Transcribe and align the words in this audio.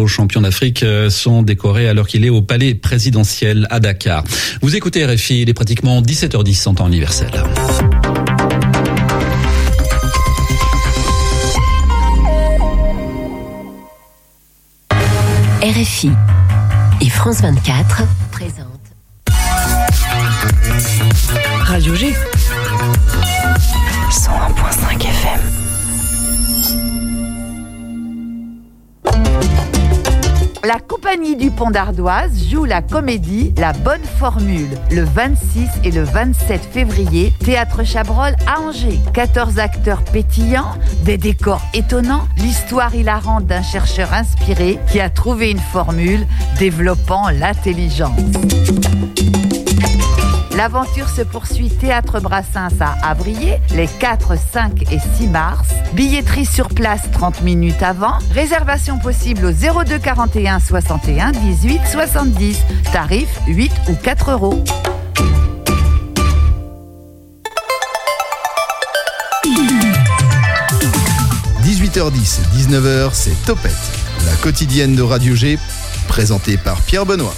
nouveaux 0.00 0.08
champions 0.08 0.40
d'Afrique 0.40 0.82
sont 1.10 1.42
décorés 1.42 1.86
alors 1.86 2.06
qu'il 2.06 2.24
est 2.24 2.30
au 2.30 2.40
palais 2.40 2.74
présidentiel 2.74 3.66
à 3.68 3.80
Dakar. 3.80 4.24
Vous 4.62 4.74
écoutez 4.74 5.04
RFI, 5.04 5.42
il 5.42 5.50
est 5.50 5.54
pratiquement 5.54 6.00
17h10 6.00 6.68
en 6.68 6.74
temps 6.74 6.88
universel. 6.88 7.28
RFI 15.62 16.10
et 17.02 17.10
France 17.10 17.42
24 17.42 18.02
présentent 18.32 18.66
Radio 21.64 21.94
G 21.94 22.14
101.5 24.10 25.02
FM. 25.02 25.19
La 30.70 30.78
compagnie 30.78 31.34
du 31.34 31.50
Pont 31.50 31.72
d'Ardoise 31.72 32.48
joue 32.48 32.64
la 32.64 32.80
comédie 32.80 33.52
La 33.56 33.72
Bonne 33.72 34.04
Formule 34.20 34.68
le 34.92 35.02
26 35.02 35.68
et 35.82 35.90
le 35.90 36.04
27 36.04 36.62
février, 36.62 37.32
Théâtre 37.44 37.82
Chabrol 37.82 38.36
à 38.46 38.60
Angers. 38.60 39.00
14 39.12 39.58
acteurs 39.58 40.04
pétillants, 40.04 40.76
des 41.02 41.18
décors 41.18 41.62
étonnants, 41.74 42.28
l'histoire 42.36 42.94
hilarante 42.94 43.46
d'un 43.46 43.62
chercheur 43.62 44.14
inspiré 44.14 44.78
qui 44.92 45.00
a 45.00 45.10
trouvé 45.10 45.50
une 45.50 45.58
formule 45.58 46.24
développant 46.60 47.30
l'intelligence. 47.30 48.20
L'aventure 50.60 51.08
se 51.08 51.22
poursuit 51.22 51.70
Théâtre 51.70 52.20
Brassens 52.20 52.82
à 52.82 52.94
Abrier 53.08 53.56
les 53.74 53.86
4, 53.86 54.34
5 54.36 54.92
et 54.92 54.98
6 55.16 55.28
mars. 55.28 55.68
Billetterie 55.94 56.44
sur 56.44 56.68
place 56.68 57.00
30 57.12 57.40
minutes 57.40 57.82
avant. 57.82 58.18
Réservation 58.34 58.98
possible 58.98 59.46
au 59.46 59.52
02 59.52 59.98
41 59.98 60.60
61 60.60 61.32
18 61.32 61.80
70. 61.90 62.60
Tarif 62.92 63.40
8 63.46 63.72
ou 63.88 63.94
4 63.94 64.32
euros.– 64.32 64.62
18h10, 71.64 72.40
19h, 72.54 73.08
c'est 73.14 73.46
Topette, 73.46 73.72
la 74.26 74.34
quotidienne 74.42 74.94
de 74.94 75.00
Radio 75.00 75.34
G, 75.34 75.58
présentée 76.06 76.58
par 76.58 76.82
Pierre 76.82 77.06
Benoît. 77.06 77.32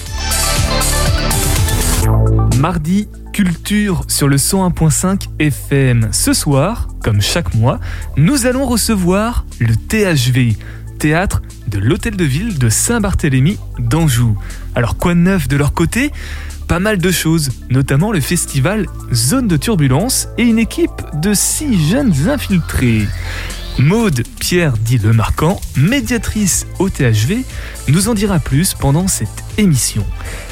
Mardi, 2.63 3.09
culture 3.33 4.05
sur 4.07 4.29
le 4.29 4.37
101.5 4.37 5.31
FM. 5.41 6.11
Ce 6.13 6.33
soir, 6.33 6.87
comme 7.03 7.21
chaque 7.21 7.55
mois, 7.55 7.81
nous 8.17 8.47
allons 8.47 8.67
recevoir 8.67 9.45
le 9.59 9.75
THV, 9.75 10.57
théâtre 11.01 11.43
de 11.67 11.81
l'Hôtel 11.81 12.15
de 12.15 12.23
Ville 12.23 12.61
de 12.61 12.69
Saint-Barthélemy 12.69 13.59
d'Anjou. 13.81 14.39
Alors 14.77 14.97
quoi 14.97 15.15
de 15.15 15.19
neuf 15.19 15.49
de 15.49 15.57
leur 15.57 15.73
côté? 15.73 16.13
Pas 16.69 16.79
mal 16.79 16.99
de 16.99 17.11
choses, 17.11 17.51
notamment 17.69 18.13
le 18.13 18.21
festival 18.21 18.87
Zone 19.13 19.49
de 19.49 19.57
Turbulence 19.57 20.29
et 20.39 20.45
une 20.45 20.61
équipe 20.61 21.03
de 21.21 21.35
six 21.35 21.89
jeunes 21.91 22.15
infiltrés. 22.29 23.09
Maude 23.79 24.23
Pierre 24.39 24.75
dit 24.77 24.99
le 24.99 25.13
marquant, 25.13 25.61
médiatrice 25.77 26.67
au 26.79 26.91
THV, 26.91 27.45
nous 27.89 28.09
en 28.09 28.15
dira 28.15 28.39
plus 28.39 28.75
pendant 28.75 29.09
cette 29.09 29.43
émission. 29.57 30.05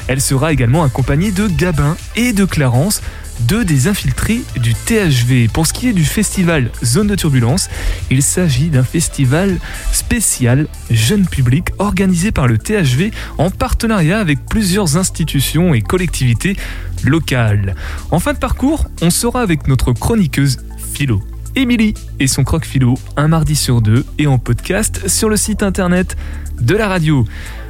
Elle 0.07 0.21
sera 0.21 0.51
également 0.51 0.83
accompagnée 0.83 1.31
de 1.31 1.47
Gabin 1.47 1.95
et 2.15 2.33
de 2.33 2.45
Clarence, 2.45 3.01
deux 3.41 3.63
des 3.63 3.87
infiltrés 3.87 4.41
du 4.59 4.73
THV. 4.73 5.47
Pour 5.47 5.67
ce 5.67 5.73
qui 5.73 5.87
est 5.87 5.93
du 5.93 6.03
festival 6.03 6.71
Zone 6.83 7.07
de 7.07 7.15
Turbulence, 7.15 7.69
il 8.09 8.23
s'agit 8.23 8.69
d'un 8.69 8.83
festival 8.83 9.57
spécial 9.91 10.67
jeune 10.89 11.27
public 11.27 11.69
organisé 11.77 12.31
par 12.31 12.47
le 12.47 12.57
THV 12.57 13.11
en 13.37 13.49
partenariat 13.51 14.19
avec 14.19 14.45
plusieurs 14.45 14.97
institutions 14.97 15.73
et 15.73 15.81
collectivités 15.81 16.57
locales. 17.03 17.75
En 18.09 18.19
fin 18.19 18.33
de 18.33 18.39
parcours, 18.39 18.87
on 19.01 19.09
sera 19.09 19.41
avec 19.41 19.67
notre 19.67 19.93
chroniqueuse 19.93 20.57
Philo. 20.93 21.21
Émilie 21.55 21.93
et 22.19 22.27
son 22.27 22.43
croque 22.43 22.65
philo 22.65 22.95
un 23.17 23.27
mardi 23.27 23.55
sur 23.55 23.81
deux 23.81 24.05
et 24.17 24.27
en 24.27 24.37
podcast 24.37 25.07
sur 25.07 25.29
le 25.29 25.37
site 25.37 25.63
internet 25.63 26.15
de 26.59 26.75
la 26.75 26.87
radio. 26.87 27.25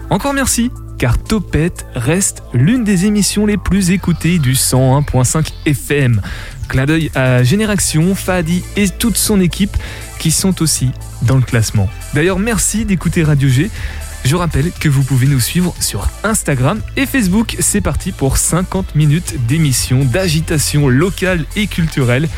Encore 0.09 0.33
merci 0.33 0.71
car 0.97 1.17
Topette 1.17 1.85
reste 1.95 2.43
l'une 2.53 2.83
des 2.83 3.05
émissions 3.05 3.45
les 3.45 3.57
plus 3.57 3.91
écoutées 3.91 4.37
du 4.37 4.53
101.5 4.53 5.51
FM. 5.65 6.21
Clin 6.67 6.85
d'œil 6.85 7.09
à 7.15 7.43
Génération, 7.43 8.13
Fadi 8.13 8.63
et 8.75 8.87
toute 8.87 9.17
son 9.17 9.41
équipe 9.41 9.75
qui 10.19 10.29
sont 10.29 10.61
aussi 10.61 10.91
dans 11.23 11.37
le 11.37 11.41
classement. 11.41 11.89
D'ailleurs, 12.13 12.37
merci 12.37 12.85
d'écouter 12.85 13.23
Radio 13.23 13.49
G. 13.49 13.71
Je 14.23 14.35
rappelle 14.35 14.71
que 14.79 14.87
vous 14.87 15.03
pouvez 15.03 15.25
nous 15.25 15.39
suivre 15.39 15.73
sur 15.79 16.07
Instagram 16.23 16.79
et 16.95 17.07
Facebook. 17.07 17.55
C'est 17.59 17.81
parti 17.81 18.11
pour 18.11 18.37
50 18.37 18.93
minutes 18.93 19.47
d'émission 19.47 20.05
d'agitation 20.05 20.87
locale 20.87 21.45
et 21.55 21.65
culturelle 21.65 22.29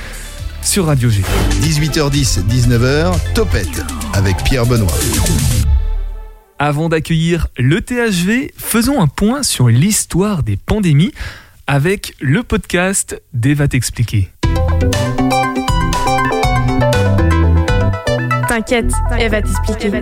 sur 0.63 0.85
Radio 0.85 1.09
G. 1.09 1.22
18h10, 1.62 2.44
19h, 2.47 3.34
Topette 3.34 3.84
avec 4.13 4.38
Pierre 4.44 4.66
Benoît. 4.66 4.94
Avant 6.59 6.90
d'accueillir 6.90 7.47
le 7.57 7.81
THV, 7.81 8.53
faisons 8.57 9.01
un 9.01 9.07
point 9.07 9.44
sur 9.44 9.68
l'histoire 9.68 10.44
des 10.44 10.57
pandémies 10.57 11.12
avec 11.68 12.13
le 12.19 12.44
podcast 12.44 13.22
d'Eva 13.34 13.68
t'expliquer. 13.68 14.29
T'inquiète, 18.47 18.91
elle 19.18 19.31
va 19.31 19.41
t'expliquer. 19.41 20.01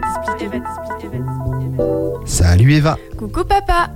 Salut 2.26 2.74
Eva. 2.74 2.98
Coucou 3.18 3.44
papa. 3.44 3.90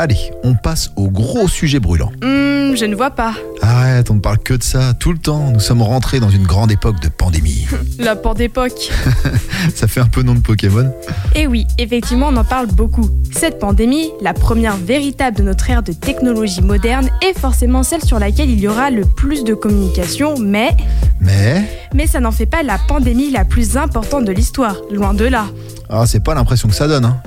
Allez, 0.00 0.30
on 0.44 0.54
passe 0.54 0.92
au 0.94 1.08
gros 1.08 1.48
sujet 1.48 1.80
brûlant. 1.80 2.12
Hmm, 2.22 2.76
je 2.76 2.84
ne 2.84 2.94
vois 2.94 3.10
pas. 3.10 3.34
Arrête, 3.62 4.12
on 4.12 4.14
ne 4.14 4.20
parle 4.20 4.38
que 4.38 4.54
de 4.54 4.62
ça 4.62 4.94
tout 4.94 5.10
le 5.10 5.18
temps. 5.18 5.50
Nous 5.50 5.58
sommes 5.58 5.82
rentrés 5.82 6.20
dans 6.20 6.30
une 6.30 6.44
grande 6.44 6.70
époque 6.70 7.00
de 7.00 7.08
pandémie. 7.08 7.66
La 7.98 8.14
pandépoque. 8.14 8.92
ça 9.74 9.88
fait 9.88 9.98
un 9.98 10.06
peu 10.06 10.22
nom 10.22 10.36
de 10.36 10.38
Pokémon. 10.38 10.88
Eh 11.34 11.48
oui, 11.48 11.66
effectivement, 11.78 12.28
on 12.28 12.36
en 12.36 12.44
parle 12.44 12.68
beaucoup. 12.68 13.10
Cette 13.32 13.58
pandémie, 13.58 14.12
la 14.20 14.34
première 14.34 14.76
véritable 14.76 15.36
de 15.36 15.42
notre 15.42 15.68
ère 15.68 15.82
de 15.82 15.90
technologie 15.90 16.62
moderne, 16.62 17.10
est 17.20 17.36
forcément 17.36 17.82
celle 17.82 18.04
sur 18.04 18.20
laquelle 18.20 18.50
il 18.50 18.60
y 18.60 18.68
aura 18.68 18.90
le 18.90 19.04
plus 19.04 19.42
de 19.42 19.54
communication, 19.54 20.36
mais... 20.38 20.76
Mais 21.20 21.68
Mais 21.92 22.06
ça 22.06 22.20
n'en 22.20 22.30
fait 22.30 22.46
pas 22.46 22.62
la 22.62 22.78
pandémie 22.78 23.32
la 23.32 23.44
plus 23.44 23.76
importante 23.76 24.26
de 24.26 24.32
l'histoire, 24.32 24.76
loin 24.92 25.12
de 25.12 25.24
là. 25.24 25.46
Ah, 25.90 26.04
c'est 26.06 26.22
pas 26.22 26.34
l'impression 26.34 26.68
que 26.68 26.74
ça 26.74 26.86
donne. 26.86 27.04
Hein. 27.04 27.20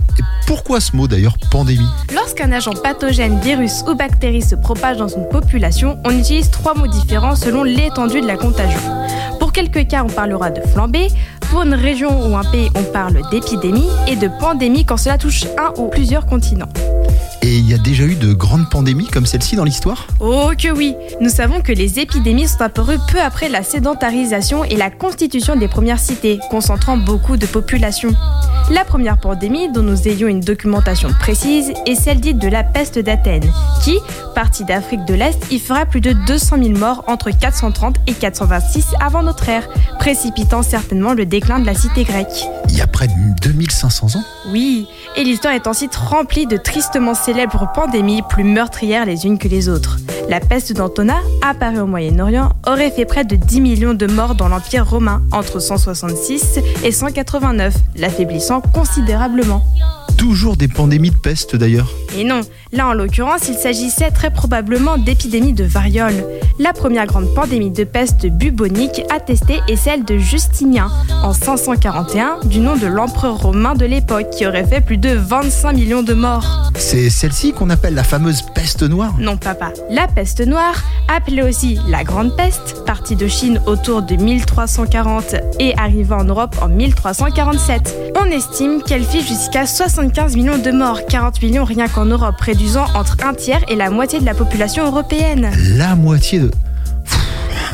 Pourquoi 0.47 0.79
ce 0.79 0.95
mot 0.95 1.07
d'ailleurs, 1.07 1.35
pandémie? 1.49 1.87
Lorsqu'un 2.13 2.51
agent 2.51 2.73
pathogène, 2.83 3.39
virus 3.39 3.83
ou 3.87 3.95
bactérie 3.95 4.41
se 4.41 4.55
propage 4.55 4.97
dans 4.97 5.07
une 5.07 5.27
population, 5.29 5.97
on 6.05 6.11
utilise 6.11 6.49
trois 6.49 6.73
mots 6.73 6.87
différents 6.87 7.35
selon 7.35 7.63
l'étendue 7.63 8.21
de 8.21 8.27
la 8.27 8.37
contagion. 8.37 8.79
Pour 9.39 9.51
quelques 9.51 9.87
cas, 9.87 10.03
on 10.03 10.09
parlera 10.09 10.49
de 10.49 10.61
flambée. 10.61 11.07
Pour 11.49 11.63
une 11.63 11.73
région 11.73 12.29
ou 12.29 12.37
un 12.37 12.43
pays, 12.43 12.69
on 12.75 12.83
parle 12.83 13.21
d'épidémie 13.31 13.89
et 14.07 14.15
de 14.15 14.29
pandémie 14.39 14.85
quand 14.85 14.97
cela 14.97 15.17
touche 15.17 15.43
un 15.57 15.73
ou 15.77 15.89
plusieurs 15.89 16.25
continents. 16.25 16.69
Et 17.41 17.57
il 17.57 17.69
y 17.69 17.73
a 17.73 17.77
déjà 17.77 18.03
eu 18.03 18.15
de 18.15 18.33
grandes 18.33 18.69
pandémies 18.69 19.07
comme 19.07 19.25
celle-ci 19.25 19.55
dans 19.55 19.63
l'histoire? 19.63 20.05
Oh 20.19 20.51
que 20.57 20.71
oui 20.71 20.95
Nous 21.19 21.29
savons 21.29 21.61
que 21.61 21.71
les 21.71 21.99
épidémies 21.99 22.47
sont 22.47 22.61
apparues 22.61 22.99
peu 23.11 23.19
après 23.19 23.49
la 23.49 23.63
sédentarisation 23.63 24.63
et 24.63 24.75
la 24.75 24.91
constitution 24.91 25.55
des 25.55 25.67
premières 25.67 25.99
cités, 25.99 26.39
concentrant 26.51 26.97
beaucoup 26.97 27.37
de 27.37 27.45
populations. 27.47 28.13
La 28.73 28.85
première 28.85 29.17
pandémie 29.17 29.69
dont 29.69 29.81
nous 29.81 30.07
ayons 30.07 30.29
une 30.29 30.39
documentation 30.39 31.09
précise 31.19 31.73
est 31.85 31.95
celle 31.95 32.21
dite 32.21 32.37
de 32.37 32.47
la 32.47 32.63
peste 32.63 32.97
d'Athènes, 32.99 33.51
qui, 33.83 33.97
partie 34.33 34.63
d'Afrique 34.63 35.03
de 35.03 35.13
l'Est, 35.13 35.51
y 35.51 35.59
fera 35.59 35.85
plus 35.85 35.99
de 35.99 36.13
200 36.13 36.55
000 36.63 36.77
morts 36.77 37.03
entre 37.07 37.31
430 37.31 37.97
et 38.07 38.13
426 38.13 38.85
avant 39.01 39.23
notre 39.23 39.49
ère, 39.49 39.67
précipitant 39.99 40.63
certainement 40.63 41.13
le 41.13 41.25
déclin 41.25 41.59
de 41.59 41.65
la 41.65 41.73
cité 41.73 42.05
grecque. 42.05 42.45
Il 42.69 42.77
y 42.77 42.81
a 42.81 42.87
près 42.87 43.07
de 43.07 43.13
2500 43.41 44.15
ans? 44.17 44.23
Oui, 44.53 44.87
et 45.17 45.25
l'histoire 45.25 45.53
est 45.53 45.67
ensuite 45.67 45.93
remplie 45.93 46.47
de 46.47 46.55
tristement 46.55 47.13
célèbres 47.13 47.67
pandémies 47.75 48.21
plus 48.29 48.45
meurtrières 48.45 49.05
les 49.05 49.25
unes 49.25 49.37
que 49.37 49.49
les 49.49 49.67
autres. 49.67 49.97
La 50.29 50.39
peste 50.39 50.71
d'Antona, 50.71 51.17
apparue 51.41 51.79
au 51.79 51.87
Moyen-Orient, 51.87 52.53
aurait 52.65 52.91
fait 52.91 53.03
près 53.03 53.25
de 53.25 53.35
10 53.35 53.59
millions 53.59 53.93
de 53.93 54.07
morts 54.07 54.35
dans 54.35 54.47
l'Empire 54.47 54.89
romain 54.89 55.21
entre 55.33 55.59
166 55.59 56.59
et 56.85 56.91
189, 56.93 57.73
l'affaiblissant 57.97 58.60
considérablement. 58.73 59.63
Toujours 60.17 60.55
des 60.55 60.67
pandémies 60.67 61.09
de 61.09 61.15
peste 61.15 61.55
d'ailleurs 61.55 61.91
Et 62.15 62.23
non, 62.23 62.41
là 62.71 62.87
en 62.87 62.93
l'occurrence 62.93 63.47
il 63.47 63.55
s'agissait 63.55 64.11
très 64.11 64.31
probablement 64.31 64.97
d'épidémies 64.97 65.53
de 65.53 65.63
variole. 65.63 66.25
La 66.59 66.73
première 66.73 67.07
grande 67.07 67.33
pandémie 67.33 67.71
de 67.71 67.83
peste 67.83 68.27
bubonique 68.27 69.01
attestée 69.09 69.59
est 69.67 69.75
celle 69.75 70.05
de 70.05 70.17
Justinien 70.17 70.89
en 71.23 71.33
541 71.33 72.39
du 72.45 72.59
nom 72.59 72.75
de 72.75 72.87
l'empereur 72.87 73.37
romain 73.37 73.73
de 73.73 73.85
l'époque 73.85 74.29
qui 74.29 74.45
aurait 74.45 74.65
fait 74.65 74.81
plus 74.81 74.97
de 74.97 75.09
25 75.09 75.73
millions 75.73 76.03
de 76.03 76.13
morts. 76.13 76.71
C'est 76.75 77.09
celle-ci 77.09 77.53
qu'on 77.53 77.69
appelle 77.69 77.93
la 77.93 78.03
fameuse 78.03 78.43
peste 78.53 78.83
noire 78.83 79.13
Non 79.17 79.37
papa, 79.37 79.71
la 79.89 80.07
peste 80.07 80.45
noire, 80.45 80.83
appelée 81.07 81.43
aussi 81.43 81.79
la 81.89 82.03
grande 82.03 82.35
peste, 82.35 82.85
partie 82.85 83.15
de 83.15 83.27
Chine 83.27 83.61
autour 83.65 84.01
de 84.01 84.15
1340 84.15 85.35
et 85.59 85.75
arrivant 85.77 86.19
en 86.19 86.25
Europe 86.25 86.55
en 86.61 86.67
1347. 86.67 88.13
On 88.19 88.25
estime 88.25 88.83
qu'elle 88.83 89.03
fit 89.03 89.21
jusqu'à 89.21 89.65
75 89.65 90.35
millions 90.35 90.57
de 90.57 90.71
morts, 90.71 91.05
40 91.07 91.41
millions 91.41 91.63
rien 91.63 91.87
qu'en 91.87 92.05
Europe, 92.05 92.35
entre 92.95 93.17
un 93.23 93.33
tiers 93.33 93.61
et 93.69 93.75
la 93.75 93.89
moitié 93.89 94.19
de 94.19 94.25
la 94.25 94.33
population 94.33 94.85
européenne. 94.85 95.51
La 95.75 95.95
moitié 95.95 96.39
de. 96.39 96.51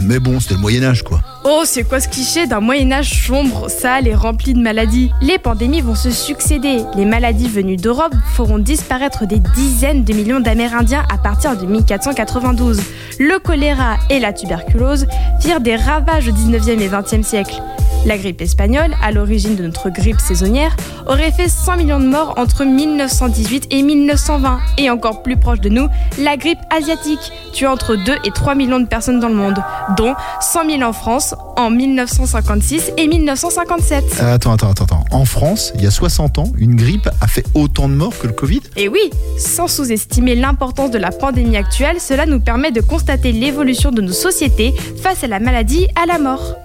Mais 0.01 0.19
bon, 0.19 0.39
c'était 0.39 0.53
le 0.53 0.59
Moyen-Âge, 0.59 1.03
quoi. 1.03 1.19
Oh, 1.43 1.63
c'est 1.65 1.83
quoi 1.83 1.99
ce 1.99 2.07
cliché 2.07 2.45
d'un 2.45 2.59
Moyen-Âge 2.59 3.25
sombre, 3.25 3.69
sale 3.69 4.07
et 4.07 4.13
rempli 4.13 4.53
de 4.53 4.59
maladies? 4.59 5.11
Les 5.21 5.39
pandémies 5.39 5.81
vont 5.81 5.95
se 5.95 6.11
succéder. 6.11 6.83
Les 6.95 7.05
maladies 7.05 7.49
venues 7.49 7.77
d'Europe 7.77 8.13
feront 8.35 8.59
disparaître 8.59 9.25
des 9.25 9.39
dizaines 9.55 10.03
de 10.03 10.13
millions 10.13 10.39
d'Amérindiens 10.39 11.03
à 11.11 11.17
partir 11.17 11.57
de 11.57 11.65
1492. 11.65 12.79
Le 13.19 13.39
choléra 13.39 13.97
et 14.09 14.19
la 14.19 14.33
tuberculose 14.33 15.07
firent 15.41 15.61
des 15.61 15.75
ravages 15.75 16.27
au 16.27 16.31
19e 16.31 16.79
et 16.79 16.89
20e 16.89 17.23
siècle. 17.23 17.61
La 18.07 18.17
grippe 18.17 18.39
espagnole, 18.39 18.95
à 19.03 19.11
l'origine 19.11 19.57
de 19.57 19.63
notre 19.63 19.89
grippe 19.89 20.21
saisonnière, 20.21 20.77
aurait 21.07 21.33
fait 21.33 21.49
100 21.49 21.75
millions 21.75 21.99
de 21.99 22.05
morts 22.05 22.35
entre 22.37 22.63
1918 22.63 23.67
et 23.69 23.83
1920. 23.83 24.59
Et 24.77 24.89
encore 24.89 25.23
plus 25.23 25.35
proche 25.35 25.59
de 25.59 25.67
nous, 25.67 25.89
la 26.17 26.37
grippe 26.37 26.57
asiatique, 26.73 27.19
tuant 27.51 27.73
entre 27.73 27.97
2 27.97 28.13
et 28.23 28.31
3 28.31 28.55
millions 28.55 28.79
de 28.79 28.87
personnes 28.87 29.19
dans 29.19 29.27
le 29.27 29.35
monde, 29.35 29.61
dont 29.97 30.15
100 30.39 30.69
000 30.69 30.83
en 30.83 30.93
France 30.93 31.35
en 31.57 31.69
1956 31.69 32.93
et 32.95 33.09
1957. 33.09 34.05
Euh, 34.21 34.35
Attends, 34.35 34.53
attends, 34.53 34.71
attends, 34.71 34.85
attends. 34.85 35.03
En 35.11 35.25
France, 35.25 35.73
il 35.75 35.83
y 35.83 35.87
a 35.87 35.91
60 35.91 36.37
ans, 36.37 36.53
une 36.57 36.77
grippe 36.77 37.09
a 37.19 37.27
fait 37.27 37.43
autant 37.55 37.89
de 37.89 37.93
morts 37.93 38.17
que 38.17 38.27
le 38.27 38.33
Covid? 38.33 38.61
Et 38.77 38.87
oui, 38.87 39.09
sans 39.37 39.67
sous-estimer 39.67 40.35
l'importance 40.35 40.91
de 40.91 40.97
la 40.97 41.11
pandémie 41.11 41.57
actuelle, 41.57 41.99
cela 41.99 42.25
nous 42.25 42.39
permet 42.39 42.71
de 42.71 42.79
constater 42.79 43.33
l'évolution 43.33 43.91
de 43.91 44.01
nos 44.01 44.13
sociétés 44.13 44.73
face 45.03 45.25
à 45.25 45.27
la 45.27 45.41
maladie, 45.41 45.89
à 46.01 46.05
la 46.05 46.19
mort. 46.19 46.55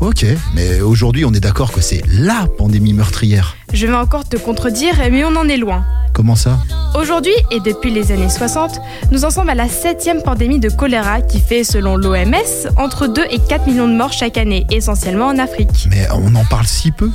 Ok, 0.00 0.24
mais 0.54 0.80
aujourd'hui, 0.80 1.24
on 1.24 1.32
est 1.32 1.40
d'accord 1.40 1.72
que 1.72 1.80
c'est 1.80 2.02
LA 2.06 2.46
pandémie 2.56 2.92
meurtrière. 2.92 3.56
Je 3.72 3.86
vais 3.86 3.94
encore 3.94 4.26
te 4.26 4.36
contredire, 4.36 4.94
mais 5.10 5.24
on 5.24 5.36
en 5.36 5.46
est 5.48 5.58
loin. 5.58 5.84
Comment 6.14 6.36
ça? 6.36 6.58
Aujourd'hui, 6.98 7.34
et 7.50 7.60
depuis 7.60 7.90
les 7.90 8.10
années 8.12 8.30
60, 8.30 8.80
nous 9.12 9.24
en 9.24 9.30
sommes 9.30 9.50
à 9.50 9.54
la 9.54 9.68
septième 9.68 10.22
pandémie 10.22 10.58
de 10.58 10.70
choléra 10.70 11.20
qui 11.20 11.38
fait, 11.38 11.64
selon 11.64 11.96
l'OMS, 11.96 12.34
entre 12.76 13.06
2 13.06 13.24
et 13.30 13.38
4 13.38 13.66
millions 13.66 13.86
de 13.86 13.94
morts 13.94 14.12
chaque 14.12 14.38
année, 14.38 14.66
essentiellement 14.70 15.26
en 15.26 15.38
Afrique. 15.38 15.86
Mais 15.90 16.08
on 16.12 16.34
en 16.34 16.44
parle 16.44 16.66
si 16.66 16.90
peu? 16.90 17.10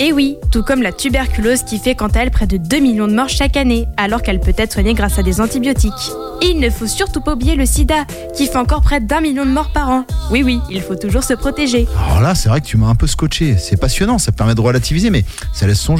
Et 0.00 0.12
oui, 0.12 0.38
tout 0.50 0.62
comme 0.62 0.80
la 0.80 0.92
tuberculose 0.92 1.62
qui 1.64 1.78
fait 1.78 1.94
quant 1.94 2.06
à 2.08 2.20
elle 2.20 2.30
près 2.30 2.46
de 2.46 2.56
2 2.56 2.78
millions 2.78 3.08
de 3.08 3.14
morts 3.14 3.28
chaque 3.28 3.56
année, 3.56 3.86
alors 3.96 4.22
qu'elle 4.22 4.40
peut 4.40 4.54
être 4.56 4.72
soignée 4.72 4.94
grâce 4.94 5.18
à 5.18 5.22
des 5.22 5.40
antibiotiques. 5.40 5.92
Et 6.40 6.50
il 6.50 6.60
ne 6.60 6.70
faut 6.70 6.86
surtout 6.86 7.20
pas 7.20 7.32
oublier 7.32 7.56
le 7.56 7.66
sida, 7.66 8.06
qui 8.36 8.46
fait 8.46 8.58
encore 8.58 8.80
près 8.80 9.00
d'un 9.00 9.20
million 9.20 9.44
de 9.44 9.50
morts 9.50 9.72
par 9.72 9.90
an. 9.90 10.04
Oui 10.30 10.42
oui, 10.44 10.60
il 10.70 10.80
faut 10.82 10.94
toujours 10.94 11.24
se 11.24 11.34
protéger. 11.34 11.88
Alors 12.06 12.20
là, 12.20 12.36
c'est 12.36 12.48
vrai 12.48 12.60
que 12.60 12.66
tu 12.66 12.76
m'as 12.76 12.86
un 12.86 12.94
peu 12.94 13.08
scotché. 13.08 13.56
C'est 13.58 13.76
passionnant, 13.76 14.18
ça 14.18 14.30
permet 14.30 14.54
de 14.54 14.60
relativiser, 14.60 15.10
mais 15.10 15.24
ça 15.52 15.66
laisse 15.66 15.80
songeur. 15.80 15.97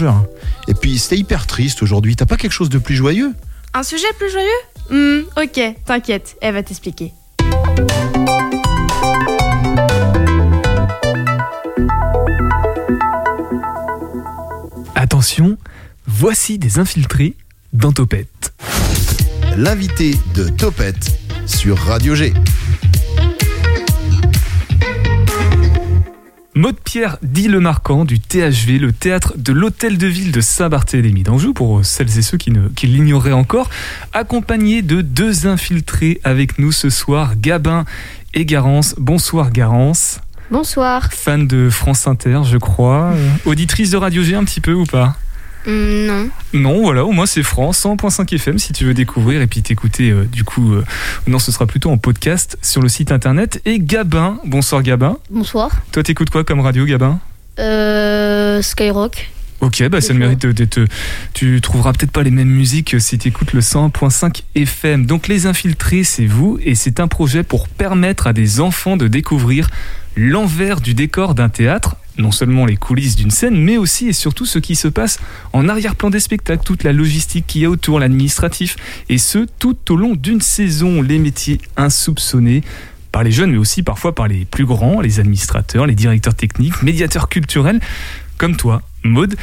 Et 0.69 0.75
puis, 0.75 0.99
c'était 0.99 1.17
hyper 1.17 1.47
triste 1.47 1.83
aujourd'hui. 1.83 2.17
T'as 2.17 2.27
pas 2.27 2.37
quelque 2.37 2.53
chose 2.53 2.69
de 2.69 2.79
plus 2.79 2.95
joyeux? 2.95 3.35
Un 3.75 3.83
sujet 3.83 4.07
plus 4.19 4.31
joyeux? 4.31 4.49
Hmm, 4.91 5.23
ok, 5.37 5.75
t'inquiète, 5.85 6.37
elle 6.41 6.55
va 6.55 6.63
t'expliquer. 6.63 7.13
Attention, 14.95 15.59
voici 16.07 16.59
des 16.59 16.79
infiltrés 16.79 17.35
dans 17.73 17.93
Topette. 17.93 18.55
L'invité 19.57 20.15
de 20.35 20.49
Topette 20.49 21.19
sur 21.47 21.79
Radio 21.79 22.15
G. 22.15 22.33
Maud 26.59 26.75
Pierre 26.83 27.19
dit 27.23 27.47
le 27.47 27.61
marquant 27.61 28.05
du 28.05 28.19
THV, 28.19 28.81
le 28.81 28.91
théâtre 28.91 29.35
de 29.37 29.53
l'Hôtel 29.53 29.97
de 29.97 30.09
Ville 30.09 30.33
de 30.33 30.41
Saint-Barthélemy 30.41 31.23
d'Anjou, 31.23 31.55
pour 31.55 31.85
celles 31.85 32.19
et 32.19 32.23
ceux 32.23 32.37
qui, 32.37 32.51
ne, 32.51 32.67
qui 32.71 32.89
l'ignoraient 32.89 33.31
encore, 33.31 33.71
accompagné 34.13 34.83
de 34.83 35.01
deux 35.01 35.47
infiltrés 35.47 36.21
avec 36.25 36.59
nous 36.59 36.73
ce 36.73 36.91
soir, 36.91 37.35
Gabin 37.37 37.85
et 38.35 38.45
Garance. 38.45 38.97
Bonsoir 38.99 39.53
Garance, 39.53 40.19
Bonsoir. 40.51 41.13
fan 41.13 41.47
de 41.47 41.71
France 41.71 42.09
Inter, 42.09 42.41
je 42.43 42.59
crois. 42.59 43.13
Euh, 43.15 43.29
Auditrice 43.45 43.91
de 43.93 43.97
Radio 43.97 44.25
G 44.25 44.35
un 44.35 44.43
petit 44.43 44.61
peu 44.61 44.73
ou 44.73 44.85
pas? 44.85 45.15
Non. 45.69 46.31
Non, 46.55 46.81
voilà, 46.83 47.05
au 47.05 47.13
moins 47.13 47.27
c'est 47.27 47.43
France, 47.43 47.85
100.5 47.85 48.35
FM 48.35 48.59
si 48.59 48.73
tu 48.73 48.87
veux 48.87 48.95
découvrir 48.95 49.43
et 49.43 49.47
puis 49.47 49.61
t'écouter 49.63 50.11
euh, 50.11 50.25
du 50.25 50.43
coup. 50.43 50.73
euh, 50.73 50.85
non, 51.27 51.39
ce 51.39 51.53
sera 51.53 51.67
plutôt 51.67 51.91
en 51.91 51.99
podcast 51.99 52.57
sur 52.63 52.81
le 52.81 52.89
site 52.89 53.13
internet. 53.13 53.61
Et 53.67 53.79
Gabin, 53.79 54.39
bonsoir 54.47 54.83
Gabin. 54.83 55.19
Bonsoir. 55.31 55.71
Toi 55.93 56.03
t'écoutes 56.03 56.31
quoi 56.31 56.43
comme 56.43 56.61
radio 56.61 56.87
Gabin? 56.87 57.21
Euh, 57.59 58.63
Skyrock. 58.63 59.31
Ok, 59.61 59.83
bah 59.89 60.01
ça 60.01 60.13
le 60.13 60.21
mérite 60.21 60.47
d'être. 60.47 60.81
Tu 61.35 61.61
trouveras 61.61 61.93
peut-être 61.93 62.13
pas 62.13 62.23
les 62.23 62.31
mêmes 62.31 62.49
musiques 62.49 63.01
si 63.01 63.19
tu 63.19 63.29
écoutes 63.29 63.53
le 63.53 63.61
100.5 63.61 64.43
FM. 64.55 65.05
Donc 65.05 65.27
Les 65.27 65.47
Infiltrés, 65.47 66.05
c'est 66.05 66.27
vous 66.27 66.59
et 66.65 66.77
c'est 66.77 67.01
un 67.01 67.09
projet 67.09 67.43
pour 67.43 67.67
permettre 67.67 68.29
à 68.29 68.33
des 68.33 68.61
enfants 68.61 68.97
de 68.97 69.09
découvrir 69.09 69.69
l'envers 70.17 70.81
du 70.81 70.95
décor 70.95 71.35
d'un 71.35 71.49
théâtre. 71.49 71.97
Non 72.19 72.33
seulement 72.33 72.67
les 72.67 72.77
coulisses 72.77 73.15
d'une 73.15 73.31
scène, 73.31 73.57
mais 73.57 73.77
aussi 73.77 74.09
et 74.09 74.13
surtout 74.13 74.45
ce 74.45 74.59
qui 74.59 74.75
se 74.75 74.89
passe 74.89 75.19
en 75.53 75.69
arrière-plan 75.69 76.11
des 76.11 76.21
spectacles, 76.21 76.65
toute 76.65 76.83
la 76.83 76.93
logistique 76.93 77.47
qu'il 77.47 77.63
y 77.63 77.65
a 77.65 77.71
autour, 77.71 78.01
l'administratif, 78.01 78.77
et 79.09 79.19
ce 79.19 79.47
tout 79.59 79.77
au 79.93 79.97
long 79.97 80.15
d'une 80.17 80.41
saison, 80.41 81.01
les 81.01 81.19
métiers 81.19 81.61
insoupçonnés 81.77 82.63
par 83.13 83.23
les 83.23 83.31
jeunes, 83.31 83.53
mais 83.53 83.59
aussi 83.59 83.83
parfois 83.83 84.15
par 84.15 84.29
les 84.29 84.45
plus 84.45 84.67
grands, 84.67 85.01
les 85.01 85.21
administrateurs, 85.21 85.87
les 85.87 85.95
directeurs 85.95 86.35
techniques, 86.35 86.83
médiateurs 86.83 87.29
culturels, 87.29 87.81
comme 88.37 88.57
toi, 88.57 88.83
Maude. 89.05 89.37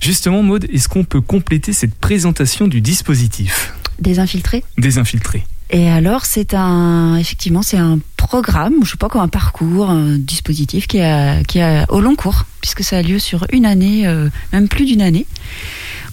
Justement, 0.00 0.42
Maude, 0.42 0.66
est-ce 0.72 0.88
qu'on 0.88 1.04
peut 1.04 1.20
compléter 1.20 1.72
cette 1.72 1.94
présentation 1.94 2.68
du 2.68 2.80
dispositif? 2.80 3.74
Des 3.98 4.20
infiltrés? 4.20 4.62
des 4.76 4.98
infiltrés 4.98 5.44
Et 5.70 5.88
alors, 5.90 6.24
c'est 6.24 6.54
un, 6.54 7.16
effectivement, 7.16 7.60
c'est 7.62 7.76
un 7.76 7.98
programme, 8.16 8.74
je 8.84 8.90
sais 8.92 8.96
pas, 8.96 9.08
comme 9.08 9.20
un 9.20 9.28
parcours, 9.28 9.90
un 9.90 10.16
dispositif 10.16 10.86
qui 10.86 11.00
a, 11.00 11.42
qui 11.44 11.60
a 11.60 11.84
au 11.90 12.00
long 12.00 12.14
cours, 12.16 12.46
puisque 12.62 12.82
ça 12.82 12.96
a 12.98 13.02
lieu 13.02 13.18
sur 13.18 13.46
une 13.52 13.66
année, 13.66 14.06
euh, 14.06 14.28
même 14.52 14.68
plus 14.68 14.86
d'une 14.86 15.02
année, 15.02 15.26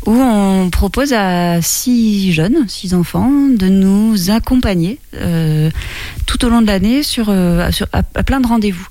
où 0.06 0.12
on 0.14 0.70
propose 0.70 1.14
à 1.14 1.62
six 1.62 2.34
jeunes, 2.34 2.66
six 2.68 2.94
enfants, 2.94 3.32
de 3.58 3.68
nous 3.68 4.30
accompagner 4.30 5.00
euh, 5.16 5.72
tout 6.26 6.44
au 6.46 6.50
long 6.50 6.62
de 6.62 6.68
l'année 6.68 7.02
sur, 7.02 7.28
euh, 7.30 7.72
sur- 7.72 7.88
à, 7.94 8.00
à 8.14 8.24
plein 8.24 8.42
de 8.42 8.48
rendez-vous. 8.48 8.86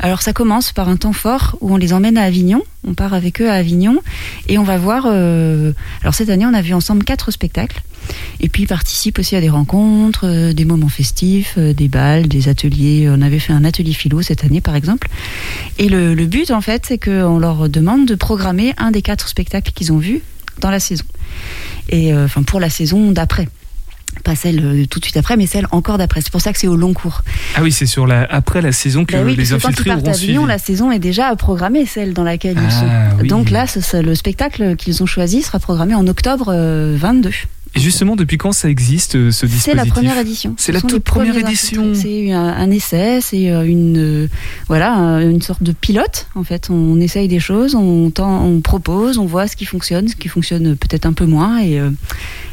Alors 0.00 0.20
ça 0.22 0.32
commence 0.32 0.72
par 0.72 0.88
un 0.88 0.96
temps 0.96 1.12
fort 1.12 1.56
où 1.60 1.72
on 1.72 1.76
les 1.76 1.92
emmène 1.92 2.18
à 2.18 2.24
Avignon, 2.24 2.62
on 2.86 2.94
part 2.94 3.14
avec 3.14 3.40
eux 3.40 3.48
à 3.50 3.54
Avignon 3.54 3.98
et 4.48 4.58
on 4.58 4.64
va 4.64 4.78
voir. 4.78 5.04
euh, 5.06 5.72
alors 6.02 6.14
cette 6.14 6.28
année, 6.28 6.44
on 6.46 6.54
a 6.54 6.62
vu 6.62 6.74
ensemble 6.74 7.04
quatre 7.04 7.30
spectacles. 7.30 7.80
Et 8.40 8.48
puis 8.48 8.62
ils 8.62 8.68
participent 8.68 9.18
aussi 9.18 9.36
à 9.36 9.40
des 9.40 9.48
rencontres, 9.48 10.26
euh, 10.26 10.52
des 10.52 10.64
moments 10.64 10.88
festifs, 10.88 11.54
euh, 11.58 11.72
des 11.72 11.88
balles, 11.88 12.28
des 12.28 12.48
ateliers. 12.48 13.08
On 13.10 13.20
avait 13.22 13.38
fait 13.38 13.52
un 13.52 13.64
atelier 13.64 13.92
philo 13.92 14.22
cette 14.22 14.44
année 14.44 14.60
par 14.60 14.76
exemple. 14.76 15.08
Et 15.78 15.88
le, 15.88 16.14
le 16.14 16.26
but 16.26 16.50
en 16.50 16.60
fait, 16.60 16.84
c'est 16.86 16.98
qu'on 16.98 17.38
leur 17.38 17.68
demande 17.68 18.06
de 18.06 18.14
programmer 18.14 18.74
un 18.78 18.90
des 18.90 19.02
quatre 19.02 19.28
spectacles 19.28 19.72
qu'ils 19.72 19.92
ont 19.92 19.98
vus 19.98 20.20
dans 20.60 20.70
la 20.70 20.80
saison. 20.80 21.04
Et 21.88 22.12
euh, 22.12 22.24
enfin 22.24 22.42
pour 22.42 22.60
la 22.60 22.70
saison 22.70 23.10
d'après. 23.12 23.48
Pas 24.24 24.34
celle 24.34 24.86
tout 24.88 24.98
de 24.98 25.04
suite 25.04 25.16
après, 25.16 25.36
mais 25.36 25.46
celle 25.46 25.66
encore 25.70 25.98
d'après. 25.98 26.22
C'est 26.22 26.32
pour 26.32 26.40
ça 26.40 26.52
que 26.52 26.58
c'est 26.58 26.66
au 26.66 26.76
long 26.76 26.92
cours. 26.92 27.22
Ah 27.54 27.60
oui, 27.62 27.70
c'est 27.70 27.86
sur 27.86 28.06
la 28.06 28.22
après 28.22 28.62
la 28.62 28.72
saison 28.72 29.04
que 29.04 29.12
Bah 29.12 29.22
oui, 29.24 29.36
les 29.36 29.52
infiltrés 29.52 29.90
auront 29.90 30.12
suivi. 30.12 30.38
La 30.46 30.58
saison 30.58 30.90
est 30.90 30.98
déjà 30.98 31.34
programmée, 31.36 31.86
celle 31.86 32.14
dans 32.14 32.24
laquelle 32.24 32.56
ils 32.56 32.72
sont. 32.72 32.88
Ah, 32.88 33.10
oui. 33.20 33.28
Donc 33.28 33.50
là, 33.50 33.66
le 33.94 34.14
spectacle 34.14 34.76
qu'ils 34.76 35.02
ont 35.02 35.06
choisi 35.06 35.42
sera 35.42 35.58
programmé 35.58 35.94
en 35.94 36.06
octobre 36.06 36.50
euh, 36.52 36.96
22. 36.98 37.30
Et 37.74 37.80
justement, 37.80 38.16
depuis 38.16 38.38
quand 38.38 38.52
ça 38.52 38.68
existe 38.68 39.14
euh, 39.16 39.30
ce 39.30 39.46
dispositif 39.46 39.64
C'est 39.72 39.74
la 39.76 39.84
première 39.86 40.18
édition. 40.18 40.54
C'est 40.56 40.72
Ce 40.72 40.76
la 40.76 40.80
toute 40.80 41.04
première 41.04 41.36
édition. 41.36 41.92
C'est 41.94 42.32
un, 42.32 42.40
un 42.48 42.70
essai, 42.70 43.20
c'est 43.20 43.50
euh, 43.50 43.64
une 43.66 43.98
euh, 43.98 44.28
voilà 44.68 44.94
un- 44.94 45.20
une 45.30 45.42
sorte 45.42 45.62
de 45.62 45.72
pilote 45.72 46.26
en 46.34 46.44
fait. 46.44 46.68
On 46.70 46.98
essaye 47.00 47.28
des 47.28 47.40
choses, 47.40 47.74
on, 47.74 48.10
tend- 48.10 48.44
on 48.44 48.60
propose, 48.60 49.18
on 49.18 49.26
voit 49.26 49.46
ce 49.46 49.56
qui 49.56 49.64
fonctionne, 49.64 50.08
ce 50.08 50.16
qui 50.16 50.28
fonctionne 50.28 50.76
peut-être 50.76 51.06
un 51.06 51.12
peu 51.12 51.26
moins 51.26 51.58
et 51.58 51.78
euh, 51.78 51.90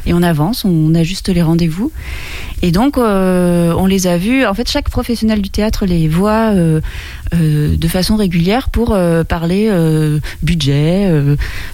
et 0.08 0.12
on 0.14 0.22
avance, 0.22 0.64
on 0.64 0.94
ajuste 0.94 1.28
les 1.30 1.42
rendez-vous. 1.42 1.90
Et 2.62 2.70
donc 2.70 2.96
euh, 2.96 3.72
on 3.76 3.86
les 3.86 4.06
a 4.06 4.18
vus. 4.18 4.46
En 4.46 4.54
fait, 4.54 4.68
chaque 4.70 4.88
professionnel 4.90 5.42
du 5.42 5.50
théâtre 5.50 5.84
les 5.86 6.06
voit 6.08 6.52
de 6.54 7.88
façon 7.88 8.14
régulière 8.16 8.70
pour 8.70 8.96
parler 9.28 9.68
budget, 10.42 11.10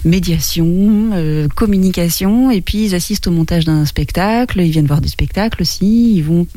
médiation, 0.03 1.11
communication, 1.55 2.51
et 2.51 2.61
puis 2.61 2.85
ils 2.85 2.95
assistent 2.95 3.27
au 3.27 3.31
montage 3.33 3.65
d'un 3.65 3.85
spectacle, 3.85 4.61
ils 4.61 4.71
viennent 4.71 4.85
voir 4.87 5.01
des 5.01 5.07
spectacles 5.09 5.61
aussi, 5.61 6.13
ils 6.15 6.23
vont 6.23 6.47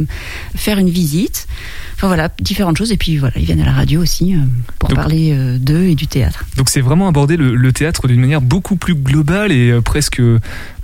faire 0.54 0.78
une 0.78 0.90
visite, 0.90 1.46
enfin 1.94 2.06
voilà, 2.06 2.28
différentes 2.40 2.76
choses, 2.76 2.92
et 2.92 2.96
puis 2.96 3.16
voilà, 3.16 3.34
ils 3.38 3.44
viennent 3.44 3.60
à 3.60 3.66
la 3.66 3.72
radio 3.72 4.00
aussi 4.02 4.34
euh, 4.34 4.38
pour 4.78 4.88
Donc- 4.90 4.98
parler 4.98 5.32
euh, 5.32 5.58
d'eux 5.58 5.84
et 5.84 5.94
du 5.94 6.06
théâtre. 6.06 6.44
Donc 6.56 6.68
c'est 6.68 6.80
vraiment 6.80 7.08
aborder 7.08 7.36
le, 7.36 7.54
le 7.54 7.72
théâtre 7.72 8.06
d'une 8.08 8.20
manière 8.20 8.40
beaucoup 8.42 8.76
plus 8.76 8.94
globale 8.94 9.52
et 9.52 9.70
euh, 9.70 9.80
presque. 9.80 10.20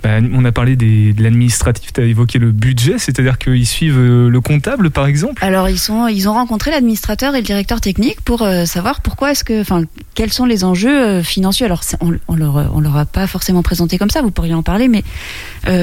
bah, 0.03 0.19
on 0.33 0.43
a 0.45 0.51
parlé 0.51 0.75
des- 0.75 1.13
de 1.13 1.23
l'administratif, 1.23 1.93
tu 1.93 2.01
as 2.01 2.05
évoqué 2.05 2.39
le 2.39 2.51
budget, 2.51 2.97
c'est-à-dire 2.97 3.37
qu'ils 3.37 3.65
suivent 3.67 3.99
le 3.99 4.41
comptable, 4.41 4.89
par 4.91 5.05
exemple 5.05 5.43
Alors 5.45 5.69
ils 5.69 5.79
sont, 5.79 6.07
ils 6.07 6.27
ont 6.27 6.33
rencontré 6.33 6.71
l'administrateur 6.71 7.35
et 7.35 7.39
le 7.39 7.45
directeur 7.45 7.79
technique 7.79 8.19
pour 8.21 8.45
savoir 8.65 9.01
pourquoi 9.01 9.31
est-ce 9.31 9.43
que, 9.43 9.61
enfin, 9.61 9.83
quels 10.15 10.33
sont 10.33 10.45
les 10.45 10.63
enjeux 10.63 11.21
financiers. 11.21 11.65
Alors 11.65 11.81
on, 12.01 12.13
on 12.27 12.35
leur, 12.35 12.71
on 12.75 12.81
leur 12.81 12.97
a 12.97 13.05
pas 13.05 13.27
forcément 13.27 13.63
présenté 13.63 13.97
comme 13.97 14.09
ça. 14.09 14.21
Vous 14.21 14.31
pourriez 14.31 14.53
en 14.53 14.63
parler, 14.63 14.87
mais 14.89 15.03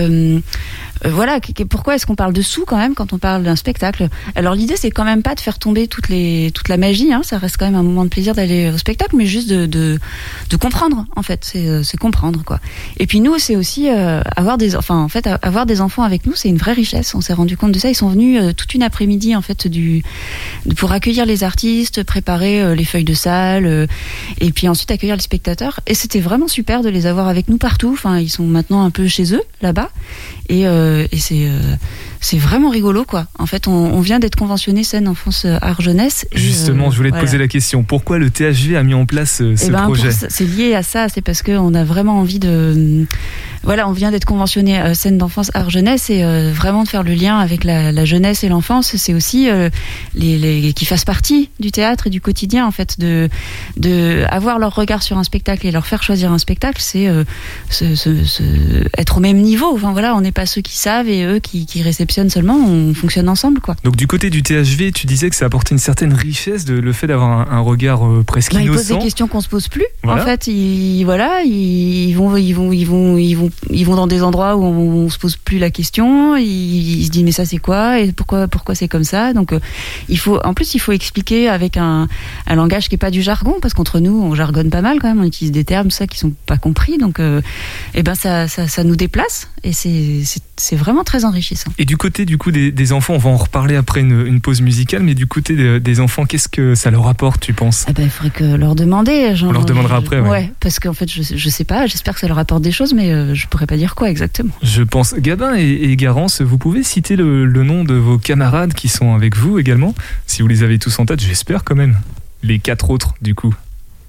euh, 0.01 0.41
euh, 1.05 1.11
voilà, 1.11 1.41
pourquoi 1.69 1.95
est-ce 1.95 2.07
qu'on 2.07 2.15
parle 2.15 2.33
de 2.33 2.43
sous 2.43 2.65
quand 2.65 2.77
même 2.77 2.95
quand 2.95 3.13
on 3.13 3.19
parle 3.19 3.43
d'un 3.43 3.57
spectacle? 3.57 4.09
Alors 4.35 4.55
l'idée 4.55 4.77
c'est 4.77 4.91
quand 4.91 5.05
même 5.05 5.23
pas 5.23 5.35
de 5.35 5.41
faire 5.41 5.59
tomber 5.59 5.89
toute 5.89 6.09
la 6.09 6.77
magie. 6.77 7.13
Hein, 7.13 7.23
ça 7.25 7.39
reste 7.39 7.57
quand 7.57 7.67
même 7.67 7.75
un 7.75 7.83
moment 7.83 8.05
de 8.05 8.11
plaisir 8.11 8.35
d'aller 8.35 8.71
au 8.71 8.79
spectacle, 8.79 9.17
mais 9.17 9.27
juste 9.27 9.49
de, 9.49 9.99
comprendre 10.61 11.07
en 11.17 11.23
fait. 11.23 11.45
C'est, 11.45 11.67
euh, 11.67 11.83
c'est 11.83 11.97
comprendre 11.97 12.43
quoi. 12.45 12.61
Et 12.99 13.07
puis 13.07 13.21
nous, 13.21 13.39
c'est 13.39 13.57
aussi 13.57 13.89
euh, 13.89 14.21
avoir 14.37 14.59
des, 14.59 14.77
enfin 14.77 14.97
en 14.97 15.09
fait, 15.09 15.29
avoir 15.43 15.67
des 15.67 15.81
enfants 15.81 16.03
avec 16.03 16.27
nous, 16.27 16.35
c'est 16.35 16.49
une 16.49 16.59
vraie 16.59 16.75
richesse. 16.75 17.15
On 17.15 17.21
s'est 17.21 17.33
rendu 17.33 17.57
compte 17.57 17.73
de 17.73 17.79
ça. 17.79 17.89
Ils 17.89 17.95
sont 17.95 18.09
venus 18.09 18.55
toute 18.57 18.75
une 18.75 18.83
après-midi 18.83 19.35
en 19.35 19.43
fait 19.43 19.69
pour 20.77 20.93
accueillir 20.93 21.27
les 21.27 21.45
artistes, 21.45 22.03
préparer 22.03 22.75
les 22.75 22.85
feuilles 22.85 23.05
de 23.05 23.15
salle, 23.15 23.89
et 24.41 24.53
puis 24.53 24.69
ensuite 24.69 24.91
accueillir 24.91 25.17
les 25.17 25.23
spectateurs. 25.23 25.81
Et 25.87 25.95
c'était 25.95 26.21
vraiment 26.21 26.49
super 26.49 26.83
de 26.83 26.89
les 26.89 27.07
avoir 27.07 27.29
avec 27.29 27.49
nous 27.49 27.59
partout. 27.59 27.91
Enfin, 27.93 28.19
ils 28.19 28.29
sont 28.29 28.45
maintenant 28.45 28.85
un 28.85 28.91
peu 28.91 29.07
chez 29.09 29.35
eux 29.35 29.43
là-bas, 29.63 29.91
et, 30.49 30.67
et 31.11 31.19
c'est 31.19 31.47
euh, 31.47 31.77
c'est 32.21 32.39
vraiment 32.39 32.69
rigolo 32.71 33.05
quoi. 33.05 33.27
En 33.39 33.47
fait, 33.47 33.67
on, 33.67 33.73
on 33.73 34.01
vient 34.01 34.19
d'être 34.19 34.37
conventionné 34.37 34.85
scène 34.85 35.09
enfance 35.09 35.45
euh, 35.47 35.57
art 35.63 35.81
jeunesse. 35.81 36.27
Justement, 36.35 36.89
euh, 36.89 36.91
je 36.91 36.97
voulais 36.97 37.11
te 37.11 37.15
voilà. 37.15 37.27
poser 37.27 37.39
la 37.39 37.49
question. 37.49 37.83
Pourquoi 37.83 38.19
le 38.19 38.31
THV 38.31 38.77
a 38.77 38.83
mis 38.83 38.95
en 38.95 39.07
place 39.07 39.41
euh, 39.41 39.57
ce 39.57 39.67
Eh 39.67 39.71
ben, 39.71 39.85
projet 39.85 40.11
c'est 40.13 40.45
lié 40.45 40.75
à 40.75 40.83
ça, 40.83 41.09
c'est 41.09 41.23
parce 41.23 41.43
qu'on 41.43 41.75
a 41.75 41.85
vraiment 41.85 42.19
envie 42.19 42.39
de. 42.39 43.07
Voilà, 43.63 43.89
on 43.89 43.93
vient 43.93 44.11
d'être 44.11 44.25
conventionné 44.25 44.81
euh, 44.81 44.95
scène 44.95 45.19
d'enfance 45.19 45.51
art 45.53 45.69
jeunesse 45.69 46.09
et 46.09 46.25
euh, 46.25 46.51
vraiment 46.51 46.83
de 46.83 46.89
faire 46.89 47.03
le 47.03 47.13
lien 47.13 47.39
avec 47.39 47.65
la, 47.65 47.93
la 47.93 48.05
jeunesse 48.07 48.43
et 48.43 48.49
l'enfance, 48.49 48.97
c'est 48.97 49.13
aussi 49.13 49.51
euh, 49.51 49.69
les, 50.15 50.39
les 50.39 50.73
qui 50.73 50.87
fassent 50.87 51.05
partie 51.05 51.51
du 51.61 51.71
théâtre 51.71 52.07
et 52.07 52.11
du 52.11 52.23
quotidien 52.23 52.67
en 52.67 52.71
fait 52.71 52.99
de 52.99 53.29
de 53.77 54.25
avoir 54.31 54.59
leur 54.59 54.75
regard 54.75 55.03
sur 55.03 55.19
un 55.19 55.25
spectacle 55.25 55.67
et 55.67 55.71
leur 55.73 55.87
faire 55.87 56.03
choisir 56.03 56.33
un 56.33 56.39
spectacle, 56.39 56.81
c'est 56.81 57.09
euh, 57.09 57.25
être 58.97 59.19
au 59.19 59.21
même 59.21 59.39
niveau. 59.39 59.75
Enfin 59.75 59.93
voilà, 59.93 60.15
on 60.17 60.21
n'est 60.21 60.33
pas 60.33 60.47
ceux 60.47 60.61
qui 60.63 60.77
savent 60.79 61.09
et 61.09 61.25
eux 61.25 61.39
qui, 61.39 61.67
qui 61.67 61.83
réceptionnent 61.83 62.10
seulement, 62.11 62.57
on 62.59 62.95
fonctionne 62.95 63.29
ensemble 63.29 63.61
quoi. 63.61 63.77
Donc 63.85 63.97
du 63.97 64.07
côté 64.07 64.31
du 64.31 64.43
THV, 64.43 64.93
tu 64.93 65.07
disais 65.07 65.31
que 65.31 65.37
ça 65.37 65.47
apportait 65.47 65.73
une 65.75 65.79
certaine 65.79 66.13
richesse 66.13 66.65
de 66.65 66.75
le 66.75 66.93
fait 66.93 67.07
d'avoir 67.07 67.31
un, 67.31 67.47
un 67.57 67.61
regard 67.61 68.07
euh, 68.07 68.23
presque 68.27 68.53
Bah, 68.55 68.61
ils 68.63 68.69
posent 68.69 68.79
des 68.87 68.91
innocent. 68.91 69.05
questions 69.05 69.29
qu'on 69.29 69.41
se 69.41 69.49
pose 69.49 69.69
plus. 69.69 69.85
Voilà. 70.03 70.23
En 70.23 70.25
fait, 70.25 70.47
ils, 70.47 71.05
voilà, 71.05 71.43
ils, 71.45 72.09
ils 72.11 72.15
vont, 72.15 72.37
ils 72.37 72.53
vont, 72.53 72.73
ils 72.73 72.85
vont, 72.85 73.17
ils 73.17 73.35
vont, 73.35 73.51
ils 73.71 73.85
vont 73.87 73.97
dans 73.97 74.07
des 74.07 74.23
endroits 74.23 74.57
où 74.57 74.65
on, 74.65 75.05
on 75.05 75.09
se 75.09 75.19
pose 75.19 75.37
plus 75.37 75.59
la 75.59 75.71
question. 75.71 76.37
Ils, 76.37 77.01
ils 77.01 77.05
se 77.07 77.11
disent 77.11 77.25
mais 77.25 77.33
ça 77.33 77.45
c'est 77.45 77.59
quoi? 77.59 78.01
Et 78.01 78.13
pourquoi, 78.13 78.49
pourquoi 78.49 78.75
c'est 78.75 78.89
comme 78.89 79.05
ça? 79.05 79.33
Donc 79.33 79.53
euh, 79.53 79.61
il 80.09 80.19
faut, 80.19 80.39
en 80.45 80.55
plus, 80.55 80.75
il 80.75 80.79
faut 80.81 80.93
expliquer 80.93 81.49
avec 81.49 81.77
un, 81.77 82.09
un 82.47 82.55
langage 82.55 82.89
qui 82.89 82.95
est 82.97 82.99
pas 82.99 83.11
du 83.11 83.23
jargon 83.23 83.57
parce 83.63 83.75
qu'entre 83.75 84.01
nous, 84.01 84.21
on 84.23 84.35
jargonne 84.35 84.71
pas 84.71 84.83
mal 84.83 84.99
quand 85.01 85.09
même. 85.09 85.21
On 85.21 85.25
utilise 85.25 85.53
des 85.53 85.65
termes 85.65 85.91
ça 85.91 86.07
qui 86.07 86.19
sont 86.19 86.33
pas 86.47 86.57
compris. 86.59 86.99
Donc, 86.99 87.21
euh, 87.21 87.41
eh 87.95 88.03
ben 88.03 88.15
ça, 88.15 88.49
ça, 88.49 88.67
ça 88.69 88.85
nous 88.85 88.97
déplace 88.97 89.49
et 89.63 89.73
c'est, 89.73 90.23
c'est, 90.61 90.77
vraiment 90.77 91.05
très 91.05 91.25
enrichissant. 91.25 91.71
Et 91.79 91.85
du 91.85 91.97
côté 91.97 92.25
du 92.25 92.39
coup 92.39 92.51
des, 92.51 92.71
des 92.73 92.93
enfants, 92.93 93.15
on 93.15 93.19
va 93.19 93.31
en 93.31 93.37
reparler 93.37 93.77
après 93.77 94.01
une, 94.01 94.27
une 94.27 94.41
pause 94.41 94.61
musicale, 94.61 95.03
mais 95.03 95.15
du 95.15 95.27
côté 95.27 95.57
de- 95.57 95.79
des 95.79 96.01
enfants, 96.01 96.25
qu'est-ce 96.27 96.49
que 96.49 96.75
ça 96.75 96.91
leur 96.91 97.07
apporte, 97.09 97.41
tu 97.41 97.53
penses 97.53 97.85
Eh 97.89 97.93
ben, 97.93 98.05
il 98.05 98.11
faudrait 98.11 98.31
que 98.31 98.45
leur 98.45 98.75
demander. 98.75 99.35
genre, 99.37 99.51
On 99.51 99.53
leur 99.53 99.65
demandera 99.65 99.97
je- 99.97 100.05
après, 100.05 100.21
ouais. 100.21 100.53
parce 100.61 100.79
qu'en 100.81 100.93
fait, 100.95 101.11
je, 101.11 101.23
je 101.23 101.49
sais 101.49 101.65
pas. 101.65 101.87
J'espère 101.87 102.15
que 102.15 102.21
ça 102.21 102.29
leur 102.29 102.39
apporte 102.39 102.63
des 102.63 102.73
choses, 102.73 102.95
mais 102.95 103.13
euh, 103.13 103.35
je 103.35 103.47
pourrais 103.49 103.67
pas 103.67 103.77
dire 103.77 103.95
quoi 103.95 104.11
exactement. 104.11 104.53
Je 104.63 104.83
pense. 104.83 105.15
Gabin 105.15 105.55
et, 105.57 105.63
et 105.91 105.97
Garance, 105.97 106.41
vous 106.43 106.59
pouvez 106.59 106.83
citer 106.83 107.17
le, 107.17 107.45
le 107.47 107.63
nom 107.65 107.85
de 107.85 107.95
vos 107.95 108.19
camarades 108.19 108.75
qui 108.75 108.89
sont 108.89 109.15
avec 109.15 109.37
vous 109.37 109.59
également, 109.59 109.95
si 110.27 110.43
vous 110.43 110.49
les 110.49 110.63
avez 110.63 110.79
tous 110.79 110.99
en 110.99 111.07
tête, 111.07 111.21
j'espère 111.21 111.65
quand 111.65 111.75
même. 111.77 111.97
Les 112.43 112.59
quatre 112.59 112.91
autres, 112.91 113.15
du 113.21 113.35
coup. 113.35 113.55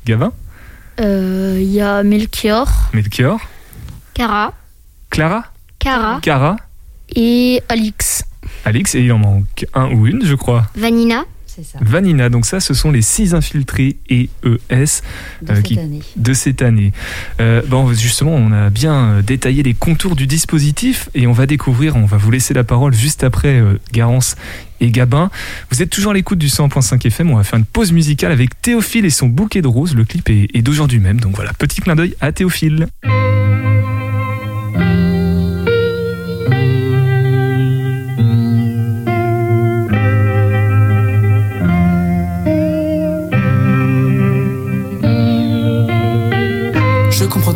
Gabin, 0.05 0.31
Euh, 0.99 1.57
Il 1.61 1.71
y 1.71 1.81
a 1.81 2.03
Melchior, 2.03 2.69
Melchior, 2.93 3.39
Cara, 4.13 4.53
Clara, 5.09 5.45
Cara 5.81 6.19
Cara, 6.21 6.55
et 7.15 7.61
Alix. 7.69 8.23
Alex, 8.65 8.95
et 8.95 9.01
il 9.01 9.11
en 9.11 9.17
manque 9.17 9.65
un 9.73 9.89
ou 9.91 10.07
une, 10.07 10.23
je 10.25 10.35
crois. 10.35 10.67
Vanina. 10.75 11.23
C'est 11.47 11.65
ça. 11.65 11.79
Vanina, 11.81 12.29
donc 12.29 12.45
ça, 12.45 12.61
ce 12.61 12.73
sont 12.73 12.91
les 12.91 13.01
six 13.01 13.33
infiltrés 13.33 13.97
EES 14.09 14.29
De 14.39 14.59
Euh, 14.71 14.87
cette 15.55 15.63
qui- 15.63 15.77
année. 15.79 15.99
de 16.15 16.33
cette 16.33 16.61
année. 16.61 16.93
Euh, 17.41 17.61
bon, 17.67 17.91
justement, 17.93 18.33
on 18.35 18.53
a 18.53 18.69
bien 18.69 18.93
euh, 18.93 19.21
détaillé 19.21 19.61
les 19.61 19.73
contours 19.73 20.15
du 20.15 20.27
dispositif 20.27 21.09
et 21.13 21.27
on 21.27 21.33
va 21.33 21.47
découvrir, 21.47 21.97
on 21.97 22.05
va 22.05 22.15
vous 22.15 22.31
laisser 22.31 22.53
la 22.53 22.63
parole 22.63 22.93
juste 22.93 23.25
après 23.25 23.59
euh, 23.59 23.77
Garance 23.91 24.37
et 24.79 24.91
Gabin. 24.91 25.29
Vous 25.71 25.81
êtes 25.81 25.89
toujours 25.89 26.11
à 26.11 26.13
l'écoute 26.15 26.39
du 26.39 26.47
100.5 26.47 27.05
FM, 27.05 27.31
on 27.31 27.35
va 27.35 27.43
faire 27.43 27.59
une 27.59 27.65
pause 27.65 27.91
musicale 27.91 28.31
avec 28.31 28.61
Théophile 28.61 29.03
et 29.05 29.09
son 29.09 29.27
bouquet 29.27 29.61
de 29.61 29.67
roses. 29.67 29.93
Le 29.93 30.05
clip 30.05 30.29
est, 30.29 30.47
est 30.53 30.61
d'aujourd'hui 30.61 30.99
même, 30.99 31.19
donc 31.19 31.35
voilà, 31.35 31.51
petit 31.53 31.81
clin 31.81 31.95
d'œil 31.97 32.15
à 32.21 32.31
Théophile. 32.31 32.87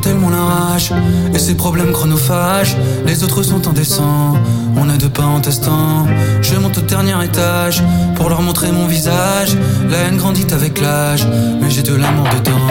Tellement 0.05 0.29
la 0.29 0.43
rage 0.43 0.93
et 1.33 1.39
ses 1.39 1.55
problèmes 1.55 1.91
chronophages. 1.91 2.77
Les 3.07 3.23
autres 3.23 3.41
sont 3.41 3.67
indécents, 3.67 4.35
on 4.77 4.87
est 4.87 4.99
deux 4.99 5.09
pas 5.09 5.23
en 5.23 5.41
testant. 5.41 6.05
Je 6.43 6.55
monte 6.57 6.77
au 6.77 6.81
dernier 6.81 7.15
étage 7.25 7.81
pour 8.15 8.29
leur 8.29 8.43
montrer 8.43 8.71
mon 8.71 8.85
visage. 8.85 9.57
La 9.89 9.97
haine 9.97 10.17
grandit 10.17 10.45
avec 10.53 10.79
l'âge, 10.79 11.25
mais 11.59 11.71
j'ai 11.71 11.81
de 11.81 11.95
l'amour 11.95 12.27
dedans. 12.37 12.67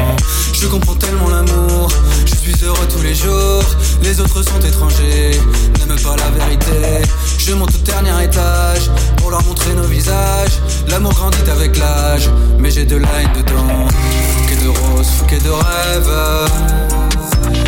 Je 0.53 0.69
comprends 0.69 0.95
tellement 0.95 1.29
l'amour, 1.29 1.89
je 2.25 2.37
suis 2.37 2.55
heureux 2.65 2.87
tous 2.89 3.03
les 3.03 3.17
jours. 3.17 3.65
Les 4.05 4.21
autres 4.21 4.41
sont 4.45 4.61
étrangers, 4.61 5.33
n'aiment 5.79 6.01
pas 6.07 6.15
la 6.17 6.31
vérité. 6.39 7.03
Je 7.37 7.53
monte 7.53 7.75
au 7.75 7.79
dernier 7.79 8.15
étage 8.23 8.89
pour 9.17 9.33
leur 9.33 9.43
montrer 9.43 9.75
nos 9.75 9.89
visages. 9.89 10.57
L'amour 10.89 11.13
grandit 11.15 11.51
avec 11.51 11.77
l'âge, 11.79 12.31
mais 12.61 12.71
j'ai 12.71 12.85
de 12.85 12.97
la 12.97 13.09
haine 13.21 13.33
dedans. 13.35 13.89
Fouquet 14.37 14.65
de 14.65 14.69
roses, 14.69 15.11
fouquet 15.19 15.41
de 15.41 15.51
rêves. 15.51 17.04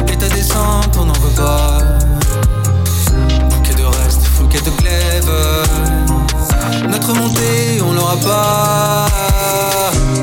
Et 0.09 0.17
ta 0.17 0.29
descente, 0.29 0.97
on 1.01 1.07
n'en 1.07 1.13
veut 1.15 1.37
pas. 1.37 1.79
Fouquet 3.51 3.75
de 3.75 3.85
reste, 3.85 4.23
fouquet 4.23 4.61
de 4.61 4.71
glaive. 4.71 5.31
Notre 6.91 7.15
montée, 7.15 7.81
on 7.87 7.93
l'aura 7.93 8.17
pas. 8.17 9.07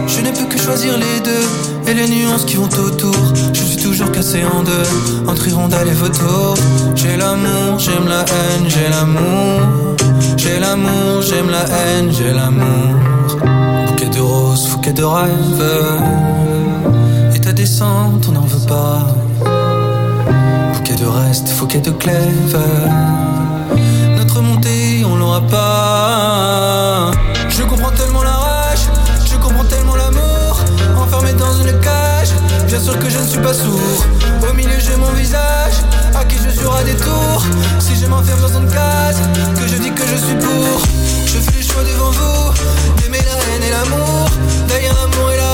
Je 0.07 0.21
n'ai 0.21 0.31
plus 0.31 0.47
que 0.47 0.59
choisir 0.59 0.97
les 0.97 1.19
deux 1.21 1.91
et 1.91 1.93
les 1.93 2.07
nuances 2.07 2.45
qui 2.45 2.55
vont 2.55 2.67
autour. 2.67 3.15
Je 3.53 3.63
suis 3.63 3.77
toujours 3.77 4.11
cassé 4.11 4.43
en 4.43 4.63
deux 4.63 5.27
entre 5.27 5.47
hirondelle 5.47 5.87
et 5.87 5.93
vautour. 5.93 6.55
J'ai 6.95 7.17
l'amour, 7.17 7.79
j'aime 7.79 8.07
la 8.07 8.21
haine, 8.21 8.67
j'ai 8.67 8.89
l'amour. 8.89 9.61
J'ai 10.37 10.59
l'amour, 10.59 11.21
j'aime 11.21 11.49
la 11.49 11.63
haine, 11.63 12.11
j'ai 12.11 12.31
l'amour. 12.31 12.95
Bouquet 13.87 14.09
de 14.09 14.19
roses, 14.19 14.67
fouquet 14.67 14.93
de 14.93 15.03
rêves. 15.03 16.01
Et 17.35 17.39
ta 17.39 17.51
descente, 17.51 18.25
on 18.29 18.31
n'en 18.33 18.45
veut 18.45 18.67
pas. 18.67 19.07
Fouquet 20.93 21.05
de 21.05 21.09
reste, 21.09 21.49
fouquet 21.49 21.79
de 21.79 21.89
glaive. 21.89 22.57
Notre 24.15 24.41
montée, 24.41 25.03
on 25.03 25.15
l'aura 25.15 25.41
pas. 25.41 27.09
Je 27.49 27.63
comprends 27.63 27.89
tellement 27.89 28.21
la 28.21 28.33
rage, 28.33 28.85
je 29.25 29.35
comprends 29.37 29.63
tellement 29.63 29.95
l'amour. 29.95 30.63
Enfermé 30.95 31.33
dans 31.33 31.51
une 31.55 31.79
cage, 31.79 32.33
bien 32.67 32.79
sûr 32.79 32.99
que 32.99 33.09
je 33.09 33.17
ne 33.17 33.25
suis 33.25 33.39
pas 33.39 33.55
sourd. 33.55 34.05
Au 34.47 34.53
milieu, 34.53 34.77
j'ai 34.77 34.95
mon 34.95 35.11
visage, 35.13 35.81
à 36.13 36.23
qui 36.25 36.37
je 36.37 36.67
à 36.67 36.83
des 36.83 36.95
tours. 36.95 37.43
Si 37.79 37.95
je 37.95 38.05
m'enferme 38.05 38.41
dans 38.41 38.59
une 38.59 38.67
case, 38.67 39.19
que 39.55 39.67
je 39.67 39.77
dis 39.77 39.91
que 39.91 40.05
je 40.05 40.15
suis 40.15 40.35
pour. 40.35 40.79
Je 41.25 41.39
fais 41.39 41.57
les 41.57 41.63
choix 41.63 41.83
devant 41.83 42.11
vous, 42.11 42.53
d'aimer 43.01 43.17
la 43.17 43.55
haine 43.55 43.63
et 43.63 43.71
l'amour. 43.71 44.29
D'ailleurs, 44.67 44.95
l'amour 44.95 45.31
et 45.31 45.37
la 45.37 45.52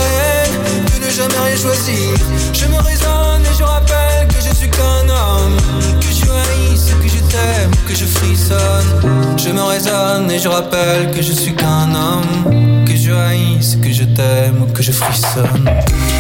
ne 1.10 1.14
jamais 1.14 1.40
rien 1.46 1.56
choisir. 1.56 2.14
Je 2.54 2.66
me 2.66 2.78
raisonne 2.78 3.42
et 3.42 3.58
je 3.58 3.64
rappelle 3.64 4.28
que 4.28 4.42
je 4.48 4.54
suis 4.54 4.70
qu'un 4.70 5.10
homme. 5.10 5.58
Que 6.00 6.08
je 6.08 6.30
haïsse, 6.30 6.94
que 7.02 7.08
je 7.08 7.20
t'aime, 7.32 7.72
que 7.88 7.96
je 7.96 8.06
frissonne. 8.06 9.38
Je 9.38 9.50
me 9.50 9.62
raisonne 9.62 10.30
et 10.30 10.40
je 10.40 10.48
rappelle 10.48 11.12
que 11.12 11.22
je 11.22 11.34
suis 11.34 11.56
qu'un 11.56 11.94
homme. 11.96 12.86
Que 12.86 12.96
je 12.96 13.12
haïsse, 13.12 13.78
que 13.82 13.92
je 13.92 14.04
t'aime, 14.04 14.72
que 14.74 14.84
je 14.84 14.92
frissonne. 14.92 15.66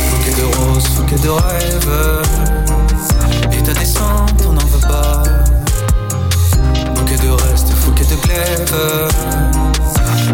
Fouquet 0.09 0.35
de 0.41 0.45
roses, 0.57 0.87
fouquet 0.95 1.19
de 1.23 1.29
rêves. 1.29 2.23
Et 3.51 3.61
ta 3.61 3.73
descente, 3.73 4.41
on 4.47 4.53
n'en 4.53 4.65
veut 4.73 4.87
pas. 4.87 5.23
Bouquet 6.95 7.17
de 7.17 7.29
reste, 7.29 7.69
fouquet 7.73 8.05
de 8.05 8.15
glaive. 8.25 8.75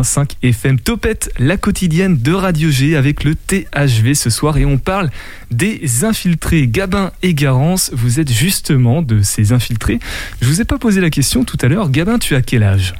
101.5 0.04 0.32
FM 0.42 0.78
Topette, 0.78 1.30
la 1.38 1.56
quotidienne 1.56 2.18
de 2.18 2.32
Radio 2.32 2.70
G 2.70 2.94
avec 2.94 3.24
le 3.24 3.34
THV 3.34 4.14
ce 4.14 4.28
soir 4.28 4.58
et 4.58 4.66
on 4.66 4.76
parle 4.76 5.10
des 5.50 6.04
infiltrés. 6.04 6.66
Gabin 6.66 7.10
et 7.22 7.32
Garance, 7.32 7.90
vous 7.94 8.20
êtes 8.20 8.30
justement 8.30 9.00
de 9.00 9.22
ces 9.22 9.52
infiltrés. 9.52 9.98
Je 10.42 10.46
vous 10.46 10.60
ai 10.60 10.64
pas 10.64 10.78
posé 10.78 11.00
la 11.00 11.10
question 11.10 11.44
tout 11.44 11.56
à 11.62 11.68
l'heure. 11.68 11.90
Gabin, 11.90 12.18
tu 12.18 12.34
as 12.34 12.42
quel 12.42 12.62
âge? 12.62 12.94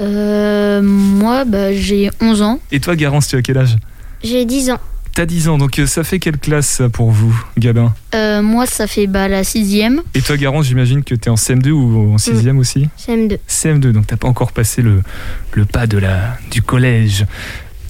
Euh, 0.00 0.82
moi, 0.82 1.44
bah, 1.44 1.72
j'ai 1.72 2.10
11 2.20 2.42
ans. 2.42 2.60
Et 2.70 2.80
toi, 2.80 2.96
Garance, 2.96 3.28
tu 3.28 3.36
as 3.36 3.42
quel 3.42 3.56
âge? 3.56 3.76
J'ai 4.22 4.44
10 4.44 4.72
ans. 4.72 4.80
T'as 5.14 5.26
10 5.26 5.48
ans, 5.48 5.58
donc 5.58 5.78
euh, 5.78 5.86
ça 5.86 6.04
fait 6.04 6.18
quelle 6.18 6.38
classe 6.38 6.66
ça, 6.66 6.88
pour 6.88 7.10
vous, 7.10 7.38
Gabin 7.58 7.94
Euh, 8.14 8.40
moi, 8.40 8.64
ça 8.64 8.86
fait 8.86 9.06
bah, 9.06 9.28
la 9.28 9.44
sixième. 9.44 10.00
Et 10.14 10.22
toi, 10.22 10.38
Garance, 10.38 10.66
j'imagine 10.66 11.04
que 11.04 11.14
t'es 11.14 11.28
en 11.28 11.34
CM2 11.34 11.70
ou 11.70 12.14
en 12.14 12.16
6e 12.16 12.56
aussi 12.56 12.88
CM2. 12.98 13.38
CM2, 13.46 13.92
donc 13.92 14.06
t'as 14.06 14.16
pas 14.16 14.28
encore 14.28 14.52
passé 14.52 14.80
le, 14.80 15.02
le 15.52 15.64
pas 15.66 15.86
de 15.86 15.98
la, 15.98 16.38
du 16.50 16.62
collège. 16.62 17.26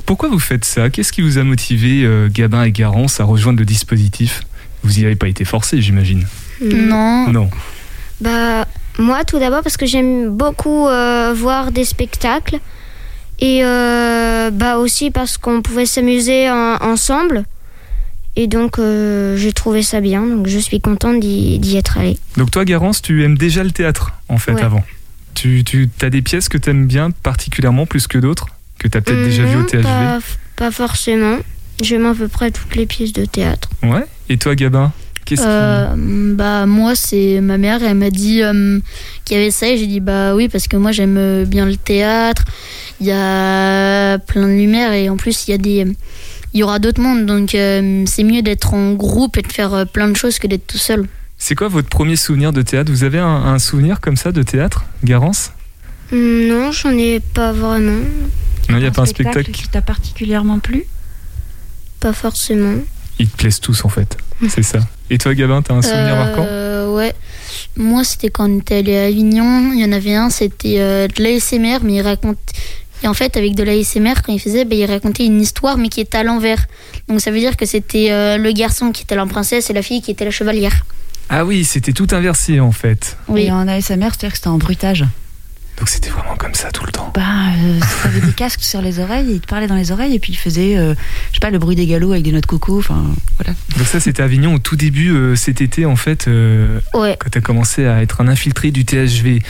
Pourquoi 0.04 0.28
vous 0.30 0.40
faites 0.40 0.64
ça? 0.64 0.90
Qu'est-ce 0.90 1.12
qui 1.12 1.22
vous 1.22 1.38
a 1.38 1.44
motivé, 1.44 2.02
euh, 2.04 2.28
Gabin 2.28 2.64
et 2.64 2.72
Garance, 2.72 3.20
à 3.20 3.24
rejoindre 3.24 3.60
le 3.60 3.64
dispositif? 3.64 4.42
Vous 4.82 4.98
y 4.98 5.04
avez 5.04 5.14
pas 5.14 5.28
été 5.28 5.44
forcé, 5.44 5.80
j'imagine 5.80 6.26
Non. 6.60 7.28
Non. 7.28 7.50
Bah, 8.20 8.66
moi, 8.98 9.22
tout 9.24 9.38
d'abord, 9.38 9.62
parce 9.62 9.76
que 9.76 9.86
j'aime 9.86 10.28
beaucoup 10.30 10.88
euh, 10.88 11.32
voir 11.36 11.70
des 11.70 11.84
spectacles. 11.84 12.58
Et 13.42 13.64
euh, 13.64 14.50
bah 14.52 14.78
aussi 14.78 15.10
parce 15.10 15.36
qu'on 15.36 15.62
pouvait 15.62 15.84
s'amuser 15.86 16.48
en- 16.48 16.76
ensemble. 16.80 17.42
Et 18.36 18.46
donc, 18.46 18.78
euh, 18.78 19.36
j'ai 19.36 19.52
trouvé 19.52 19.82
ça 19.82 20.00
bien. 20.00 20.22
Donc, 20.24 20.46
je 20.46 20.58
suis 20.58 20.80
contente 20.80 21.20
d'y 21.20 21.76
être 21.76 21.98
allée. 21.98 22.18
Donc 22.38 22.50
toi, 22.50 22.64
Garance, 22.64 23.02
tu 23.02 23.24
aimes 23.24 23.36
déjà 23.36 23.62
le 23.62 23.72
théâtre, 23.72 24.12
en 24.30 24.38
fait, 24.38 24.52
Ouais. 24.54 24.62
avant 24.62 24.82
Tu, 25.34 25.64
tu 25.64 25.90
as 26.00 26.08
des 26.08 26.22
pièces 26.22 26.48
que 26.48 26.56
tu 26.56 26.70
aimes 26.70 26.86
bien 26.86 27.10
particulièrement 27.10 27.84
plus 27.84 28.06
que 28.06 28.16
d'autres 28.18 28.46
Que 28.78 28.86
tu 28.88 28.96
as 28.96 29.00
peut-être 29.00 29.22
déjà 29.24 29.42
vues 29.44 29.56
au 29.56 29.60
Non, 29.60 29.66
THV 29.66 29.82
pas, 29.82 30.18
pas 30.56 30.70
forcément. 30.70 31.38
J'aime 31.82 32.06
à 32.06 32.14
peu 32.14 32.28
près 32.28 32.50
toutes 32.52 32.74
les 32.76 32.86
pièces 32.86 33.12
de 33.12 33.24
théâtre. 33.26 33.68
Ouais 33.82 34.04
Et 34.28 34.38
toi, 34.38 34.54
Gabin 34.54 34.92
Qu'est-ce 35.24 35.42
Euh, 35.46 36.34
bah 36.34 36.66
moi 36.66 36.94
c'est 36.96 37.40
ma 37.40 37.56
mère 37.56 37.80
elle 37.84 37.94
m'a 37.96 38.10
dit 38.10 38.42
euh, 38.42 38.80
qu'il 39.24 39.36
y 39.36 39.40
avait 39.40 39.52
ça 39.52 39.68
et 39.68 39.78
j'ai 39.78 39.86
dit 39.86 40.00
bah 40.00 40.34
oui 40.34 40.48
parce 40.48 40.66
que 40.66 40.76
moi 40.76 40.90
j'aime 40.90 41.16
euh, 41.16 41.44
bien 41.44 41.64
le 41.64 41.76
théâtre 41.76 42.42
il 43.02 43.08
y 43.08 43.12
a 43.12 44.18
plein 44.18 44.46
de 44.46 44.52
lumière 44.52 44.92
et 44.92 45.08
en 45.10 45.16
plus 45.16 45.48
il 45.48 45.50
y 45.50 45.54
a 45.54 45.58
des 45.58 45.84
il 46.54 46.60
y 46.60 46.62
aura 46.62 46.78
d'autres 46.78 47.00
mondes. 47.00 47.26
Donc 47.26 47.54
euh, 47.54 48.04
c'est 48.06 48.22
mieux 48.22 48.42
d'être 48.42 48.74
en 48.74 48.92
groupe 48.92 49.36
et 49.38 49.42
de 49.42 49.50
faire 49.50 49.74
euh, 49.74 49.84
plein 49.84 50.08
de 50.08 50.16
choses 50.16 50.38
que 50.38 50.46
d'être 50.46 50.66
tout 50.66 50.78
seul. 50.78 51.08
C'est 51.36 51.56
quoi 51.56 51.66
votre 51.68 51.88
premier 51.88 52.14
souvenir 52.14 52.52
de 52.52 52.62
théâtre? 52.62 52.92
Vous 52.92 53.02
avez 53.02 53.18
un, 53.18 53.26
un 53.26 53.58
souvenir 53.58 54.00
comme 54.00 54.16
ça 54.16 54.30
de 54.30 54.42
théâtre, 54.44 54.84
Garance? 55.02 55.50
Hum, 56.12 56.46
Non, 56.46 56.70
j'en 56.70 56.90
ai 56.96 57.18
pas 57.20 57.50
vraiment. 57.52 57.98
Non, 58.68 58.76
il 58.76 58.80
n'y 58.80 58.86
a 58.86 58.92
pas 58.92 59.02
un 59.02 59.06
spectacle 59.06 59.50
qui 59.50 59.66
t'a 59.68 59.82
particulièrement 59.82 60.60
plu? 60.60 60.84
Pas 61.98 62.12
forcément. 62.12 62.76
Ils 63.18 63.28
te 63.28 63.36
plaisent 63.36 63.58
tous, 63.60 63.84
en 63.84 63.88
fait. 63.88 64.16
C'est 64.48 64.62
ça. 64.62 64.78
Et 65.10 65.18
toi, 65.18 65.34
Gabin, 65.34 65.62
t'as 65.62 65.74
un 65.74 65.82
souvenir 65.82 66.14
marquant? 66.16 66.44
Euh, 66.46 66.94
ouais. 66.94 67.12
Moi 67.76 68.04
c'était 68.04 68.28
quand 68.28 68.50
on 68.50 68.58
était 68.58 68.76
allé 68.76 68.96
à 68.98 69.04
Avignon. 69.04 69.72
Il 69.72 69.80
y 69.80 69.84
en 69.84 69.92
avait 69.92 70.14
un 70.14 70.30
c'était 70.30 70.76
euh, 70.78 71.08
de 71.08 71.22
l'ASMR 71.22 71.78
mais 71.82 71.94
il 71.94 72.02
raconte 72.02 72.38
et 73.02 73.08
en 73.08 73.14
fait 73.14 73.36
avec 73.36 73.54
de 73.54 73.62
l'ASMR 73.62 74.22
quand 74.24 74.32
il 74.32 74.38
faisait 74.40 74.64
bah, 74.64 74.74
il 74.74 74.84
racontait 74.86 75.24
une 75.26 75.40
histoire 75.40 75.76
mais 75.76 75.88
qui 75.88 76.00
était 76.00 76.18
à 76.18 76.22
l'envers 76.22 76.66
donc 77.08 77.20
ça 77.20 77.30
veut 77.30 77.38
dire 77.38 77.56
que 77.56 77.66
c'était 77.66 78.10
euh, 78.10 78.36
le 78.38 78.52
garçon 78.52 78.92
qui 78.92 79.02
était 79.02 79.16
la 79.16 79.26
princesse 79.26 79.70
et 79.70 79.72
la 79.72 79.82
fille 79.82 80.02
qui 80.02 80.10
était 80.10 80.24
la 80.24 80.30
chevalière 80.30 80.84
Ah 81.28 81.44
oui, 81.44 81.64
c'était 81.64 81.92
tout 81.92 82.08
inversé, 82.12 82.60
en 82.60 82.72
fait. 82.72 83.16
Oui. 83.28 83.44
Et 83.44 83.50
en 83.52 83.66
ASMR, 83.66 84.10
c'est-à-dire 84.12 84.30
que 84.30 84.36
c'était 84.36 84.48
en 84.48 84.58
bruitage. 84.58 85.04
Donc 85.78 85.88
c'était 85.88 86.10
vraiment 86.10 86.36
comme 86.36 86.54
ça 86.54 86.70
tout 86.70 86.84
le 86.84 86.92
temps. 86.92 87.10
Bah, 87.14 87.22
euh, 87.56 87.80
t'avais 88.02 88.20
des 88.20 88.32
casques 88.32 88.62
sur 88.62 88.82
les 88.82 88.98
oreilles, 89.00 89.30
et 89.30 89.34
il 89.34 89.40
te 89.40 89.46
parlait 89.46 89.66
dans 89.66 89.74
les 89.74 89.90
oreilles, 89.90 90.14
et 90.14 90.18
puis 90.18 90.32
il 90.32 90.36
faisait, 90.36 90.76
euh, 90.76 90.94
je 91.30 91.34
sais 91.36 91.40
pas, 91.40 91.50
le 91.50 91.58
bruit 91.58 91.74
des 91.74 91.86
galops 91.86 92.12
avec 92.12 92.22
des 92.24 92.30
noix 92.32 92.40
de 92.42 92.46
coco, 92.46 92.78
enfin, 92.78 93.02
voilà. 93.38 93.54
Donc 93.78 93.86
ça, 93.86 93.98
c'était 93.98 94.20
à 94.22 94.26
Avignon 94.26 94.54
au 94.54 94.58
tout 94.58 94.76
début 94.76 95.10
euh, 95.10 95.34
cet 95.34 95.60
été, 95.62 95.86
en 95.86 95.96
fait, 95.96 96.28
euh, 96.28 96.78
Ouais. 96.94 97.16
quand 97.18 97.30
t'as 97.30 97.40
commencé 97.40 97.86
à 97.86 98.02
être 98.02 98.20
un 98.20 98.28
infiltré 98.28 98.70
du 98.70 98.84
THV. 98.84 99.40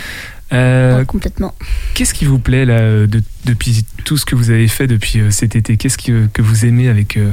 Euh, 0.52 0.98
Ouais, 0.98 1.04
complètement 1.06 1.54
Qu'est-ce 1.94 2.12
qui 2.12 2.24
vous 2.26 2.38
plaît 2.38 2.64
là 2.66 2.74
euh, 2.80 3.06
de- 3.06 3.22
depuis 3.46 3.84
tout 4.04 4.16
ce 4.18 4.26
que 4.26 4.34
vous 4.34 4.50
avez 4.50 4.68
fait 4.68 4.86
depuis 4.86 5.20
euh, 5.20 5.30
cet 5.30 5.56
été? 5.56 5.76
Qu'est-ce 5.78 5.96
que, 5.98 6.26
que 6.32 6.42
vous 6.42 6.66
aimez 6.66 6.88
avec 6.88 7.16
euh, 7.16 7.30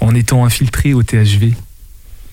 en 0.00 0.14
étant 0.14 0.44
infiltré 0.44 0.94
au 0.94 1.02
THV 1.02 1.52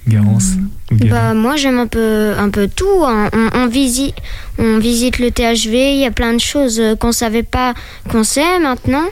Garance 0.07 0.53
Bah, 0.91 1.33
moi, 1.33 1.55
j'aime 1.57 1.77
un 1.77 1.87
peu, 1.87 2.33
un 2.37 2.49
peu 2.49 2.67
tout. 2.67 3.03
hein. 3.05 3.29
On, 3.33 3.49
on 3.53 3.67
visite, 3.67 4.15
on 4.57 4.79
visite 4.79 5.19
le 5.19 5.29
THV. 5.29 5.93
Il 5.93 5.99
y 5.99 6.05
a 6.05 6.11
plein 6.11 6.33
de 6.33 6.39
choses 6.39 6.81
qu'on 6.99 7.11
savait 7.11 7.43
pas 7.43 7.73
qu'on 8.09 8.23
sait 8.23 8.59
maintenant. 8.59 9.05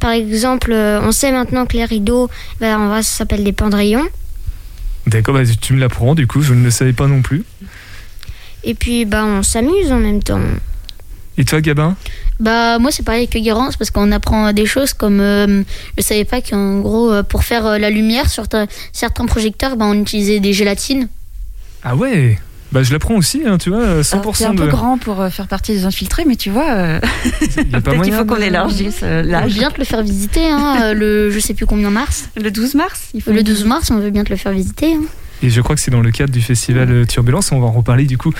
Par 0.00 0.12
exemple, 0.12 0.72
on 0.72 1.10
sait 1.10 1.32
maintenant 1.32 1.66
que 1.66 1.76
les 1.76 1.84
rideaux, 1.84 2.30
bah, 2.60 2.78
en 2.78 2.88
vrai, 2.88 3.02
ça 3.02 3.18
s'appelle 3.18 3.42
des 3.42 3.52
pendrillons. 3.52 4.06
D'accord, 5.08 5.34
bah, 5.34 5.42
tu 5.60 5.72
me 5.72 5.80
l'apprends 5.80 6.14
du 6.14 6.26
coup, 6.28 6.40
je 6.40 6.54
ne 6.54 6.62
le 6.62 6.70
savais 6.70 6.92
pas 6.92 7.08
non 7.08 7.20
plus. 7.20 7.42
Et 8.64 8.74
puis, 8.74 9.04
bah, 9.04 9.24
on 9.26 9.42
s'amuse 9.42 9.90
en 9.92 9.98
même 9.98 10.22
temps. 10.22 10.40
Et 11.38 11.44
toi 11.44 11.60
Gabin? 11.60 11.96
Bah 12.40 12.78
moi 12.78 12.90
c'est 12.90 13.04
pareil 13.04 13.28
que 13.28 13.38
Garance 13.38 13.76
parce 13.76 13.90
qu'on 13.90 14.10
apprend 14.12 14.52
des 14.52 14.66
choses 14.66 14.92
comme 14.92 15.20
euh, 15.20 15.62
je 15.96 16.02
savais 16.02 16.24
pas 16.24 16.40
qu'en 16.40 16.80
gros 16.80 17.10
euh, 17.12 17.22
pour 17.22 17.44
faire 17.44 17.64
euh, 17.66 17.78
la 17.78 17.90
lumière 17.90 18.28
sur 18.28 18.48
ta- 18.48 18.66
certains 18.92 19.24
projecteurs 19.26 19.76
bah, 19.76 19.86
on 19.88 19.94
utilisait 19.94 20.40
des 20.40 20.52
gélatines. 20.52 21.08
Ah 21.84 21.94
ouais? 21.96 22.38
Bah 22.70 22.82
je 22.82 22.92
l'apprends 22.92 23.14
aussi, 23.14 23.42
hein, 23.46 23.56
tu 23.56 23.70
vois, 23.70 23.80
euh, 23.80 24.02
100% 24.02 24.12
Alors, 24.20 24.36
T'es 24.36 24.44
un 24.44 24.52
de... 24.54 24.58
peu 24.62 24.66
grand 24.66 24.98
pour 24.98 25.22
euh, 25.22 25.30
faire 25.30 25.46
partie 25.46 25.72
des 25.72 25.84
infiltrés, 25.86 26.24
mais 26.26 26.36
tu 26.36 26.50
vois, 26.50 26.70
euh, 26.70 27.00
peut-être 27.56 28.02
qu'il 28.02 28.12
faut 28.12 28.26
qu'on 28.26 28.36
élargisse 28.36 29.00
euh, 29.02 29.20
on 29.20 29.24
veut 29.24 29.30
l'âge. 29.30 29.54
bien 29.54 29.70
te 29.70 29.78
le 29.78 29.84
faire 29.84 30.02
visiter 30.02 30.50
hein, 30.50 30.76
euh, 30.82 30.92
le 30.94 31.30
je 31.30 31.38
sais 31.38 31.54
plus 31.54 31.64
combien 31.64 31.88
mars. 31.88 32.28
Le 32.36 32.50
12 32.50 32.74
mars 32.74 33.08
il 33.14 33.22
faut 33.22 33.32
le 33.32 33.42
12 33.42 33.64
mars 33.64 33.90
on 33.90 33.98
veut 33.98 34.10
bien 34.10 34.22
te 34.24 34.30
le 34.30 34.36
faire 34.36 34.52
visiter 34.52 34.92
hein. 34.94 35.02
Et 35.42 35.50
je 35.50 35.60
crois 35.60 35.74
que 35.76 35.80
c'est 35.80 35.90
dans 35.90 36.00
le 36.00 36.10
cadre 36.10 36.32
du 36.32 36.40
festival 36.42 37.06
Turbulence, 37.06 37.52
on 37.52 37.60
va 37.60 37.66
en 37.66 37.72
reparler 37.72 38.04
du 38.06 38.18
coup 38.18 38.32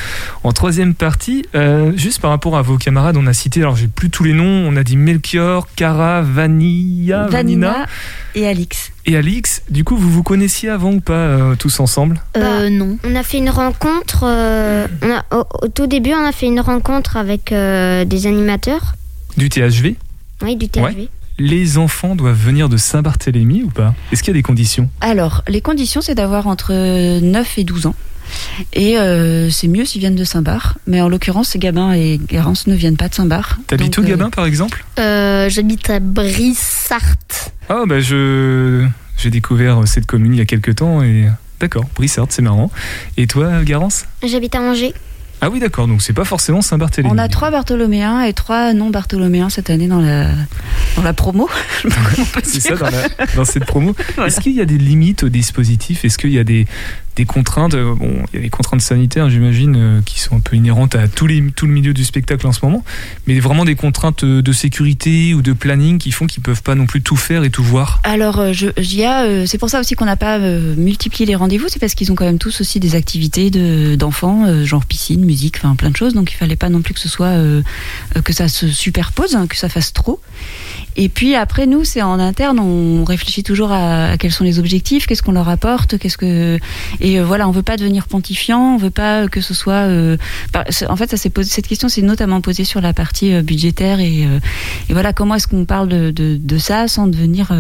en 0.42 0.52
troisième 0.52 0.94
partie. 0.94 1.44
Euh, 1.54 1.92
juste 1.96 2.20
par 2.20 2.30
rapport 2.30 2.56
à 2.56 2.62
vos 2.62 2.76
camarades, 2.76 3.16
on 3.16 3.26
a 3.26 3.32
cité, 3.32 3.60
alors 3.60 3.76
j'ai 3.76 3.86
plus 3.88 4.10
tous 4.10 4.24
les 4.24 4.32
noms, 4.32 4.44
on 4.68 4.76
a 4.76 4.82
dit 4.82 4.96
Melchior, 4.96 5.68
Cara, 5.76 6.22
Vanilla, 6.22 7.26
Vanina 7.28 7.68
Vanina 7.70 7.86
et 8.34 8.46
Alix. 8.48 8.92
et 9.06 9.16
Alix. 9.16 9.62
Du 9.70 9.84
coup, 9.84 9.96
vous 9.96 10.10
vous 10.10 10.22
connaissiez 10.22 10.68
avant 10.70 10.92
ou 10.92 11.00
pas 11.00 11.12
euh, 11.12 11.54
tous 11.56 11.78
ensemble? 11.80 12.20
Euh, 12.36 12.68
non 12.68 12.98
On 13.04 13.14
a 13.14 13.22
fait 13.22 13.38
une 13.38 13.50
rencontre. 13.50 14.24
euh, 14.24 14.86
on 15.02 15.10
a- 15.10 15.24
au, 15.36 15.44
au 15.62 15.68
tout 15.68 15.86
début, 15.86 16.12
on 16.14 16.24
a 16.26 16.32
fait 16.32 16.46
une 16.46 16.60
rencontre 16.60 17.16
avec 17.16 17.52
euh, 17.52 18.04
des 18.04 18.26
animateurs. 18.26 18.94
Du 19.36 19.48
THV 19.48 19.94
Oui, 20.42 20.56
du 20.56 20.68
THV. 20.68 20.82
Ouais. 20.84 21.08
Les 21.38 21.78
enfants 21.78 22.16
doivent 22.16 22.36
venir 22.36 22.68
de 22.68 22.76
Saint-Barthélemy 22.76 23.62
ou 23.62 23.68
pas? 23.70 23.94
Est-ce 24.10 24.22
qu'il 24.22 24.32
y 24.32 24.36
a 24.36 24.38
des 24.38 24.42
conditions? 24.42 24.90
Alors, 25.00 25.44
les 25.46 25.60
conditions, 25.60 26.00
c'est 26.00 26.16
d'avoir 26.16 26.48
entre 26.48 26.72
9 27.20 27.58
et 27.58 27.64
12 27.64 27.86
ans. 27.86 27.94
Et 28.72 28.98
euh, 28.98 29.48
c'est 29.48 29.68
mieux 29.68 29.84
s'ils 29.84 30.00
viennent 30.00 30.16
de 30.16 30.24
Saint-Bar. 30.24 30.78
Mais 30.86 31.00
en 31.00 31.08
l'occurrence, 31.08 31.56
Gabin 31.56 31.92
et 31.92 32.20
Garance 32.28 32.66
ne 32.66 32.74
viennent 32.74 32.96
pas 32.96 33.08
de 33.08 33.14
Saint-Bar. 33.14 33.58
T'habites 33.68 33.96
où, 33.98 34.02
euh, 34.02 34.06
Gabin, 34.06 34.30
par 34.30 34.46
exemple? 34.46 34.84
Euh, 34.98 35.48
j'habite 35.48 35.88
à 35.90 36.00
Brissart 36.00 37.00
Ah, 37.68 37.84
bah 37.86 38.00
je 38.00 38.84
j'ai 39.16 39.30
découvert 39.30 39.86
cette 39.86 40.06
commune 40.06 40.34
il 40.34 40.38
y 40.38 40.40
a 40.40 40.44
quelques 40.44 40.76
temps 40.76 41.02
et 41.02 41.26
d'accord, 41.60 41.84
Brissart, 41.94 42.26
c'est 42.30 42.42
marrant. 42.42 42.70
Et 43.16 43.26
toi, 43.26 43.64
Garance? 43.64 44.06
J'habite 44.24 44.54
à 44.54 44.60
Angers. 44.60 44.94
Ah 45.40 45.50
oui, 45.50 45.60
d'accord, 45.60 45.86
donc 45.86 46.02
c'est 46.02 46.12
pas 46.12 46.24
forcément 46.24 46.60
Saint-Barthélemy. 46.62 47.12
On 47.12 47.18
a 47.18 47.28
trois 47.28 47.50
Bartholoméens 47.50 48.22
et 48.22 48.32
trois 48.32 48.72
non-Bartholoméens 48.74 49.48
cette 49.50 49.70
année 49.70 49.86
dans 49.88 50.00
la, 50.00 50.30
dans 50.96 51.02
la 51.02 51.12
promo. 51.12 51.48
C'est 52.42 52.60
ça 52.60 52.74
dans, 52.76 52.86
la- 52.90 53.26
dans 53.36 53.44
cette 53.44 53.64
promo. 53.64 53.94
Voilà. 54.16 54.28
Est-ce 54.28 54.40
qu'il 54.40 54.52
y 54.52 54.60
a 54.60 54.64
des 54.64 54.78
limites 54.78 55.22
au 55.22 55.28
dispositif? 55.28 56.04
Est-ce 56.04 56.18
qu'il 56.18 56.32
y 56.32 56.38
a 56.40 56.44
des, 56.44 56.66
des 57.16 57.24
contraintes? 57.24 57.74
Euh, 57.74 57.94
Bon, 57.94 58.24
il 58.32 58.36
y 58.36 58.38
a 58.40 58.42
des 58.42 58.50
contraintes 58.50 58.80
sanitaires, 58.80 59.30
j'imagine, 59.30 59.76
euh, 59.76 60.00
qui 60.04 60.18
sont 60.20 60.36
un 60.36 60.40
peu 60.40 60.56
inhérentes 60.56 60.94
à 60.96 61.06
tout, 61.08 61.26
les, 61.26 61.42
tout 61.54 61.66
le 61.66 61.72
milieu 61.72 61.94
du 61.94 62.04
spectacle 62.04 62.46
en 62.46 62.52
ce 62.52 62.64
moment, 62.64 62.84
mais 63.26 63.38
vraiment 63.40 63.64
des 63.64 63.74
contraintes 63.76 64.24
euh, 64.24 64.42
de 64.42 64.52
sécurité 64.52 65.34
ou 65.34 65.42
de 65.42 65.52
planning 65.52 65.98
qui 65.98 66.10
font 66.10 66.26
qu'ils 66.26 66.42
peuvent 66.42 66.62
pas 66.62 66.74
non 66.74 66.86
plus 66.86 67.00
tout 67.02 67.16
faire 67.16 67.44
et 67.44 67.50
tout 67.50 67.62
voir? 67.62 68.00
Alors, 68.04 68.52
je, 68.52 68.66
j'y 68.78 69.04
a, 69.04 69.22
euh, 69.24 69.46
c'est 69.46 69.58
pour 69.58 69.70
ça 69.70 69.78
aussi 69.80 69.94
qu'on 69.94 70.04
n'a 70.06 70.16
pas 70.16 70.38
multiplié 70.38 71.26
les 71.26 71.34
rendez-vous, 71.36 71.66
c'est 71.68 71.78
parce 71.78 71.94
qu'ils 71.94 72.10
ont 72.10 72.14
quand 72.16 72.24
même 72.24 72.38
tous 72.38 72.60
aussi 72.60 72.80
des 72.80 72.94
activités 72.96 73.50
de, 73.50 73.94
d'enfants, 73.94 74.64
genre 74.64 74.84
piscine, 74.84 75.24
musique, 75.28 75.56
enfin 75.58 75.76
plein 75.76 75.90
de 75.90 75.96
choses. 75.96 76.14
Donc 76.14 76.32
il 76.32 76.36
fallait 76.36 76.56
pas 76.56 76.70
non 76.70 76.80
plus 76.82 76.94
que 76.94 77.00
ce 77.00 77.08
soit 77.08 77.26
euh, 77.36 77.62
euh, 78.16 78.22
que 78.22 78.32
ça 78.32 78.48
se 78.48 78.66
superpose, 78.68 79.36
hein, 79.36 79.46
que 79.46 79.56
ça 79.56 79.68
fasse 79.68 79.92
trop. 79.92 80.20
Et 80.96 81.08
puis 81.08 81.34
après, 81.36 81.66
nous, 81.66 81.84
c'est 81.84 82.02
en 82.02 82.18
interne, 82.18 82.58
on 82.58 83.04
réfléchit 83.04 83.44
toujours 83.44 83.70
à, 83.72 84.16
quels 84.18 84.32
sont 84.32 84.44
les 84.44 84.58
objectifs, 84.58 85.06
qu'est-ce 85.06 85.22
qu'on 85.22 85.32
leur 85.32 85.48
apporte, 85.48 85.98
qu'est-ce 85.98 86.16
que 86.18 86.58
et 87.00 87.20
euh, 87.20 87.24
voilà, 87.24 87.46
on 87.48 87.52
veut 87.52 87.62
pas 87.62 87.76
devenir 87.76 88.06
pontifiant, 88.08 88.74
on 88.74 88.78
veut 88.78 88.90
pas 88.90 89.28
que 89.28 89.40
ce 89.40 89.54
soit. 89.54 89.86
c'est- 90.70 90.88
en 90.88 90.96
fait, 90.96 91.10
ça 91.10 91.16
s'est 91.16 91.30
posé, 91.30 91.50
cette 91.50 91.68
question 91.68 91.88
s'est 91.88 92.02
notamment 92.02 92.40
posée 92.40 92.64
sur 92.64 92.80
la 92.80 92.92
partie 92.92 93.30
budgétaire 93.42 94.00
et, 94.00 94.26
voilà 94.90 95.12
comment 95.12 95.34
est-ce 95.36 95.46
qu'on 95.46 95.64
parle 95.64 95.88
de, 95.88 96.10
de, 96.10 96.58
ça 96.58 96.88
sans 96.88 97.06
devenir 97.06 97.52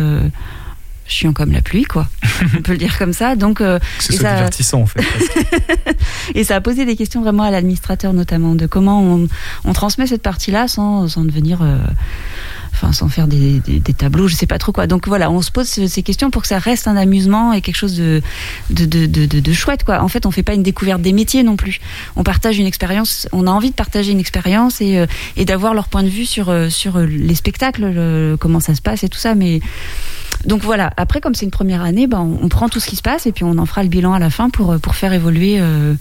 chiant 1.08 1.32
comme 1.32 1.52
la 1.52 1.62
pluie, 1.62 1.84
quoi. 1.84 2.06
On 2.56 2.62
peut 2.62 2.72
le 2.72 2.78
dire 2.78 2.98
comme 2.98 3.12
ça. 3.12 3.34
Donc, 3.34 3.58
que 3.58 3.78
ce 3.98 4.12
soit 4.12 4.34
divertissant, 4.34 4.82
en 4.82 4.86
fait. 4.86 5.04
et 6.34 6.44
ça 6.44 6.56
a 6.56 6.60
posé 6.60 6.84
des 6.84 6.96
questions 6.96 7.22
vraiment 7.22 7.42
à 7.42 7.50
l'administrateur, 7.50 8.12
notamment, 8.12 8.54
de 8.54 8.66
comment 8.66 9.02
on, 9.02 9.28
on 9.64 9.72
transmet 9.72 10.06
cette 10.06 10.22
partie-là 10.22 10.68
sans, 10.68 11.08
sans 11.08 11.24
devenir 11.24 11.62
enfin 12.80 12.92
sans 12.92 13.08
faire 13.08 13.26
des, 13.26 13.60
des, 13.60 13.92
tableaux, 13.92 14.28
je 14.28 14.34
sais 14.34 14.46
pas 14.46 14.58
trop 14.58 14.72
quoi. 14.72 14.86
Donc 14.86 15.08
voilà, 15.08 15.30
on 15.30 15.42
se 15.42 15.50
pose 15.50 15.66
ces 15.66 16.02
questions 16.02 16.30
pour 16.30 16.42
que 16.42 16.48
ça 16.48 16.58
reste 16.58 16.86
un 16.86 16.96
amusement 16.96 17.52
et 17.52 17.60
quelque 17.60 17.76
chose 17.76 17.96
de 17.96 18.22
de, 18.70 18.84
de, 18.86 19.06
de, 19.26 19.52
chouette 19.52 19.84
quoi. 19.84 20.02
En 20.02 20.08
fait, 20.08 20.26
on 20.26 20.30
fait 20.30 20.42
pas 20.42 20.54
une 20.54 20.62
découverte 20.62 21.02
des 21.02 21.12
métiers 21.12 21.42
non 21.42 21.56
plus. 21.56 21.80
On 22.16 22.22
partage 22.22 22.58
une 22.58 22.66
expérience, 22.66 23.28
on 23.32 23.46
a 23.46 23.50
envie 23.50 23.70
de 23.70 23.74
partager 23.74 24.12
une 24.12 24.20
expérience 24.20 24.80
et, 24.80 24.98
euh, 24.98 25.06
et 25.36 25.44
d'avoir 25.44 25.74
leur 25.74 25.88
point 25.88 26.02
de 26.02 26.08
vue 26.08 26.26
sur 26.26 26.50
euh, 26.50 26.68
sur 26.68 26.98
les 26.98 27.34
spectacles, 27.34 28.36
comment 28.38 28.60
ça 28.60 28.74
se 28.74 28.82
passe 28.82 29.04
et 29.04 29.08
tout 29.08 29.18
ça. 29.18 29.34
Mais 29.34 29.60
donc 30.44 30.62
voilà. 30.62 30.92
Après, 30.96 31.20
comme 31.20 31.34
c'est 31.34 31.44
une 31.44 31.50
première 31.50 31.82
année, 31.82 32.06
ben, 32.06 32.20
on, 32.20 32.48
prend 32.48 32.68
tout 32.68 32.80
ce 32.80 32.86
qui 32.86 32.96
se 32.96 33.02
passe 33.02 33.26
et 33.26 33.32
puis 33.32 33.44
on 33.44 33.58
en 33.58 33.66
fera 33.66 33.82
le 33.82 33.88
bilan 33.88 34.12
à 34.12 34.18
la 34.18 34.30
fin 34.30 34.50
pour 34.50 34.78
pour 34.80 34.94
faire 34.94 35.12
évoluer. 35.12 35.56
Euh, 35.60 35.94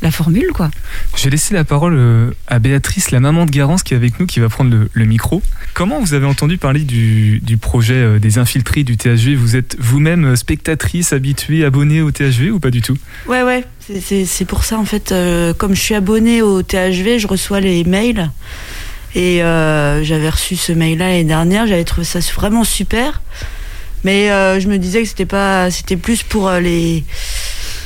la 0.00 0.10
formule, 0.10 0.48
quoi. 0.54 0.70
Je 1.16 1.24
vais 1.24 1.30
laisser 1.30 1.54
la 1.54 1.64
parole 1.64 1.96
euh, 1.96 2.30
à 2.46 2.58
Béatrice, 2.58 3.10
la 3.10 3.20
maman 3.20 3.46
de 3.46 3.50
Garance, 3.50 3.82
qui 3.82 3.94
est 3.94 3.96
avec 3.96 4.20
nous, 4.20 4.26
qui 4.26 4.38
va 4.38 4.48
prendre 4.48 4.86
le, 4.92 5.04
micro. 5.04 5.42
Comment 5.74 6.00
vous 6.00 6.14
avez 6.14 6.26
entendu 6.26 6.56
parler 6.58 6.80
du, 6.80 7.40
projet 7.60 7.94
euh, 7.94 8.18
des 8.18 8.38
infiltrés 8.38 8.84
du 8.84 8.96
THV 8.96 9.34
Vous 9.34 9.56
êtes 9.56 9.76
vous-même 9.80 10.24
euh, 10.24 10.36
spectatrice, 10.36 11.12
habituée, 11.12 11.64
abonnée 11.64 12.00
au 12.00 12.12
THV 12.12 12.50
ou 12.50 12.60
pas 12.60 12.70
du 12.70 12.80
tout? 12.80 12.96
Ouais, 13.26 13.42
ouais. 13.42 13.64
C'est 14.00 14.44
pour 14.44 14.64
ça, 14.64 14.78
en 14.78 14.84
fait, 14.84 15.14
comme 15.56 15.74
je 15.74 15.80
suis 15.80 15.94
abonnée 15.94 16.42
au 16.42 16.62
THV, 16.62 17.18
je 17.18 17.26
reçois 17.26 17.60
les 17.60 17.84
mails. 17.84 18.30
Et 19.14 19.38
j'avais 19.38 20.28
reçu 20.28 20.56
ce 20.56 20.72
mail-là 20.72 21.08
l'année 21.08 21.24
dernière, 21.24 21.66
j'avais 21.66 21.84
trouvé 21.84 22.04
ça 22.04 22.18
vraiment 22.34 22.64
super. 22.64 23.22
Mais 24.04 24.28
je 24.60 24.68
me 24.68 24.76
disais 24.76 25.02
que 25.02 25.08
c'était 25.08 25.24
pas, 25.24 25.70
c'était 25.70 25.96
plus 25.96 26.22
pour 26.22 26.50
les 26.50 27.02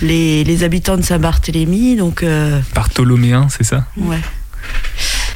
les, 0.00 0.64
habitants 0.64 0.96
de 0.96 1.02
Saint-Barthélemy. 1.02 1.96
Donc, 1.96 2.22
euh, 2.22 2.61
Bartholoméen, 2.74 3.48
c'est 3.48 3.64
ça? 3.64 3.87
Ouais. 3.96 4.18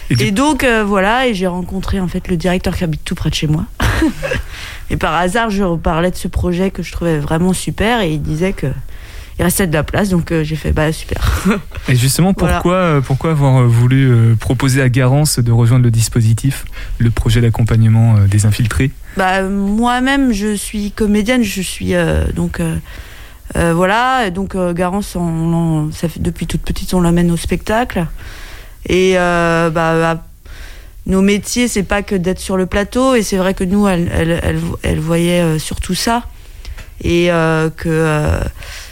Et, 0.09 0.31
donc 0.31 0.63
euh, 0.63 0.85
voilà, 0.85 1.27
et 1.27 1.35
j'ai 1.35 1.49
rencontré 1.49 1.99
en 1.99 2.07
fait 2.07 2.29
le 2.29 2.37
directeur 2.37 2.77
qui 2.77 2.85
habite 2.85 3.05
tout 3.05 3.17
près 3.17 3.29
de 3.29 3.35
chez 3.35 3.49
moi. 3.49 3.65
et 4.91 4.97
par 4.97 5.15
hasard, 5.15 5.51
je 5.51 5.65
reparlais 5.65 6.13
de 6.13 6.17
ce 6.17 6.29
projet 6.29 6.71
que 6.71 6.85
je 6.85 6.93
trouvais 6.93 7.19
vraiment 7.19 7.53
super 7.53 8.01
et 8.03 8.13
il 8.13 8.23
disait 8.23 8.53
que 8.53 8.69
il 9.39 9.43
restait 9.43 9.67
de 9.67 9.73
la 9.73 9.83
place, 9.83 10.09
donc 10.09 10.33
euh, 10.33 10.45
j'ai 10.45 10.57
fait 10.57 10.73
bah 10.73 10.93
super. 10.93 11.45
et 11.89 11.97
justement, 11.97 12.33
pourquoi, 12.33 13.03
pourquoi 13.05 13.33
avoir 13.33 13.67
voulu 13.67 14.35
proposer 14.39 14.81
à 14.81 14.89
Garance 14.89 15.41
de 15.41 15.53
rejoindre 15.53 15.85
le 15.85 15.91
dispositif, 15.91 16.65
le 16.99 17.11
projet 17.11 17.41
d'accompagnement 17.41 18.15
des 18.31 18.47
infiltrés? 18.47 18.93
Bah 19.17 19.43
moi-même, 19.43 20.33
je 20.33 20.55
suis 20.55 20.93
comédienne, 20.93 21.43
je 21.43 21.61
suis 21.61 21.95
donc 22.35 22.61
euh, 23.55 23.73
voilà, 23.75 24.31
donc 24.31 24.55
euh, 24.55 24.73
Garance, 24.73 25.17
ça 25.93 26.09
fait, 26.09 26.21
depuis 26.21 26.47
toute 26.47 26.63
petite, 26.63 26.93
on 26.95 27.01
l'amène 27.01 27.31
au 27.31 27.37
spectacle. 27.37 28.07
Et 28.89 29.13
euh, 29.17 29.71
bah, 29.71 29.95
bah, 29.99 30.25
nos 31.07 31.23
métiers, 31.23 31.69
c'est 31.69 31.85
pas 31.85 32.03
que 32.03 32.15
d'être 32.15 32.41
sur 32.41 32.57
le 32.57 32.67
plateau. 32.67 33.15
Et 33.15 33.23
c'est 33.23 33.37
vrai 33.37 33.55
que 33.55 33.65
nous, 33.65 33.87
elle, 33.87 34.11
elle, 34.13 34.61
elle, 34.83 34.99
voyait 34.99 35.59
surtout 35.59 35.95
ça. 35.95 36.25
Et 37.05 37.29
que 37.77 38.41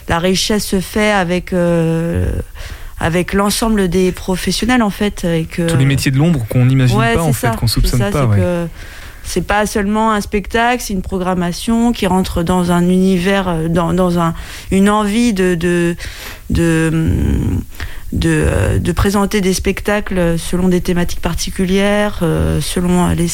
la 0.09 0.19
richesse 0.19 0.67
se 0.67 0.81
fait 0.81 1.11
avec 1.11 1.55
avec 3.01 3.33
l'ensemble 3.33 3.89
des 3.89 4.13
professionnels 4.13 4.83
en 4.83 4.91
fait. 4.91 5.25
Et 5.25 5.47
que, 5.47 5.69
Tous 5.69 5.77
les 5.77 5.85
métiers 5.85 6.13
de 6.13 6.19
l'ombre 6.19 6.47
qu'on 6.49 6.67
n'imagine 6.67 6.97
pas 6.97 7.23
en 7.23 7.33
fait, 7.33 7.57
qu'on 7.57 7.67
soupçonne 7.67 8.11
pas. 8.11 8.27
Ouais 8.27 8.69
c'est 9.25 9.47
pas 9.47 9.67
seulement 9.67 10.13
un 10.13 10.21
spectacle, 10.21 10.83
c'est 10.83 10.93
une 10.93 11.03
programmation 11.03 11.93
qui 11.93 12.07
rentre 12.07 12.43
dans 12.43 12.71
un 12.71 12.89
univers, 12.89 13.49
euh, 13.49 13.69
dans, 13.69 13.93
dans 13.93 14.19
un, 14.19 14.35
une 14.71 14.91
envie 14.91 15.33
de, 15.33 15.97
euh, 16.59 17.15
de, 18.13 18.93
présenter 18.93 19.41
des 19.41 19.55
spectacles 19.55 20.39
selon 20.39 20.69
des 20.69 20.81
thématiques 20.81 21.21
particulières, 21.21 22.21
euh, 22.23 22.61
selon 22.61 23.09
les, 23.09 23.29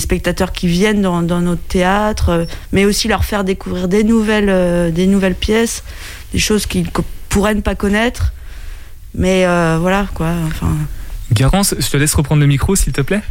spectateurs 0.00 0.52
qui 0.52 0.66
viennent 0.66 1.02
dans, 1.02 1.22
notre 1.22 1.62
théâtre, 1.62 2.46
mais 2.72 2.84
aussi 2.84 3.08
leur 3.08 3.24
faire 3.24 3.44
découvrir 3.44 3.88
des 3.88 4.04
nouvelles, 4.04 4.92
des 4.92 5.06
nouvelles 5.06 5.36
pièces, 5.36 5.84
des 6.32 6.38
choses 6.38 6.66
qu'ils 6.66 6.90
pourraient 7.28 7.54
ne 7.54 7.60
pas 7.60 7.76
connaître. 7.76 8.32
Mais 9.14 9.46
voilà, 9.78 10.06
quoi. 10.12 10.32
Enfin. 10.46 10.74
Garance, 11.32 11.74
je 11.78 11.88
te 11.88 11.96
laisse 11.96 12.14
reprendre 12.14 12.40
le 12.40 12.46
micro, 12.46 12.76
s'il 12.76 12.92
te 12.92 13.00
plaît. 13.00 13.22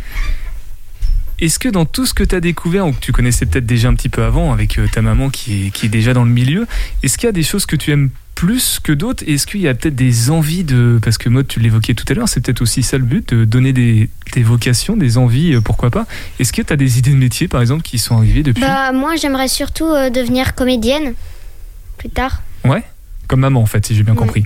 Est-ce 1.41 1.59
que 1.59 1.69
dans 1.69 1.85
tout 1.85 2.05
ce 2.05 2.13
que 2.13 2.23
tu 2.23 2.35
as 2.35 2.39
découvert, 2.39 2.87
ou 2.87 2.91
que 2.91 2.99
tu 2.99 3.11
connaissais 3.11 3.45
peut-être 3.45 3.65
déjà 3.65 3.89
un 3.89 3.93
petit 3.93 4.09
peu 4.09 4.23
avant 4.23 4.53
avec 4.53 4.79
euh, 4.79 4.87
ta 4.91 5.01
maman 5.01 5.29
qui 5.29 5.67
est, 5.67 5.69
qui 5.69 5.87
est 5.87 5.89
déjà 5.89 6.13
dans 6.13 6.23
le 6.23 6.31
milieu, 6.31 6.65
est-ce 7.03 7.17
qu'il 7.17 7.27
y 7.27 7.29
a 7.29 7.33
des 7.33 7.43
choses 7.43 7.65
que 7.65 7.75
tu 7.75 7.91
aimes 7.91 8.09
plus 8.35 8.79
que 8.81 8.91
d'autres? 8.91 9.23
Est-ce 9.27 9.47
qu'il 9.47 9.61
y 9.61 9.67
a 9.67 9.73
peut-être 9.73 9.95
des 9.95 10.29
envies 10.29 10.63
de... 10.63 10.99
Parce 11.03 11.17
que 11.17 11.29
Maud, 11.29 11.47
tu 11.47 11.59
l'évoquais 11.59 11.93
tout 11.93 12.05
à 12.09 12.13
l'heure, 12.13 12.29
c'est 12.29 12.41
peut-être 12.41 12.61
aussi 12.61 12.83
ça 12.83 12.97
le 12.97 13.05
but, 13.05 13.33
de 13.33 13.45
donner 13.45 13.73
des, 13.73 14.09
des 14.33 14.43
vocations, 14.43 14.95
des 14.97 15.17
envies, 15.17 15.55
euh, 15.55 15.61
pourquoi 15.61 15.89
pas? 15.89 16.05
Est-ce 16.39 16.53
que 16.53 16.61
tu 16.61 16.71
as 16.71 16.75
des 16.77 16.99
idées 16.99 17.11
de 17.11 17.17
métier, 17.17 17.47
par 17.47 17.61
exemple, 17.61 17.81
qui 17.83 17.97
sont 17.97 18.17
arrivées 18.17 18.43
depuis? 18.43 18.61
Bah 18.61 18.91
moi, 18.91 19.15
j'aimerais 19.15 19.47
surtout 19.47 19.87
euh, 19.87 20.09
devenir 20.09 20.55
comédienne, 20.55 21.13
plus 21.97 22.09
tard. 22.09 22.43
Ouais 22.63 22.83
Comme 23.27 23.41
maman, 23.41 23.61
en 23.61 23.65
fait, 23.65 23.85
si 23.85 23.95
j'ai 23.95 24.03
bien 24.03 24.15
compris. 24.15 24.45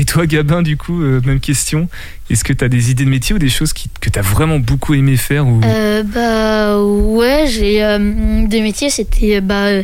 Et 0.00 0.04
toi, 0.04 0.26
Gabin, 0.26 0.62
du 0.62 0.76
coup, 0.76 1.02
euh, 1.02 1.20
même 1.26 1.40
question. 1.40 1.88
Est-ce 2.30 2.44
que 2.44 2.52
tu 2.52 2.64
as 2.64 2.68
des 2.68 2.92
idées 2.92 3.04
de 3.04 3.10
métier 3.10 3.34
ou 3.34 3.38
des 3.38 3.48
choses 3.48 3.72
qui, 3.72 3.90
que 4.00 4.08
tu 4.08 4.16
as 4.16 4.22
vraiment 4.22 4.60
beaucoup 4.60 4.94
aimé 4.94 5.16
faire 5.16 5.44
ou... 5.48 5.60
Euh, 5.64 6.04
bah 6.04 6.80
ouais, 6.80 7.46
j'ai 7.48 7.82
euh, 7.82 8.46
des 8.46 8.60
métiers, 8.60 8.90
c'était 8.90 9.40
bah 9.40 9.82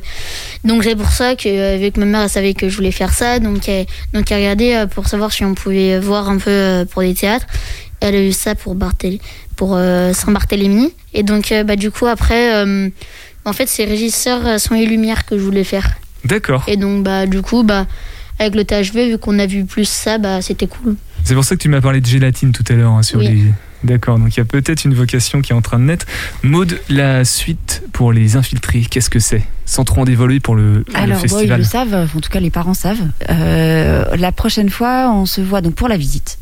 donc 0.62 0.84
c'est 0.84 0.94
pour 0.94 1.10
ça 1.10 1.34
qu'avec 1.34 1.96
ma 1.96 2.06
mère, 2.06 2.22
elle 2.22 2.28
savait 2.28 2.54
que 2.54 2.68
je 2.68 2.76
voulais 2.76 2.92
faire 2.92 3.12
ça, 3.12 3.40
donc 3.40 3.68
elle, 3.68 3.86
donc 4.12 4.30
elle 4.30 4.38
regardait 4.38 4.86
pour 4.86 5.08
savoir 5.08 5.32
si 5.32 5.44
on 5.44 5.54
pouvait 5.54 5.98
voir 5.98 6.28
un 6.28 6.38
peu 6.38 6.86
pour 6.92 7.02
des 7.02 7.14
théâtres. 7.14 7.46
Elle 8.00 8.14
a 8.14 8.22
eu 8.22 8.32
ça 8.32 8.54
pour 8.54 8.76
pour 9.56 9.70
Saint-Barthélemy 10.12 10.92
et 11.12 11.22
donc 11.22 11.52
bah 11.64 11.76
du 11.76 11.90
coup 11.90 12.06
après 12.06 12.64
en 13.44 13.52
fait, 13.52 13.68
c'est 13.68 13.84
régisseur 13.84 14.60
son 14.60 14.74
et 14.74 14.86
lumière 14.86 15.26
que 15.26 15.36
je 15.38 15.42
voulais 15.42 15.64
faire. 15.64 15.96
D'accord. 16.24 16.64
Et 16.66 16.76
donc 16.76 17.02
bah 17.02 17.26
du 17.26 17.42
coup 17.42 17.62
bah 17.62 17.86
avec 18.38 18.54
le 18.54 18.64
THV, 18.64 19.10
vu 19.10 19.18
qu'on 19.18 19.38
a 19.38 19.46
vu 19.46 19.64
plus 19.64 19.88
ça, 19.88 20.18
bah, 20.18 20.42
c'était 20.42 20.66
cool. 20.66 20.96
C'est 21.24 21.34
pour 21.34 21.44
ça 21.44 21.56
que 21.56 21.60
tu 21.62 21.68
m'as 21.68 21.80
parlé 21.80 22.00
de 22.00 22.06
gélatine 22.06 22.52
tout 22.52 22.64
à 22.68 22.74
l'heure 22.74 22.92
hein, 22.92 23.02
sur 23.02 23.20
les. 23.20 23.44
D'accord, 23.84 24.18
donc 24.18 24.34
il 24.34 24.38
y 24.38 24.40
a 24.40 24.46
peut-être 24.46 24.86
une 24.86 24.94
vocation 24.94 25.42
qui 25.42 25.52
est 25.52 25.54
en 25.54 25.60
train 25.60 25.78
de 25.78 25.84
naître. 25.84 26.06
Maude, 26.42 26.80
la 26.88 27.26
suite 27.26 27.82
pour 27.92 28.14
les 28.14 28.36
infiltrés, 28.36 28.80
qu'est-ce 28.80 29.10
que 29.10 29.18
c'est? 29.18 29.42
Sans 29.66 29.84
trop 29.84 30.00
en 30.00 30.04
dévoiler 30.04 30.40
pour 30.40 30.54
le, 30.54 30.86
Alors, 30.94 31.20
festival. 31.20 31.44
Alors, 31.44 31.58
ils 31.58 31.60
le 31.60 31.64
savent, 31.64 32.08
en 32.16 32.20
tout 32.20 32.30
cas 32.30 32.40
les 32.40 32.50
parents 32.50 32.72
savent. 32.72 33.06
Euh, 33.28 34.16
la 34.16 34.32
prochaine 34.32 34.70
fois, 34.70 35.12
on 35.12 35.26
se 35.26 35.42
voit 35.42 35.60
donc 35.60 35.74
pour 35.74 35.88
la 35.88 35.98
visite. 35.98 36.38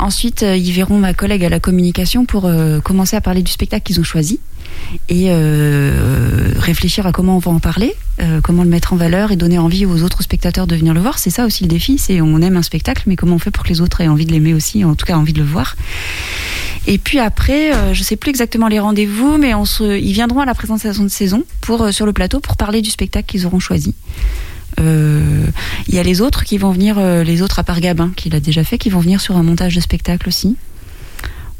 Ensuite, 0.00 0.42
euh, 0.42 0.56
ils 0.56 0.72
verront 0.72 0.98
ma 0.98 1.14
collègue 1.14 1.44
à 1.44 1.48
la 1.48 1.60
communication 1.60 2.24
pour 2.24 2.46
euh, 2.46 2.80
commencer 2.80 3.14
à 3.14 3.20
parler 3.20 3.42
du 3.42 3.52
spectacle 3.52 3.84
qu'ils 3.84 4.00
ont 4.00 4.04
choisi 4.04 4.40
et 5.08 5.26
euh, 5.30 6.52
réfléchir 6.56 7.06
à 7.06 7.12
comment 7.12 7.36
on 7.36 7.38
va 7.38 7.50
en 7.50 7.60
parler, 7.60 7.94
euh, 8.20 8.40
comment 8.40 8.62
le 8.62 8.68
mettre 8.68 8.92
en 8.92 8.96
valeur 8.96 9.32
et 9.32 9.36
donner 9.36 9.58
envie 9.58 9.86
aux 9.86 10.02
autres 10.02 10.22
spectateurs 10.22 10.66
de 10.66 10.76
venir 10.76 10.94
le 10.94 11.00
voir. 11.00 11.18
C'est 11.18 11.30
ça 11.30 11.46
aussi 11.46 11.64
le 11.64 11.68
défi, 11.68 11.98
c'est 11.98 12.20
on 12.20 12.40
aime 12.40 12.56
un 12.56 12.62
spectacle, 12.62 13.04
mais 13.06 13.16
comment 13.16 13.36
on 13.36 13.38
fait 13.38 13.50
pour 13.50 13.64
que 13.64 13.68
les 13.68 13.80
autres 13.80 14.00
aient 14.00 14.08
envie 14.08 14.26
de 14.26 14.32
l'aimer 14.32 14.54
aussi, 14.54 14.84
en 14.84 14.94
tout 14.94 15.06
cas 15.06 15.16
envie 15.16 15.32
de 15.32 15.40
le 15.40 15.46
voir. 15.46 15.76
Et 16.86 16.98
puis 16.98 17.18
après, 17.18 17.74
euh, 17.74 17.94
je 17.94 18.02
sais 18.02 18.16
plus 18.16 18.30
exactement 18.30 18.68
les 18.68 18.78
rendez-vous, 18.78 19.38
mais 19.38 19.54
on 19.54 19.64
ils 19.80 20.12
viendront 20.12 20.40
à 20.40 20.46
la 20.46 20.54
présentation 20.54 21.04
de 21.04 21.08
saison 21.08 21.44
pour 21.60 21.92
sur 21.92 22.06
le 22.06 22.12
plateau 22.12 22.40
pour 22.40 22.56
parler 22.56 22.82
du 22.82 22.90
spectacle 22.90 23.26
qu'ils 23.26 23.46
auront 23.46 23.60
choisi. 23.60 23.94
Il 24.78 25.94
y 25.94 25.98
a 25.98 26.02
les 26.02 26.22
autres 26.22 26.44
qui 26.44 26.56
vont 26.56 26.70
venir, 26.70 26.98
les 26.98 27.42
autres 27.42 27.58
à 27.58 27.64
part 27.64 27.80
Gabin, 27.80 28.12
qui 28.16 28.30
l'a 28.30 28.40
déjà 28.40 28.64
fait, 28.64 28.78
qui 28.78 28.88
vont 28.88 29.00
venir 29.00 29.20
sur 29.20 29.36
un 29.36 29.42
montage 29.42 29.74
de 29.74 29.80
spectacle 29.80 30.26
aussi 30.26 30.56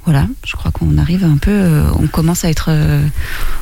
voilà, 0.05 0.27
je 0.47 0.57
crois 0.57 0.71
qu'on 0.71 0.97
arrive 0.97 1.25
un 1.25 1.37
peu, 1.37 1.51
euh, 1.51 1.91
on 1.99 2.07
commence 2.07 2.45
à 2.45 2.51
être, 2.51 2.71
euh, 2.71 3.05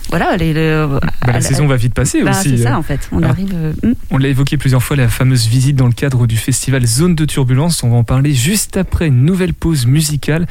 voilà, 0.08 0.36
les, 0.36 0.54
bah, 0.54 1.00
la, 1.26 1.40
saison 1.40 1.66
va 1.66 1.76
vite 1.76 1.94
passer 1.94 2.22
bah, 2.22 2.30
aussi. 2.30 2.50
C'est 2.50 2.64
ça 2.64 2.78
en 2.78 2.82
fait, 2.82 3.08
on 3.10 3.22
arrive. 3.22 3.52
Euh, 3.54 3.72
hmm. 3.82 3.94
On 4.10 4.18
l'a 4.18 4.28
évoqué 4.28 4.56
plusieurs 4.56 4.82
fois, 4.82 4.96
la 4.96 5.08
fameuse 5.08 5.46
visite 5.46 5.74
dans 5.74 5.86
le 5.86 5.92
cadre 5.92 6.26
du 6.26 6.36
festival 6.36 6.86
Zone 6.86 7.16
de 7.16 7.24
Turbulence. 7.24 7.82
On 7.82 7.90
va 7.90 7.96
en 7.96 8.04
parler 8.04 8.34
juste 8.34 8.76
après 8.76 9.08
une 9.08 9.24
nouvelle 9.24 9.52
pause 9.52 9.86
musicale. 9.86 10.46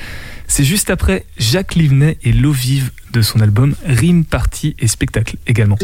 C'est 0.47 0.65
juste 0.65 0.89
après 0.89 1.25
Jacques 1.37 1.75
Livnet 1.75 2.17
et 2.23 2.33
l'eau 2.33 2.51
vive 2.51 2.91
de 3.13 3.21
son 3.21 3.39
album 3.39 3.73
Rime, 3.85 4.25
Partie 4.25 4.75
et 4.79 4.87
Spectacle 4.87 5.37
également. 5.47 5.77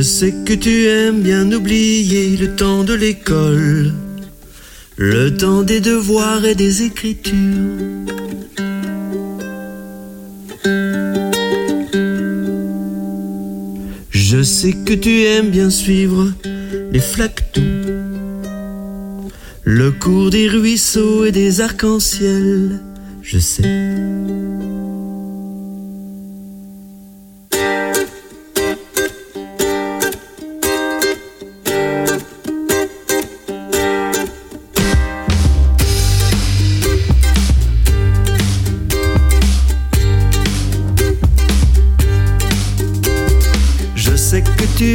Je 0.00 0.04
sais 0.04 0.32
que 0.46 0.54
tu 0.54 0.86
aimes 0.86 1.20
bien 1.20 1.52
oublier 1.52 2.34
le 2.38 2.56
temps 2.56 2.84
de 2.84 2.94
l'école, 2.94 3.92
le 4.96 5.36
temps 5.36 5.60
des 5.62 5.80
devoirs 5.80 6.42
et 6.46 6.54
des 6.54 6.84
écritures. 6.84 7.34
Je 14.08 14.42
sais 14.42 14.72
que 14.72 14.94
tu 14.94 15.24
aimes 15.24 15.50
bien 15.50 15.68
suivre 15.68 16.32
les 16.92 17.00
d'eau. 17.54 17.60
Le 19.64 19.90
cours 19.90 20.30
des 20.30 20.48
ruisseaux 20.48 21.26
et 21.26 21.32
des 21.32 21.60
arcs-en-ciel, 21.60 22.80
je 23.20 23.38
sais. 23.38 24.69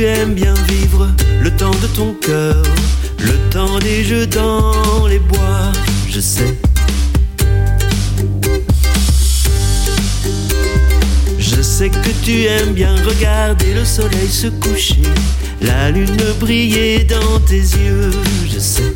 Tu 0.05 0.11
aimes 0.11 0.35
bien 0.35 0.53
vivre 0.67 1.07
le 1.41 1.49
temps 1.49 1.71
de 1.81 1.87
ton 1.95 2.13
cœur, 2.13 2.61
le 3.17 3.33
temps 3.49 3.79
des 3.79 4.03
jeux 4.03 4.27
dans 4.27 5.07
les 5.07 5.17
bois, 5.17 5.71
je 6.07 6.19
sais. 6.19 6.55
Je 11.39 11.61
sais 11.61 11.89
que 11.89 12.09
tu 12.23 12.43
aimes 12.43 12.73
bien 12.73 12.95
regarder 13.03 13.73
le 13.73 13.83
soleil 13.83 14.27
se 14.29 14.47
coucher, 14.47 15.01
la 15.61 15.89
lune 15.89 16.21
briller 16.39 17.03
dans 17.05 17.39
tes 17.39 17.61
yeux, 17.61 18.11
je 18.53 18.59
sais. 18.59 18.93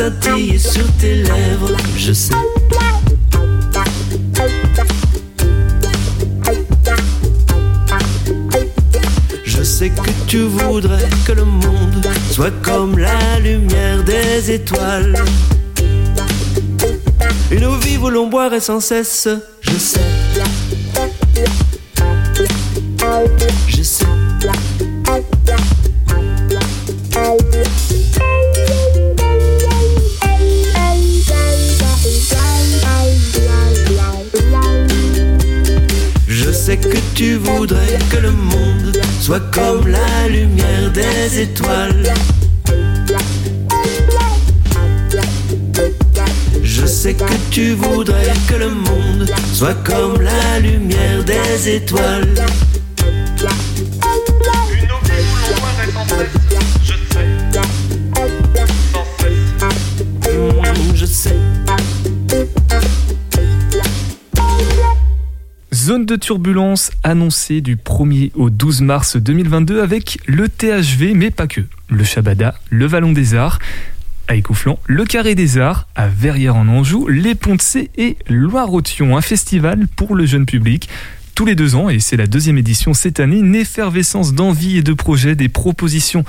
Sur 0.00 0.90
tes 0.98 1.16
lèvres, 1.16 1.76
je 1.94 2.14
sais. 2.14 2.32
Je 9.44 9.62
sais 9.62 9.90
que 9.90 10.10
tu 10.26 10.44
voudrais 10.44 11.06
que 11.26 11.32
le 11.32 11.44
monde 11.44 12.06
soit 12.30 12.50
comme 12.62 12.96
la 12.98 13.40
lumière 13.40 14.02
des 14.02 14.50
étoiles. 14.50 15.22
Une 17.50 17.66
eau 17.66 17.76
vive 17.76 18.04
où 18.04 18.08
l'on 18.08 18.28
boirait 18.28 18.60
sans 18.60 18.80
cesse, 18.80 19.28
je 19.60 19.76
sais. 19.76 20.19
Voudrais 37.60 37.98
que 38.10 38.16
le 38.16 38.30
monde 38.30 38.96
soit 39.20 39.42
comme 39.52 39.86
la 39.86 40.28
lumière 40.28 40.90
des 40.94 41.40
étoiles. 41.42 42.10
Je 46.62 46.86
sais 46.86 47.12
que 47.12 47.24
tu 47.50 47.74
voudrais 47.74 48.32
que 48.48 48.54
le 48.54 48.70
monde 48.70 49.26
soit 49.52 49.74
comme 49.84 50.22
la 50.22 50.58
lumière 50.60 51.22
des 51.22 51.76
étoiles. 51.76 52.34
De 66.10 66.16
turbulence 66.16 66.90
annoncée 67.04 67.60
du 67.60 67.76
1er 67.76 68.32
au 68.34 68.50
12 68.50 68.80
mars 68.80 69.16
2022 69.16 69.80
avec 69.80 70.18
le 70.26 70.48
THV, 70.48 71.14
mais 71.14 71.30
pas 71.30 71.46
que. 71.46 71.60
Le 71.88 72.02
Shabada, 72.02 72.56
le 72.68 72.86
Vallon 72.86 73.12
des 73.12 73.36
Arts, 73.36 73.60
à 74.26 74.34
Écouflant, 74.34 74.80
le 74.86 75.04
Carré 75.04 75.36
des 75.36 75.58
Arts, 75.58 75.86
à 75.94 76.08
Verrières 76.08 76.56
en 76.56 76.66
Anjou, 76.66 77.06
les 77.06 77.36
Ponts 77.36 77.54
de 77.54 77.62
C 77.62 77.90
et 77.96 78.16
Loire-Othion, 78.28 79.16
un 79.16 79.20
festival 79.20 79.86
pour 79.94 80.16
le 80.16 80.26
jeune 80.26 80.46
public. 80.46 80.88
Tous 81.36 81.46
les 81.46 81.54
deux 81.54 81.76
ans, 81.76 81.88
et 81.88 82.00
c'est 82.00 82.16
la 82.16 82.26
deuxième 82.26 82.58
édition 82.58 82.92
cette 82.92 83.20
année, 83.20 83.38
une 83.38 83.54
effervescence 83.54 84.34
d'envie 84.34 84.78
et 84.78 84.82
de 84.82 84.92
projets, 84.92 85.36
des 85.36 85.48
propositions 85.48 86.24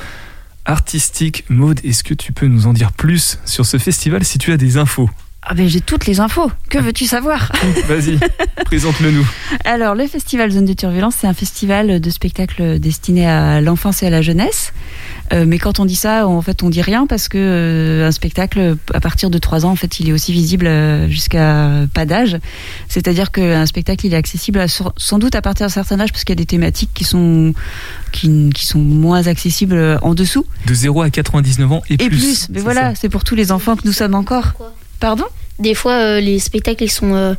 artistiques. 0.65 1.43
Maude, 1.49 1.79
est-ce 1.83 2.03
que 2.03 2.13
tu 2.13 2.33
peux 2.33 2.45
nous 2.45 2.67
en 2.67 2.73
dire 2.73 2.91
plus 2.91 3.39
sur 3.45 3.65
ce 3.65 3.79
festival 3.79 4.23
si 4.25 4.37
tu 4.37 4.51
as 4.51 4.57
des 4.57 4.77
infos? 4.77 5.09
Ah 5.43 5.55
ben 5.55 5.67
j'ai 5.67 5.81
toutes 5.81 6.05
les 6.05 6.19
infos. 6.19 6.51
Que 6.69 6.77
veux-tu 6.81 7.05
savoir? 7.07 7.51
Vas-y, 7.87 8.19
présente-le 8.65 9.11
nous. 9.11 9.27
Alors, 9.65 9.95
le 9.95 10.05
festival 10.07 10.51
Zone 10.51 10.65
de 10.65 10.73
Turbulence, 10.73 11.15
c'est 11.19 11.27
un 11.27 11.33
festival 11.33 11.99
de 11.99 12.09
spectacles 12.11 12.79
destiné 12.79 13.27
à 13.27 13.59
l'enfance 13.59 14.03
et 14.03 14.07
à 14.07 14.09
la 14.11 14.21
jeunesse. 14.21 14.71
Euh, 15.33 15.45
mais 15.47 15.57
quand 15.57 15.79
on 15.79 15.85
dit 15.85 15.95
ça, 15.95 16.27
en 16.27 16.41
fait, 16.43 16.61
on 16.61 16.69
dit 16.69 16.81
rien 16.83 17.07
parce 17.07 17.27
que 17.27 17.37
euh, 17.39 18.07
un 18.07 18.11
spectacle, 18.11 18.75
à 18.93 18.99
partir 18.99 19.29
de 19.31 19.37
3 19.39 19.65
ans, 19.65 19.71
en 19.71 19.75
fait, 19.75 19.99
il 19.99 20.09
est 20.09 20.13
aussi 20.13 20.31
visible 20.31 20.67
euh, 20.67 21.09
jusqu'à 21.09 21.69
pas 21.93 22.05
d'âge. 22.05 22.37
C'est-à-dire 22.87 23.31
qu'un 23.31 23.65
spectacle, 23.65 24.05
il 24.05 24.13
est 24.13 24.17
accessible 24.17 24.59
à- 24.59 24.67
sans 24.67 25.17
doute 25.19 25.33
à 25.35 25.41
partir 25.41 25.65
d'un 25.65 25.71
certain 25.73 25.99
âge 25.99 26.11
parce 26.11 26.23
qu'il 26.23 26.33
y 26.33 26.37
a 26.37 26.41
des 26.41 26.45
thématiques 26.45 26.91
qui 26.93 27.03
sont, 27.03 27.53
qui, 28.11 28.49
qui 28.53 28.65
sont 28.67 28.79
moins 28.79 29.25
accessibles 29.27 29.97
en 30.03 30.13
dessous. 30.13 30.45
De 30.67 30.73
0 30.73 31.01
à 31.01 31.09
99 31.09 31.71
ans 31.71 31.81
et, 31.89 31.93
Et 31.95 32.09
plus. 32.09 32.47
Mais 32.51 32.59
voilà, 32.59 32.93
c'est 32.93 33.09
pour 33.09 33.23
tous 33.23 33.35
les 33.35 33.51
enfants 33.51 33.75
que 33.75 33.81
nous 33.85 33.93
sommes 33.93 34.13
encore. 34.15 34.53
Pardon 35.01 35.25
Des 35.59 35.73
fois, 35.73 35.93
euh, 35.93 36.19
les 36.21 36.37
spectacles, 36.37 36.83
ils 36.83 36.91
sont, 36.91 37.15
euh, 37.15 37.33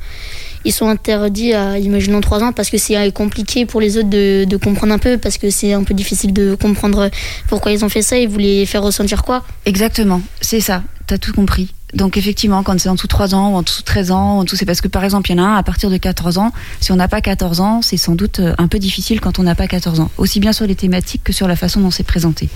ils 0.64 0.72
sont 0.72 0.88
interdits 0.88 1.54
à, 1.54 1.78
imaginons, 1.78 2.20
3 2.20 2.42
ans 2.42 2.52
parce 2.52 2.68
que 2.68 2.76
c'est 2.76 2.96
euh, 2.96 3.10
compliqué 3.12 3.66
pour 3.66 3.80
les 3.80 3.96
autres 3.96 4.10
de, 4.10 4.44
de 4.44 4.56
comprendre 4.56 4.92
un 4.92 4.98
peu, 4.98 5.16
parce 5.16 5.38
que 5.38 5.48
c'est 5.48 5.72
un 5.72 5.84
peu 5.84 5.94
difficile 5.94 6.32
de 6.32 6.56
comprendre 6.56 7.08
pourquoi 7.48 7.70
ils 7.70 7.84
ont 7.84 7.88
fait 7.88 8.02
ça 8.02 8.18
et 8.18 8.26
voulaient 8.26 8.66
faire 8.66 8.82
ressentir 8.82 9.22
quoi. 9.22 9.44
Exactement, 9.64 10.20
c'est 10.40 10.60
ça, 10.60 10.82
t'as 11.06 11.18
tout 11.18 11.32
compris. 11.32 11.74
Donc 11.94 12.16
effectivement, 12.16 12.62
quand 12.62 12.80
c'est 12.80 12.88
en 12.88 12.94
dessous 12.94 13.06
de 13.06 13.10
3 13.10 13.34
ans 13.34 13.52
ou 13.52 13.56
en 13.56 13.60
dessous 13.62 13.82
de 13.82 13.84
13 13.84 14.12
ans, 14.12 14.38
en 14.38 14.44
dessous, 14.44 14.56
c'est 14.56 14.64
parce 14.64 14.80
que 14.80 14.88
par 14.88 15.04
exemple, 15.04 15.30
il 15.30 15.36
y 15.36 15.40
en 15.40 15.44
a 15.44 15.46
un 15.46 15.56
à 15.56 15.62
partir 15.62 15.90
de 15.90 15.98
14 15.98 16.38
ans. 16.38 16.50
Si 16.80 16.90
on 16.90 16.96
n'a 16.96 17.06
pas 17.06 17.20
14 17.20 17.60
ans, 17.60 17.82
c'est 17.82 17.98
sans 17.98 18.14
doute 18.14 18.40
euh, 18.40 18.54
un 18.56 18.66
peu 18.66 18.78
difficile 18.78 19.20
quand 19.20 19.38
on 19.38 19.42
n'a 19.42 19.54
pas 19.54 19.66
14 19.68 20.00
ans, 20.00 20.10
aussi 20.16 20.40
bien 20.40 20.54
sur 20.54 20.66
les 20.66 20.74
thématiques 20.74 21.22
que 21.22 21.34
sur 21.34 21.46
la 21.48 21.54
façon 21.54 21.80
dont 21.80 21.90
c'est 21.90 22.02
présenté. 22.02 22.48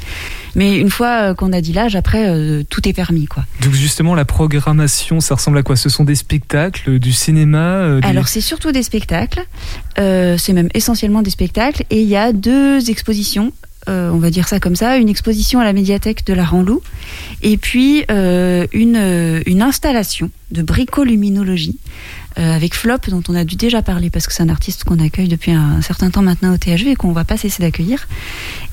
Mais 0.55 0.79
une 0.79 0.89
fois 0.89 1.21
euh, 1.31 1.35
qu'on 1.35 1.53
a 1.53 1.61
dit 1.61 1.75
l'âge, 1.75 1.97
après, 1.97 2.27
euh, 2.31 2.63
tout 2.71 2.89
est 2.89 2.95
permis, 2.95 3.27
quoi. 3.27 3.45
Donc 3.63 3.75
justement, 3.75 4.15
la 4.15 4.25
programmation, 4.25 5.21
ça 5.21 5.35
ressemble 5.35 5.59
à 5.59 5.63
quoi? 5.63 5.77
Ce 5.77 5.91
sont 5.91 6.05
des 6.05 6.15
spectacles, 6.15 6.99
du 6.99 7.13
cinéma 7.13 7.59
euh, 7.59 8.01
des- 8.01 8.09
Alors 8.09 8.29
c'est 8.29 8.41
surtout 8.41 8.73
des 8.73 8.83
spectacles, 8.83 9.45
euh, 9.99 10.39
c'est 10.39 10.55
même 10.55 10.71
essentiellement 10.73 11.21
des 11.21 11.31
spectacles, 11.31 11.85
et 11.91 12.01
il 12.01 12.09
y 12.09 12.17
a 12.17 12.33
deux 12.33 12.89
expositions, 12.89 13.53
euh, 13.89 14.11
on 14.11 14.19
va 14.19 14.31
dire 14.31 14.49
ça 14.49 14.61
comme 14.61 14.77
ça, 14.77 14.97
une 14.97 15.09
exposition 15.09 15.61
à 15.61 15.65
la 15.65 15.73
médiathèque 15.73 16.25
de 16.27 16.35
la 16.35 16.45
Ranlou, 16.45 16.83
et 17.43 17.57
puis 17.57 18.05
euh, 18.11 18.67
une, 18.73 18.97
euh, 18.97 19.43
une 19.47 19.63
installation 19.63 20.31
de 20.51 20.63
bricoluminologie 20.63 21.79
avec 22.39 22.75
Flop, 22.75 22.99
dont 23.09 23.23
on 23.29 23.35
a 23.35 23.45
dû 23.45 23.57
déjà 23.57 23.81
parler 23.81 24.11
parce 24.11 24.27
que 24.27 24.33
c'est 24.35 24.43
un 24.43 24.51
artiste 24.51 24.85
qu'on 24.85 24.99
accueille 24.99 25.29
depuis 25.29 25.53
un 25.53 25.81
certain 25.81 26.11
temps 26.11 26.21
maintenant 26.21 26.53
au 26.53 26.59
THV 26.59 26.91
et 26.91 26.95
qu'on 26.95 27.13
va 27.13 27.25
pas 27.25 27.39
cesser 27.39 27.63
d'accueillir. 27.63 28.07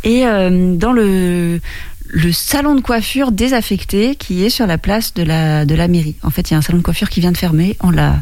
Et 0.03 0.23
dans 0.25 0.91
le 0.91 1.61
le 2.13 2.31
salon 2.31 2.75
de 2.75 2.81
coiffure 2.81 3.31
désaffecté 3.31 4.15
qui 4.15 4.43
est 4.43 4.49
sur 4.49 4.67
la 4.67 4.77
place 4.77 5.13
de 5.13 5.23
la, 5.23 5.65
de 5.65 5.73
la 5.73 5.87
mairie. 5.87 6.15
En 6.23 6.29
fait, 6.29 6.49
il 6.49 6.53
y 6.53 6.55
a 6.55 6.57
un 6.57 6.61
salon 6.61 6.79
de 6.79 6.83
coiffure 6.83 7.09
qui 7.09 7.21
vient 7.21 7.31
de 7.31 7.37
fermer. 7.37 7.75
On 7.81 7.89
l'a, 7.89 8.19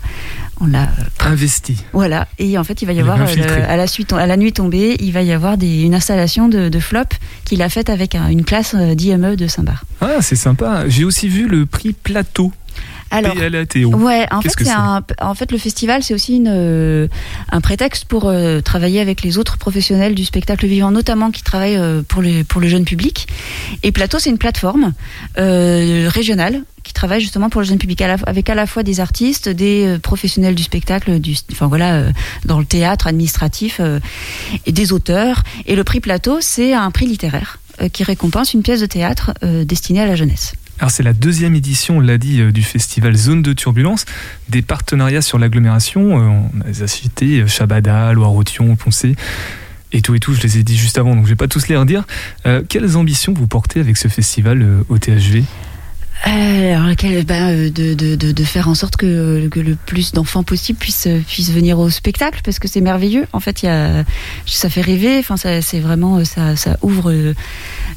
on 0.62 0.67
l'a 0.67 0.88
investi. 1.26 1.84
voilà, 1.93 2.28
et 2.39 2.58
en 2.58 2.63
fait, 2.63 2.82
il 2.82 2.86
va 2.86 2.93
y 2.93 2.97
Il 2.97 3.02
avoir, 3.02 3.19
euh, 3.21 3.36
le- 3.36 3.63
à, 3.69 3.76
la 3.78 3.88
suite, 3.88 4.13
à 4.13 4.26
la 4.28 4.38
nuit 4.38 4.54
tombée, 4.54 4.95
il 5.00 5.12
va 5.12 5.21
y 5.24 5.32
avoir 5.32 5.58
des, 5.58 5.82
une 5.82 5.95
installation 5.95 6.47
de, 6.50 6.69
de 6.69 6.80
flop 6.80 7.04
qu'il 7.45 7.62
a 7.62 7.69
faite 7.69 7.89
avec 7.89 8.15
un- 8.15 8.28
une 8.30 8.43
classe 8.45 8.76
euh, 8.76 8.93
d'IME 8.95 9.36
de 9.36 9.47
Saint-Bar. 9.47 9.84
Ah, 10.02 10.21
c'est 10.21 10.36
sympa. 10.36 10.88
J'ai 10.88 11.04
aussi 11.04 11.28
vu 11.28 11.47
le 11.47 11.65
prix 11.65 11.93
Plateau. 11.93 12.52
Alors, 13.12 13.36
PLATO. 13.36 13.89
Ouais, 13.95 14.26
en 14.32 14.41
fait, 14.41 14.47
Qu'est-ce 14.47 14.58
que 14.58 14.63
c'est 14.63 14.69
c'est 14.71 14.76
un, 14.76 15.04
en 15.21 15.36
fait, 15.36 15.52
le 15.52 15.58
festival, 15.58 16.02
c'est 16.02 16.13
aussi 16.13 16.38
une, 16.38 16.47
euh, 16.50 17.08
un 17.52 17.62
prétexte 17.62 18.06
pour 18.06 18.28
euh, 18.30 18.62
travailler 18.62 19.00
avec 19.02 19.21
les 19.21 19.38
autres 19.38 19.58
professionnels 19.58 20.15
du 20.15 20.24
spectacle 20.26 20.65
vivant, 20.65 20.91
notamment 20.91 21.30
qui 21.32 21.43
travaillent 21.43 21.76
euh, 21.78 22.02
pour, 22.08 22.21
les, 22.21 22.43
pour 22.43 22.62
le 22.62 22.67
jeune 22.69 22.86
public. 22.86 23.28
Et 23.84 23.91
Plateau, 23.91 24.17
c'est 24.19 24.30
une 24.30 24.38
plateforme 24.38 24.93
euh, 25.38 26.08
régionale 26.10 26.63
qui 26.84 26.93
travaille 26.93 27.21
justement 27.21 27.50
pour 27.50 27.62
le 27.62 27.67
jeune 27.67 27.78
public, 27.78 28.02
à 28.02 28.08
la- 28.08 28.17
avec 28.26 28.50
à 28.50 28.56
la 28.56 28.65
fois 28.65 28.82
des 28.84 29.00
artistes, 29.00 29.50
des 29.50 29.97
professionnels 30.02 30.56
du 30.56 30.63
spectacle, 30.63 31.19
du, 31.19 31.36
enfin 31.52 31.67
voilà, 31.67 32.06
dans 32.45 32.58
le 32.60 32.65
théâtre 32.65 33.06
administratif, 33.08 33.80
et 34.65 34.71
des 34.71 34.91
auteurs. 34.91 35.43
Et 35.67 35.76
le 35.76 35.84
prix 35.84 36.00
Plateau, 36.00 36.38
c'est 36.41 36.74
un 36.74 36.89
prix 36.89 37.06
littéraire 37.06 37.60
qui 37.93 38.04
récompense 38.04 38.54
une 38.54 38.63
pièce 38.63 38.80
de 38.82 38.86
théâtre 38.88 39.32
destinée 39.63 40.02
à 40.02 40.06
la 40.08 40.15
jeunesse. 40.15 40.54
Alors 40.82 40.89
c'est 40.89 41.04
la 41.04 41.13
deuxième 41.13 41.54
édition, 41.54 41.98
on 41.98 42.00
l'a 42.00 42.17
dit, 42.17 42.41
euh, 42.41 42.52
du 42.52 42.63
festival 42.63 43.15
Zone 43.15 43.44
de 43.44 43.54
Turbulence, 43.54 44.06
des 44.50 44.63
partenariats 44.63 45.22
sur 45.22 45.38
l'agglomération. 45.38 46.20
euh, 46.20 46.24
On 46.24 46.67
les 46.67 46.82
a 46.82 46.88
cités, 46.88 47.41
euh, 47.41 47.48
Chabada, 47.48 48.12
Loire-Othion, 48.13 48.76
Poncé, 48.76 49.15
et 49.91 50.02
tout 50.02 50.15
et 50.15 50.20
tout, 50.20 50.34
je 50.34 50.41
les 50.41 50.58
ai 50.58 50.63
dit 50.63 50.76
juste 50.76 50.98
avant, 50.98 51.15
donc 51.15 51.26
je 51.26 51.30
vais 51.30 51.36
pas 51.36 51.48
tous 51.48 51.67
les 51.67 51.78
redire. 51.78 52.06
Quelles 52.70 52.98
ambitions 52.98 53.34
vous 53.34 53.46
portez 53.46 53.80
avec 53.80 53.98
ce 53.98 54.08
festival 54.08 54.65
au 54.88 54.98
THV 54.98 55.44
alors, 56.24 56.96
quel- 56.98 57.26
ben, 57.26 57.52
euh, 57.52 57.70
de, 57.70 57.94
de, 57.94 58.16
de, 58.16 58.32
de 58.32 58.44
faire 58.44 58.68
en 58.68 58.76
sorte 58.76 58.96
que, 58.96 59.48
que 59.48 59.60
le 59.60 59.76
plus 59.76 60.12
d'enfants 60.12 60.44
possible 60.44 60.78
puissent, 60.78 61.08
euh, 61.08 61.20
puissent 61.28 61.52
venir 61.52 61.80
au 61.80 61.90
spectacle 61.90 62.42
parce 62.44 62.60
que 62.60 62.68
c'est 62.68 62.82
merveilleux. 62.82 63.26
En 63.34 63.40
fait, 63.40 63.64
il 63.64 63.66
y 63.66 63.70
a, 63.70 64.04
ça 64.46 64.70
fait 64.70 64.82
rêver. 64.82 65.18
Enfin, 65.18 65.38
ça, 65.38 65.62
c'est 65.62 65.80
vraiment, 65.80 66.18
euh, 66.18 66.24
ça, 66.24 66.56
ça 66.56 66.78
ouvre, 66.84 67.12
euh, 67.12 67.34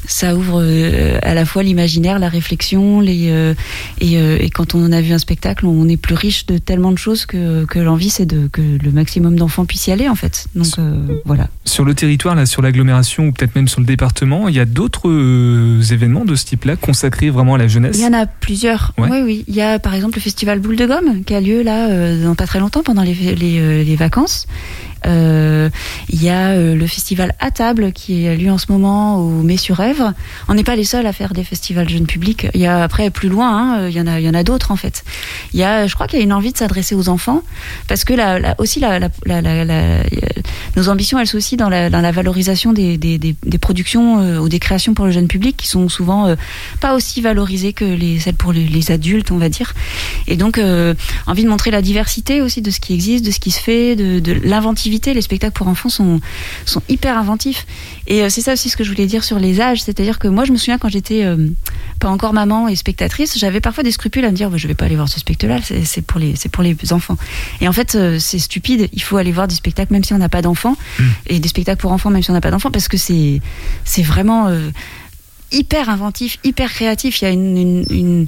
ça 0.07 0.35
ouvre 0.35 0.61
euh, 0.63 1.19
à 1.21 1.33
la 1.33 1.45
fois 1.45 1.61
l'imaginaire, 1.63 2.17
la 2.19 2.29
réflexion, 2.29 2.99
les, 2.99 3.29
euh, 3.29 3.53
et, 4.01 4.17
euh, 4.17 4.37
et 4.39 4.49
quand 4.49 4.73
on 4.75 4.91
a 4.91 5.01
vu 5.01 5.13
un 5.13 5.19
spectacle, 5.19 5.65
on 5.67 5.87
est 5.87 5.97
plus 5.97 6.15
riche 6.15 6.45
de 6.47 6.57
tellement 6.57 6.91
de 6.91 6.97
choses 6.97 7.25
que, 7.25 7.65
que 7.65 7.79
l'envie, 7.79 8.09
c'est 8.09 8.25
de 8.25 8.47
que 8.51 8.61
le 8.61 8.91
maximum 8.91 9.35
d'enfants 9.35 9.65
puissent 9.65 9.87
y 9.87 9.91
aller, 9.91 10.09
en 10.09 10.15
fait. 10.15 10.47
Donc 10.55 10.67
euh, 10.79 11.19
voilà. 11.25 11.47
Sur 11.65 11.85
le 11.85 11.93
territoire, 11.93 12.35
là, 12.35 12.45
sur 12.45 12.61
l'agglomération 12.61 13.27
ou 13.27 13.31
peut-être 13.31 13.55
même 13.55 13.67
sur 13.67 13.81
le 13.81 13.85
département, 13.85 14.47
il 14.47 14.55
y 14.55 14.59
a 14.59 14.65
d'autres 14.65 15.09
euh, 15.09 15.81
événements 15.91 16.25
de 16.25 16.35
ce 16.35 16.45
type-là 16.45 16.75
consacrés 16.75 17.29
vraiment 17.29 17.55
à 17.55 17.57
la 17.57 17.67
jeunesse? 17.67 17.97
Il 17.97 18.03
y 18.03 18.07
en 18.07 18.13
a 18.15 18.25
plusieurs. 18.25 18.93
Ouais. 18.97 19.09
Oui, 19.11 19.21
oui. 19.23 19.43
Il 19.47 19.55
y 19.55 19.61
a 19.61 19.77
par 19.79 19.93
exemple 19.93 20.15
le 20.15 20.21
festival 20.21 20.59
Boule 20.59 20.75
de 20.75 20.85
Gomme 20.85 21.23
qui 21.23 21.33
a 21.35 21.41
lieu 21.41 21.61
là 21.61 21.87
euh, 21.89 22.23
dans 22.23 22.35
pas 22.35 22.47
très 22.47 22.59
longtemps 22.59 22.83
pendant 22.83 23.03
les, 23.03 23.13
les, 23.13 23.59
euh, 23.59 23.83
les 23.83 23.95
vacances. 23.95 24.47
Euh, 25.05 25.69
il 26.09 26.23
y 26.23 26.29
a 26.29 26.55
le 26.55 26.87
festival 26.87 27.35
à 27.39 27.51
table 27.51 27.91
qui 27.91 28.27
a 28.27 28.33
lieu 28.33 28.49
en 28.51 28.57
ce 28.57 28.71
moment 28.71 29.17
au 29.19 29.43
Mets-sur-Èvre. 29.43 30.13
On 30.47 30.55
n'est 30.55 30.63
pas 30.63 30.75
les 30.75 30.83
seuls 30.83 31.05
à 31.05 31.13
faire 31.13 31.33
des 31.33 31.43
festivals 31.43 31.87
jeunes 31.87 32.07
publics. 32.07 32.47
Il 32.55 32.61
y 32.61 32.65
a 32.65 32.81
après 32.83 33.11
plus 33.11 33.29
loin, 33.29 33.49
hein, 33.75 33.87
il 33.87 33.95
y 33.95 34.01
en 34.01 34.07
a, 34.07 34.19
il 34.19 34.25
y 34.25 34.29
en 34.29 34.33
a 34.33 34.41
d'autres 34.41 34.71
en 34.71 34.75
fait. 34.77 35.03
Il 35.53 35.59
y 35.59 35.63
a, 35.63 35.85
je 35.85 35.93
crois 35.93 36.07
qu'il 36.07 36.17
y 36.17 36.21
a 36.23 36.25
une 36.25 36.33
envie 36.33 36.51
de 36.53 36.57
s'adresser 36.57 36.95
aux 36.95 37.07
enfants 37.09 37.43
parce 37.87 38.03
que 38.03 38.13
la- 38.15 38.55
aussi 38.57 38.79
la, 38.79 38.99
nos 40.75 40.89
ambitions 40.89 41.19
elles 41.19 41.27
sont 41.27 41.37
aussi 41.37 41.55
dans 41.57 41.69
la, 41.69 41.89
dans 41.91 42.01
valorisation 42.11 42.73
des, 42.73 42.97
des, 42.97 43.17
des, 43.19 43.35
des 43.45 43.57
productions 43.57 44.39
ou 44.39 44.49
des 44.49 44.59
créations 44.59 44.93
pour 44.93 45.05
le 45.05 45.11
jeune 45.11 45.27
public 45.27 45.55
qui 45.57 45.67
sont 45.67 45.87
souvent 45.89 46.35
pas 46.79 46.93
aussi 46.95 47.21
valorisées 47.21 47.73
que 47.73 47.85
les 47.85 48.04
celles 48.19 48.35
pour 48.35 48.53
les, 48.53 48.65
les 48.65 48.91
adultes 48.91 49.31
on 49.31 49.37
va 49.37 49.49
dire. 49.49 49.73
Et 50.27 50.37
donc 50.37 50.57
euh, 50.57 50.93
envie 51.27 51.43
de 51.43 51.49
montrer 51.49 51.71
la 51.71 51.81
diversité 51.81 52.41
aussi 52.41 52.61
de 52.61 52.71
ce 52.71 52.79
qui 52.79 52.93
existe 52.93 53.25
de 53.25 53.31
ce 53.31 53.39
qui 53.39 53.51
se 53.51 53.59
fait 53.59 53.95
de, 53.95 54.19
de 54.19 54.33
l'inventivité. 54.33 55.13
Les 55.13 55.21
spectacles 55.21 55.53
pour 55.53 55.67
enfants 55.67 55.89
sont 55.89 56.19
sont 56.65 56.81
hyper 56.89 57.17
inventifs. 57.17 57.65
Et 58.07 58.23
euh, 58.23 58.29
c'est 58.29 58.41
ça 58.41 58.53
aussi 58.53 58.69
ce 58.69 58.77
que 58.77 58.83
je 58.83 58.91
voulais 58.91 59.07
dire 59.07 59.23
sur 59.23 59.39
les 59.39 59.61
âges. 59.61 59.83
C'est-à-dire 59.83 60.19
que 60.19 60.27
moi 60.27 60.45
je 60.45 60.51
me 60.51 60.57
souviens 60.57 60.77
quand 60.77 60.89
j'étais 60.89 61.23
euh, 61.23 61.47
pas 61.99 62.09
encore 62.09 62.33
maman 62.33 62.67
et 62.67 62.75
spectatrice 62.75 63.37
j'avais 63.37 63.61
parfois 63.61 63.83
des 63.83 63.91
scrupules 63.91 64.25
à 64.25 64.31
me 64.31 64.35
dire 64.35 64.49
Bah, 64.49 64.57
je 64.57 64.67
vais 64.67 64.75
pas 64.75 64.85
aller 64.85 64.95
voir 64.95 65.09
ce 65.09 65.19
spectacle 65.19 65.53
là 65.53 65.59
c'est 65.83 66.01
pour 66.01 66.19
les 66.19 66.35
c'est 66.35 66.49
pour 66.49 66.63
les 66.63 66.75
enfants. 66.91 67.17
Et 67.61 67.67
en 67.67 67.73
fait 67.73 67.97
c'est 68.19 68.39
stupide. 68.39 68.89
Il 68.93 69.01
faut 69.01 69.17
aller 69.17 69.31
voir 69.31 69.47
des 69.47 69.55
spectacles 69.55 69.93
même 69.93 70.03
si 70.03 70.13
on 70.13 70.17
n'a 70.17 70.29
pas 70.29 70.41
d'enfants. 70.41 70.77
Et 71.27 71.39
des 71.39 71.47
spectacles 71.47 71.81
pour 71.81 71.91
enfants 71.91 72.09
même 72.09 72.23
si 72.23 72.29
on 72.31 72.33
n'a 72.33 72.41
pas 72.41 72.51
d'enfants 72.51 72.71
parce 72.71 72.87
que 72.87 72.97
c'est 72.97 73.41
c'est 73.83 74.03
vraiment 74.03 74.47
euh, 74.47 74.69
hyper 75.51 75.89
inventif, 75.89 76.37
hyper 76.43 76.71
créatif. 76.71 77.21
Il 77.21 77.25
y 77.25 77.27
a 77.27 77.31
une, 77.31 77.57
une, 77.57 77.85
une- 77.89 78.27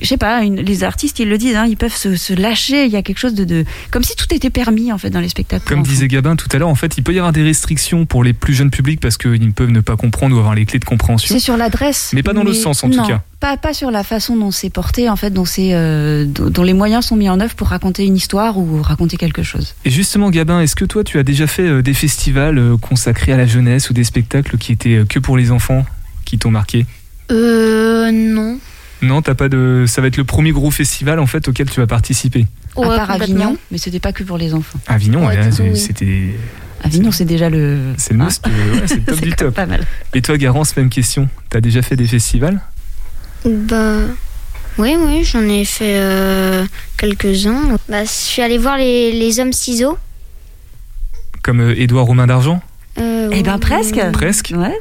je 0.00 0.06
sais 0.06 0.16
pas, 0.18 0.42
une- 0.42 0.56
les 0.60 0.84
artistes 0.84 1.18
ils 1.20 1.28
le 1.28 1.38
disent, 1.38 1.56
hein, 1.56 1.66
ils 1.68 1.76
peuvent 1.76 1.94
se, 1.94 2.16
se 2.16 2.34
lâcher. 2.34 2.84
Il 2.84 2.90
y 2.92 2.96
a 2.96 3.02
quelque 3.02 3.18
chose 3.18 3.34
de, 3.34 3.44
de, 3.44 3.64
comme 3.90 4.02
si 4.04 4.14
tout 4.16 4.26
était 4.34 4.50
permis 4.50 4.92
en 4.92 4.98
fait 4.98 5.10
dans 5.10 5.20
les 5.20 5.28
spectacles. 5.28 5.66
Comme 5.66 5.82
disait 5.82 6.08
Gabin 6.08 6.36
tout 6.36 6.48
à 6.52 6.58
l'heure, 6.58 6.68
en 6.68 6.74
fait, 6.74 6.94
il 6.98 7.02
peut 7.02 7.12
y 7.14 7.18
avoir 7.18 7.32
des 7.32 7.42
restrictions 7.42 8.04
pour 8.06 8.22
les 8.24 8.32
plus 8.32 8.54
jeunes 8.54 8.70
publics 8.70 9.00
parce 9.00 9.16
qu'ils 9.16 9.52
peuvent 9.52 9.70
ne 9.70 9.80
pas 9.80 9.96
comprendre 9.96 10.34
ou 10.36 10.38
avoir 10.38 10.54
les 10.54 10.66
clés 10.66 10.78
de 10.78 10.84
compréhension. 10.84 11.34
C'est 11.34 11.40
sur 11.40 11.56
l'adresse, 11.56 12.10
Mais 12.12 12.22
pas 12.22 12.32
dans 12.32 12.44
le 12.44 12.52
sens, 12.52 12.84
en 12.84 12.90
tout 12.90 12.96
non, 12.96 13.06
cas. 13.06 13.22
Pas, 13.40 13.56
pas 13.58 13.74
sur 13.74 13.90
la 13.90 14.02
façon 14.02 14.34
dont 14.36 14.50
c'est 14.50 14.70
porté, 14.70 15.08
en 15.10 15.16
fait, 15.16 15.30
dont, 15.30 15.44
c'est, 15.44 15.70
euh, 15.74 16.24
dont, 16.26 16.48
dont 16.50 16.62
les 16.62 16.72
moyens 16.72 17.04
sont 17.06 17.16
mis 17.16 17.28
en 17.28 17.38
œuvre 17.40 17.54
pour 17.54 17.68
raconter 17.68 18.04
une 18.06 18.16
histoire 18.16 18.56
ou 18.58 18.80
raconter 18.82 19.16
quelque 19.18 19.42
chose. 19.42 19.74
Et 19.84 19.90
justement, 19.90 20.30
Gabin, 20.30 20.60
est-ce 20.60 20.74
que 20.76 20.84
toi, 20.86 21.04
tu 21.04 21.18
as 21.18 21.22
déjà 21.22 21.46
fait 21.46 21.62
euh, 21.68 21.82
des 21.82 21.94
festivals 21.94 22.58
euh, 22.58 22.76
consacrés 22.78 23.32
à 23.32 23.36
la 23.36 23.46
jeunesse 23.46 23.90
ou 23.90 23.92
des 23.94 24.04
spectacles 24.04 24.56
qui 24.58 24.72
étaient 24.72 25.02
que 25.08 25.18
pour 25.18 25.36
les 25.36 25.50
enfants? 25.50 25.84
Qui 26.26 26.38
t'ont 26.38 26.50
marqué 26.50 26.84
Euh, 27.32 28.10
non. 28.12 28.58
Non, 29.02 29.22
t'as 29.22 29.34
pas 29.34 29.48
de. 29.48 29.84
Ça 29.86 30.00
va 30.02 30.08
être 30.08 30.16
le 30.18 30.24
premier 30.24 30.52
gros 30.52 30.70
festival 30.70 31.18
en 31.18 31.26
fait 31.26 31.48
auquel 31.48 31.68
tu 31.70 31.80
vas 31.80 31.86
participer. 31.86 32.46
Ouais, 32.76 32.86
à 32.88 32.96
part. 33.06 33.10
Avignon, 33.10 33.56
mais 33.70 33.78
c'était 33.78 34.00
pas 34.00 34.12
que 34.12 34.22
pour 34.22 34.36
les 34.38 34.52
enfants. 34.54 34.78
Avignon, 34.86 35.26
Ouais, 35.26 35.38
oui. 35.60 35.76
c'était. 35.78 36.34
Avignon, 36.82 37.10
c'est 37.10 37.24
déjà 37.24 37.48
le. 37.50 37.78
C'est 37.96 38.12
le 38.14 38.22
must, 38.24 38.46
euh, 38.46 38.74
ouais, 38.80 38.86
c'est 38.86 38.96
le 38.96 39.02
top 39.06 39.14
C'est 39.18 39.24
du 39.24 39.32
top. 39.32 39.54
pas 39.54 39.66
mal. 39.66 39.86
Et 40.14 40.20
toi, 40.22 40.36
Garance, 40.38 40.76
même 40.76 40.88
question. 40.90 41.28
T'as 41.50 41.60
déjà 41.60 41.80
fait 41.82 41.96
des 41.96 42.06
festivals 42.06 42.60
Bah. 43.44 43.96
Oui, 44.78 44.94
oui, 44.98 45.24
j'en 45.24 45.40
ai 45.42 45.64
fait 45.64 45.94
euh, 45.96 46.66
quelques-uns. 46.98 47.76
Bah, 47.88 48.04
je 48.04 48.10
suis 48.10 48.42
allée 48.42 48.58
voir 48.58 48.76
les, 48.76 49.10
les 49.12 49.40
hommes 49.40 49.54
ciseaux. 49.54 49.96
Comme 51.42 51.60
euh, 51.60 51.74
Édouard 51.80 52.04
Romain 52.06 52.26
d'Argent 52.26 52.60
Euh, 52.98 53.30
Eh 53.32 53.42
ben 53.42 53.58
presque. 53.58 53.98
Presque 54.12 54.52
Ouais. 54.54 54.78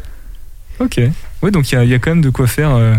Ok. 0.79 0.99
Ouais, 1.45 1.51
donc 1.51 1.71
il 1.71 1.75
y 1.87 1.93
a- 1.93 1.99
quand 1.99 2.09
même 2.09 2.21
de 2.21 2.31
quoi 2.31 2.47
faire. 2.47 2.71
euh. 2.71 2.95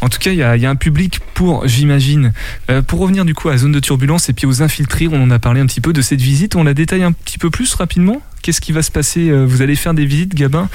En 0.00 0.08
tout 0.08 0.20
cas, 0.20 0.30
il 0.30 0.38
y 0.38 0.42
a, 0.44 0.70
un 0.70 0.76
public 0.76 1.18
pour, 1.34 1.66
j'imagine. 1.66 2.32
Euh, 2.70 2.82
pour 2.82 3.00
revenir 3.00 3.24
du 3.24 3.34
coup 3.34 3.48
à 3.48 3.56
zone 3.56 3.72
de 3.72 3.80
turbulence 3.80 4.28
et 4.28 4.32
puis 4.32 4.46
aux 4.46 4.62
infiltrés, 4.62 5.08
on 5.10 5.20
en 5.20 5.30
a 5.32 5.40
parlé 5.40 5.60
un 5.60 5.66
petit 5.66 5.80
peu 5.80 5.92
de 5.92 6.00
cette 6.00 6.20
visite. 6.20 6.54
On 6.54 6.62
la 6.62 6.72
détaille 6.72 7.02
un 7.02 7.10
petit 7.10 7.36
peu 7.36 7.50
plus 7.50 7.74
rapidement. 7.74 8.22
Qu'est-ce 8.42 8.60
qui 8.60 8.70
va 8.70 8.82
se 8.82 8.92
passer 8.92 9.28
Euh, 9.28 9.44
Vous 9.44 9.60
allez 9.60 9.74
faire 9.74 9.92
des 9.92 10.06
visites, 10.06 10.36
Gabin, 10.36 10.68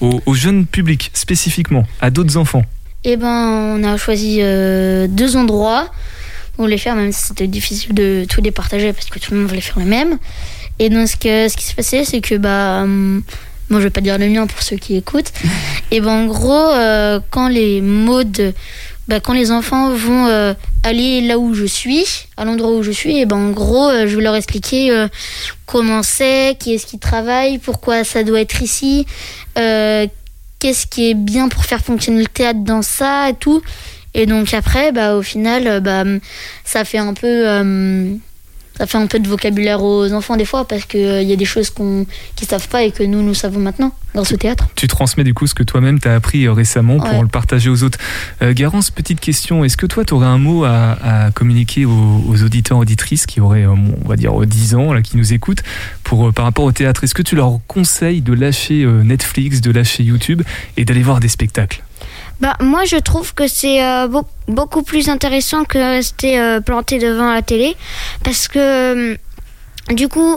aux 0.00 0.34
jeunes 0.34 0.64
publics 0.64 1.10
spécifiquement, 1.12 1.86
à 2.00 2.08
d'autres 2.08 2.38
enfants? 2.38 2.64
Eh 3.04 3.18
ben, 3.18 3.76
on 3.78 3.84
a 3.84 3.98
choisi 3.98 4.38
deux 4.38 5.36
endroits 5.36 5.90
où 6.56 6.64
les 6.66 6.78
faire, 6.78 6.96
même 6.96 7.12
si 7.12 7.22
c'était 7.22 7.48
difficile 7.48 7.92
de 7.92 8.24
tous 8.30 8.40
les 8.40 8.50
partager 8.50 8.94
parce 8.94 9.10
que 9.10 9.18
tout 9.18 9.32
le 9.34 9.40
monde 9.40 9.48
voulait 9.48 9.60
faire 9.60 9.78
le 9.78 9.84
même. 9.84 10.16
Et 10.78 10.88
donc, 10.88 11.06
ce, 11.06 11.16
que, 11.16 11.54
qui 11.54 11.64
s'est 11.64 11.74
passé, 11.74 12.04
c'est 12.06 12.22
que, 12.22 12.36
bah, 12.36 12.86
moi, 13.72 13.80
je 13.80 13.86
vais 13.86 13.90
pas 13.90 14.02
dire 14.02 14.18
le 14.18 14.28
mien 14.28 14.46
pour 14.46 14.62
ceux 14.62 14.76
qui 14.76 14.96
écoutent. 14.96 15.32
Et 15.90 16.00
ben, 16.00 16.10
en 16.10 16.26
gros, 16.26 16.52
euh, 16.52 17.20
quand 17.30 17.48
les 17.48 17.80
mots 17.80 18.22
de. 18.22 18.52
Bah, 19.08 19.18
quand 19.18 19.32
les 19.32 19.50
enfants 19.50 19.90
vont 19.90 20.26
euh, 20.26 20.54
aller 20.84 21.22
là 21.22 21.38
où 21.38 21.54
je 21.54 21.64
suis, 21.64 22.04
à 22.36 22.44
l'endroit 22.44 22.70
où 22.70 22.82
je 22.84 22.92
suis, 22.92 23.18
et 23.18 23.26
ben 23.26 23.36
en 23.36 23.50
gros, 23.50 23.88
euh, 23.88 24.06
je 24.06 24.14
vais 24.16 24.22
leur 24.22 24.36
expliquer 24.36 25.06
comment 25.66 26.04
c'est, 26.04 26.56
qui 26.60 26.74
est-ce 26.74 26.86
qui 26.86 27.00
travaille, 27.00 27.58
pourquoi 27.58 28.04
ça 28.04 28.22
doit 28.22 28.40
être 28.40 28.62
ici, 28.62 29.04
qu'est-ce 29.56 30.86
qui 30.86 31.10
est 31.10 31.14
bien 31.14 31.48
pour 31.48 31.64
faire 31.64 31.80
fonctionner 31.80 32.20
le 32.20 32.28
théâtre 32.28 32.60
dans 32.60 32.82
ça 32.82 33.30
et 33.30 33.34
tout. 33.34 33.60
Et 34.14 34.26
donc 34.26 34.54
après, 34.54 34.92
bah, 34.92 35.16
au 35.16 35.22
final, 35.22 35.80
bah, 35.80 36.04
ça 36.64 36.84
fait 36.84 36.98
un 36.98 37.14
peu, 37.14 37.44
ça 38.82 38.88
fait 38.88 38.98
un 38.98 39.06
peu 39.06 39.20
de 39.20 39.28
vocabulaire 39.28 39.80
aux 39.80 40.12
enfants 40.12 40.36
des 40.36 40.44
fois 40.44 40.66
parce 40.66 40.86
qu'il 40.86 41.22
y 41.22 41.32
a 41.32 41.36
des 41.36 41.44
choses 41.44 41.70
qu'on, 41.70 42.04
qu'ils 42.34 42.48
savent 42.48 42.66
pas 42.66 42.82
et 42.82 42.90
que 42.90 43.04
nous, 43.04 43.22
nous 43.22 43.32
savons 43.32 43.60
maintenant 43.60 43.94
dans 44.12 44.24
ce 44.24 44.34
théâtre. 44.34 44.66
Tu 44.74 44.88
transmets 44.88 45.22
du 45.22 45.34
coup 45.34 45.46
ce 45.46 45.54
que 45.54 45.62
toi-même 45.62 46.00
t'as 46.00 46.16
appris 46.16 46.46
euh, 46.46 46.52
récemment 46.52 46.98
pour 46.98 47.08
Ouais. 47.12 47.20
le 47.20 47.28
partager 47.28 47.70
aux 47.70 47.84
autres. 47.84 47.98
Euh, 48.42 48.52
Garance, 48.52 48.90
petite 48.90 49.20
question. 49.20 49.62
Est-ce 49.64 49.76
que 49.76 49.86
toi, 49.86 50.04
tu 50.04 50.14
aurais 50.14 50.26
un 50.26 50.38
mot 50.38 50.64
à, 50.64 50.96
à 51.26 51.30
communiquer 51.30 51.84
aux, 51.84 52.24
aux 52.28 52.42
auditeurs, 52.42 52.78
auditrices 52.78 53.26
qui 53.26 53.40
auraient, 53.40 53.62
euh, 53.66 53.70
on 54.04 54.08
va 54.08 54.16
dire, 54.16 54.42
euh, 54.42 54.46
10 54.46 54.74
ans, 54.74 54.92
là, 54.92 55.00
qui 55.00 55.16
nous 55.16 55.32
écoutent, 55.32 55.62
pour, 56.02 56.26
euh, 56.28 56.32
par 56.32 56.44
rapport 56.44 56.64
au 56.64 56.72
théâtre? 56.72 57.04
Est-ce 57.04 57.14
que 57.14 57.22
tu 57.22 57.36
leur 57.36 57.60
conseilles 57.68 58.20
de 58.20 58.32
lâcher 58.32 58.82
euh, 58.82 59.04
Netflix, 59.04 59.60
de 59.60 59.70
lâcher 59.70 60.02
YouTube 60.02 60.42
et 60.76 60.84
d'aller 60.84 61.02
voir 61.04 61.20
des 61.20 61.28
spectacles? 61.28 61.84
Bah, 62.40 62.56
moi, 62.60 62.84
je 62.84 62.96
trouve 62.96 63.34
que 63.34 63.46
c'est 63.46 63.84
euh, 63.84 64.08
beau- 64.08 64.26
beaucoup 64.48 64.82
plus 64.82 65.08
intéressant 65.08 65.64
que 65.64 65.78
rester 65.78 66.38
euh, 66.40 66.60
planté 66.60 66.98
devant 66.98 67.32
la 67.32 67.42
télé. 67.42 67.76
Parce 68.24 68.48
que, 68.48 68.58
euh, 68.58 69.16
du 69.90 70.08
coup, 70.08 70.36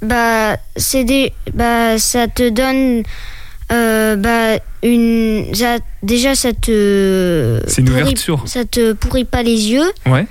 bah, 0.00 0.56
c'est 0.76 1.04
des, 1.04 1.32
bah, 1.54 1.98
ça 1.98 2.26
te 2.28 2.48
donne. 2.48 3.02
euh, 3.70 4.16
bah, 4.16 4.58
une, 4.82 5.54
ça- 5.54 5.78
déjà, 6.02 6.34
ça 6.34 6.52
te. 6.52 7.60
C'est 7.68 7.82
une 7.82 7.86
pourrit-. 8.02 8.14
Ça 8.46 8.64
te 8.64 8.92
pourrit 8.92 9.24
pas 9.24 9.42
les 9.42 9.70
yeux. 9.70 9.90
Ouais. 10.06 10.26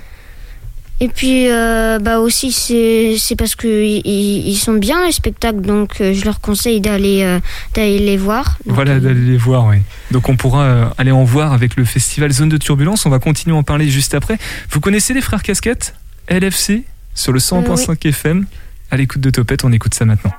Et 1.02 1.08
puis, 1.08 1.50
euh, 1.50 1.98
bah 1.98 2.20
aussi, 2.20 2.52
c'est 2.52 3.34
parce 3.36 3.56
que 3.56 3.66
ils, 3.66 4.54
sont 4.54 4.74
bien 4.74 5.04
les 5.04 5.10
spectacles, 5.10 5.62
donc 5.62 6.00
euh, 6.00 6.14
je 6.14 6.24
leur 6.24 6.40
conseille 6.40 6.80
d'aller 6.80 7.24
euh, 7.24 7.40
d'aller 7.74 7.98
les 7.98 8.16
voir. 8.16 8.56
Voilà, 8.66 9.00
d'aller 9.00 9.20
les 9.20 9.36
voir, 9.36 9.66
oui. 9.66 9.78
Donc 10.12 10.28
on 10.28 10.36
pourra 10.36 10.62
euh, 10.62 10.84
aller 10.98 11.10
en 11.10 11.24
voir 11.24 11.52
avec 11.52 11.74
le 11.74 11.84
festival 11.84 12.30
Zone 12.30 12.50
de 12.50 12.56
Turbulence. 12.56 13.04
On 13.04 13.10
va 13.10 13.18
continuer 13.18 13.56
à 13.56 13.58
en 13.58 13.64
parler 13.64 13.88
juste 13.88 14.14
après. 14.14 14.38
Vous 14.70 14.78
connaissez 14.78 15.12
les 15.12 15.22
frères 15.22 15.42
Casquettes 15.42 15.96
LFC 16.28 16.84
sur 17.16 17.32
le 17.32 17.40
100.5 17.40 18.06
FM. 18.06 18.46
À 18.92 18.96
l'écoute 18.96 19.20
de 19.20 19.30
Topette, 19.30 19.64
on 19.64 19.72
écoute 19.72 19.94
ça 19.94 20.04
maintenant. 20.04 20.32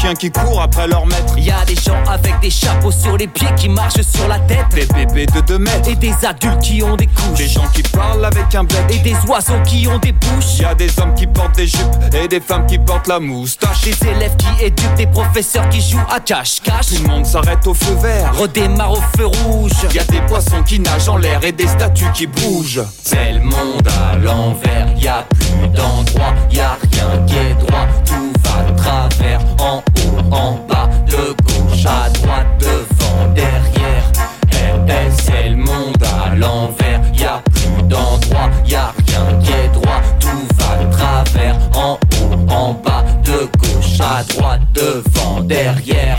Chiens 0.00 0.14
qui 0.14 0.30
courent 0.30 0.62
après 0.62 0.88
leur 0.88 1.04
maître. 1.06 1.38
Y 1.38 1.50
a 1.50 1.64
des 1.66 1.74
gens 1.74 2.02
avec 2.08 2.38
des 2.40 2.50
chapeaux 2.50 2.90
sur 2.90 3.16
les 3.16 3.26
pieds 3.26 3.52
qui 3.56 3.68
marchent 3.68 4.00
sur 4.02 4.26
la 4.28 4.38
tête. 4.40 4.66
Des 4.72 4.86
bébés 4.86 5.26
de 5.26 5.40
2 5.40 5.58
mètres. 5.58 5.88
Et 5.88 5.94
des 5.94 6.14
adultes 6.24 6.60
qui 6.60 6.82
ont 6.82 6.96
des 6.96 7.06
couches. 7.06 7.38
Des 7.38 7.48
gens 7.48 7.66
qui 7.74 7.82
parlent 7.82 8.24
avec 8.24 8.54
un 8.54 8.64
bec. 8.64 8.78
Et 8.90 8.98
des 8.98 9.16
oiseaux 9.28 9.60
qui 9.66 9.86
ont 9.88 9.98
des 9.98 10.12
bouches. 10.12 10.58
Y 10.58 10.64
a 10.64 10.74
des 10.74 10.88
hommes 11.00 11.14
qui 11.14 11.26
portent 11.26 11.56
des 11.56 11.66
jupes 11.66 12.14
et 12.14 12.28
des 12.28 12.40
femmes 12.40 12.66
qui 12.66 12.78
portent 12.78 13.08
la 13.08 13.20
moustache. 13.20 13.82
Des 13.82 14.08
élèves 14.08 14.36
qui 14.36 14.64
éduquent, 14.64 14.94
des 14.94 15.06
professeurs 15.06 15.68
qui 15.68 15.80
jouent 15.80 15.98
à 16.10 16.20
cache-cache. 16.20 16.86
Tout 16.86 17.02
le 17.02 17.08
monde 17.08 17.26
s'arrête 17.26 17.66
au 17.66 17.74
feu 17.74 17.94
vert. 18.00 18.32
Redémarre 18.38 18.92
au 18.92 19.02
feu 19.16 19.26
rouge. 19.26 19.72
Y 19.92 19.98
a 19.98 20.04
des 20.04 20.20
poissons 20.22 20.62
qui 20.64 20.80
nagent 20.80 21.08
en 21.08 21.16
l'air 21.16 21.44
et 21.44 21.52
des 21.52 21.66
statues 21.66 22.10
qui 22.14 22.26
bougent. 22.26 22.82
C'est 23.02 23.32
le 23.32 23.40
monde 23.40 23.88
à 24.10 24.16
l'envers, 24.16 24.88
y 24.96 25.08
a 25.08 25.26
plus 25.30 25.68
d'endroit, 25.68 26.34
y 26.50 26.60
a 26.60 26.78
rien 26.92 27.26
qui 27.26 27.36
est 27.36 27.54
droit, 27.54 27.86
tout 28.06 28.39
de 28.68 28.76
travers, 28.76 29.40
en 29.58 29.78
haut, 29.78 30.34
en 30.34 30.52
bas, 30.68 30.88
de 31.06 31.34
gauche 31.42 31.86
à 31.86 32.08
droite, 32.10 32.46
devant, 32.58 33.32
derrière. 33.34 34.04
Eh, 34.52 35.10
c'est 35.22 35.48
le 35.50 35.56
monde 35.56 36.02
à 36.02 36.34
l'envers, 36.34 37.00
y 37.14 37.24
a 37.24 37.42
plus 37.52 37.82
d'endroit, 37.84 38.50
y 38.66 38.74
a 38.74 38.92
rien 39.06 39.38
qui 39.42 39.52
est 39.52 39.68
droit, 39.72 40.00
tout 40.18 40.46
va 40.58 40.84
de 40.84 40.92
travers, 40.92 41.56
en 41.74 41.92
haut, 41.94 42.52
en 42.52 42.74
bas, 42.74 43.04
de 43.24 43.48
gauche 43.58 44.00
à 44.00 44.22
droite, 44.24 44.60
devant, 44.74 45.40
derrière. 45.40 46.18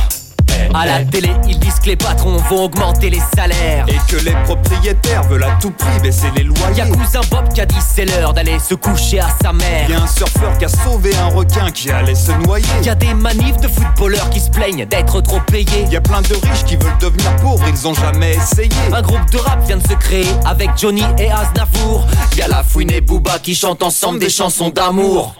À 0.73 0.85
la 0.85 1.03
télé, 1.03 1.31
ils 1.47 1.59
disent 1.59 1.79
que 1.79 1.87
les 1.87 1.95
patrons 1.95 2.37
vont 2.49 2.65
augmenter 2.65 3.09
les 3.09 3.21
salaires. 3.35 3.85
Et 3.87 3.97
que 4.09 4.15
les 4.23 4.35
propriétaires 4.43 5.23
veulent 5.23 5.43
à 5.43 5.57
tout 5.59 5.71
prix 5.71 5.99
baisser 6.01 6.31
les 6.35 6.43
loyers. 6.43 6.77
Y'a 6.77 6.87
cousin 6.87 7.21
Bob 7.29 7.51
qui 7.53 7.61
a 7.61 7.65
dit 7.65 7.75
c'est 7.79 8.05
l'heure 8.05 8.33
d'aller 8.33 8.57
se 8.59 8.75
coucher 8.75 9.19
à 9.19 9.27
sa 9.41 9.51
mère. 9.51 9.89
Y 9.89 9.93
a 9.93 10.01
un 10.01 10.07
surfeur 10.07 10.57
qui 10.57 10.65
a 10.65 10.69
sauvé 10.69 11.15
un 11.15 11.27
requin 11.27 11.71
qui 11.71 11.91
allait 11.91 12.15
se 12.15 12.31
noyer. 12.31 12.65
Y 12.83 12.89
a 12.89 12.95
des 12.95 13.13
manifs 13.13 13.57
de 13.57 13.67
footballeurs 13.67 14.29
qui 14.29 14.39
se 14.39 14.49
plaignent 14.49 14.85
d'être 14.85 15.21
trop 15.21 15.41
payés. 15.41 15.85
Y 15.89 15.97
a 15.97 16.01
plein 16.01 16.21
de 16.21 16.33
riches 16.33 16.63
qui 16.65 16.77
veulent 16.77 16.97
devenir 16.99 17.35
pauvres, 17.37 17.65
ils 17.67 17.87
ont 17.87 17.93
jamais 17.93 18.35
essayé. 18.35 18.69
Un 18.93 19.01
groupe 19.01 19.29
de 19.31 19.37
rap 19.39 19.65
vient 19.65 19.77
de 19.77 19.87
se 19.87 19.93
créer 19.93 20.27
avec 20.45 20.69
Johnny 20.77 21.03
et 21.19 21.29
Aznavour. 21.31 22.07
Y 22.37 22.41
a 22.43 22.47
la 22.47 22.63
fouine 22.63 22.91
et 22.91 23.01
Booba 23.01 23.39
qui 23.39 23.55
chantent 23.55 23.83
ensemble 23.83 24.19
des 24.19 24.29
chansons 24.29 24.69
d'amour. 24.69 25.35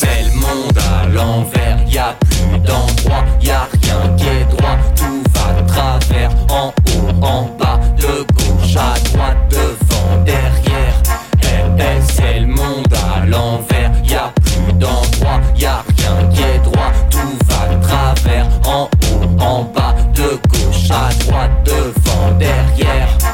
C'est 0.00 0.22
le 0.22 0.40
monde 0.40 0.78
à 0.78 1.08
l'envers, 1.08 1.78
y 1.88 1.98
a 1.98 2.14
plus 2.20 2.58
d'endroit, 2.60 3.24
y 3.42 3.50
a 3.50 3.68
rien 3.82 4.16
qui 4.16 4.26
est 4.28 4.44
droit, 4.44 4.78
tout 4.94 5.24
va 5.34 5.62
travers, 5.66 6.30
en 6.50 6.68
haut, 6.68 7.26
en 7.26 7.50
bas, 7.58 7.80
de 7.96 8.24
gauche 8.32 8.76
à 8.76 8.96
droite, 9.08 9.36
devant, 9.50 10.22
derrière. 10.24 11.02
C'est 12.06 12.38
le 12.38 12.46
monde 12.46 12.94
à 12.94 13.26
l'envers, 13.26 13.90
y 14.04 14.14
a 14.14 14.32
plus 14.40 14.72
d'endroit, 14.74 15.40
y 15.56 15.64
a 15.64 15.82
rien 15.96 16.28
qui 16.28 16.42
est 16.42 16.58
droit, 16.60 16.92
tout 17.10 17.36
va 17.48 17.74
travers, 17.84 18.46
en 18.68 18.84
haut, 18.84 19.42
en 19.42 19.64
bas, 19.64 19.96
de 20.14 20.38
gauche 20.48 20.90
à 20.92 21.12
droite, 21.24 21.50
devant, 21.64 22.38
derrière. 22.38 23.27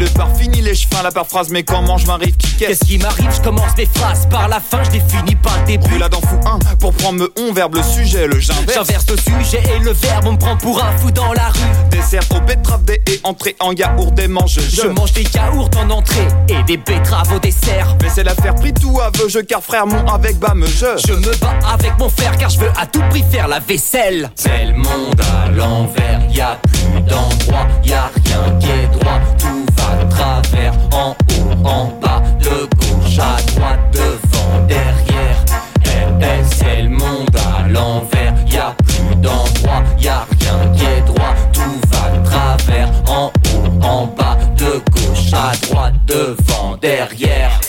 De 0.00 0.06
part 0.16 0.34
fini 0.34 0.62
les 0.62 0.74
chevins, 0.74 1.02
la 1.02 1.10
paraphrase, 1.10 1.50
mais 1.50 1.62
comment 1.62 1.98
je 1.98 2.06
m'arrive 2.06 2.34
qui 2.34 2.56
qu'est-ce 2.56 2.68
Qu'est-ce 2.70 2.84
qui 2.86 2.96
m'arrive 2.96 3.30
Je 3.36 3.42
commence 3.42 3.74
des 3.74 3.84
phrases 3.84 4.26
par 4.30 4.48
la 4.48 4.58
fin, 4.58 4.82
je 4.82 4.92
les 4.92 5.00
finis 5.00 5.34
par 5.34 5.58
le 5.58 5.66
début. 5.66 5.98
Là 5.98 6.08
d'en 6.08 6.22
fou 6.22 6.40
un 6.46 6.58
pour 6.76 6.94
prendre 6.94 7.18
me 7.18 7.32
on 7.38 7.52
verbe 7.52 7.74
le 7.74 7.82
sujet, 7.82 8.26
le 8.26 8.40
j'inverse. 8.40 8.86
J'inverse 8.86 9.04
le 9.10 9.16
sujet 9.18 9.62
et 9.76 9.78
le 9.78 9.92
verbe, 9.92 10.24
on 10.26 10.32
me 10.32 10.38
prend 10.38 10.56
pour 10.56 10.82
un 10.82 10.96
fou 10.96 11.10
dans 11.10 11.34
la 11.34 11.48
rue. 11.48 11.90
Dessert 11.90 12.22
aux 12.34 12.40
betteraves 12.40 12.82
des 12.84 13.02
et 13.06 13.20
entrée 13.24 13.56
en 13.60 13.72
yaourt 13.72 14.14
des 14.14 14.26
manges. 14.26 14.58
Je 14.70 14.86
mange 14.86 15.12
des 15.12 15.24
yaourts 15.34 15.68
en 15.76 15.90
entrée 15.90 16.28
et 16.48 16.62
des 16.62 16.78
betteraves 16.78 17.34
au 17.34 17.38
dessert. 17.38 17.94
Mais 18.02 18.08
c'est 18.08 18.24
l'affaire 18.24 18.54
pris 18.54 18.72
tout 18.72 18.98
aveu, 19.00 19.28
je 19.28 19.40
car 19.40 19.62
frère 19.62 19.86
mon 19.86 20.06
avec 20.06 20.38
bas 20.38 20.54
me 20.54 20.66
je. 20.66 20.96
Je 21.06 21.12
me 21.12 21.36
bats 21.40 21.58
avec 21.70 21.98
mon 21.98 22.08
frère 22.08 22.38
car 22.38 22.48
je 22.48 22.60
veux 22.60 22.72
à 22.80 22.86
tout 22.86 23.02
prix 23.10 23.22
faire 23.30 23.48
la 23.48 23.58
vaisselle. 23.58 24.30
C'est 24.34 24.64
le 24.64 24.76
monde 24.76 25.20
à 25.20 25.50
l'envers, 25.50 26.22
y 26.30 26.40
a 26.40 26.58
plus 26.62 27.02
d'endroit, 27.02 27.66
y 27.84 27.92
a 27.92 28.10
rien 28.24 28.58
qui 28.58 28.66
est 28.66 28.98
droit, 28.98 29.20
tout 29.38 29.66
va 29.76 29.89
travers, 30.08 30.74
en 30.92 31.10
haut, 31.10 31.68
en 31.68 31.86
bas, 32.00 32.22
de 32.40 32.68
gauche 32.76 33.18
à 33.18 33.40
droite, 33.52 33.80
devant, 33.92 34.66
derrière. 34.66 35.44
Eh, 35.84 36.44
c'est 36.44 36.82
le 36.82 36.90
monde 36.90 37.36
à 37.36 37.68
l'envers, 37.68 38.34
y 38.46 38.56
a 38.56 38.74
plus 38.84 39.14
d'endroit, 39.16 39.82
y 39.98 40.08
a 40.08 40.26
rien 40.38 40.72
qui 40.74 40.84
est 40.84 41.00
droit, 41.02 41.34
tout 41.52 41.80
va 41.90 42.10
de 42.10 42.24
travers, 42.24 42.90
en 43.08 43.26
haut, 43.26 43.84
en 43.84 44.06
bas, 44.06 44.36
de 44.56 44.82
gauche 44.92 45.32
à 45.32 45.52
droite, 45.66 45.94
devant, 46.06 46.76
derrière. 46.80 47.60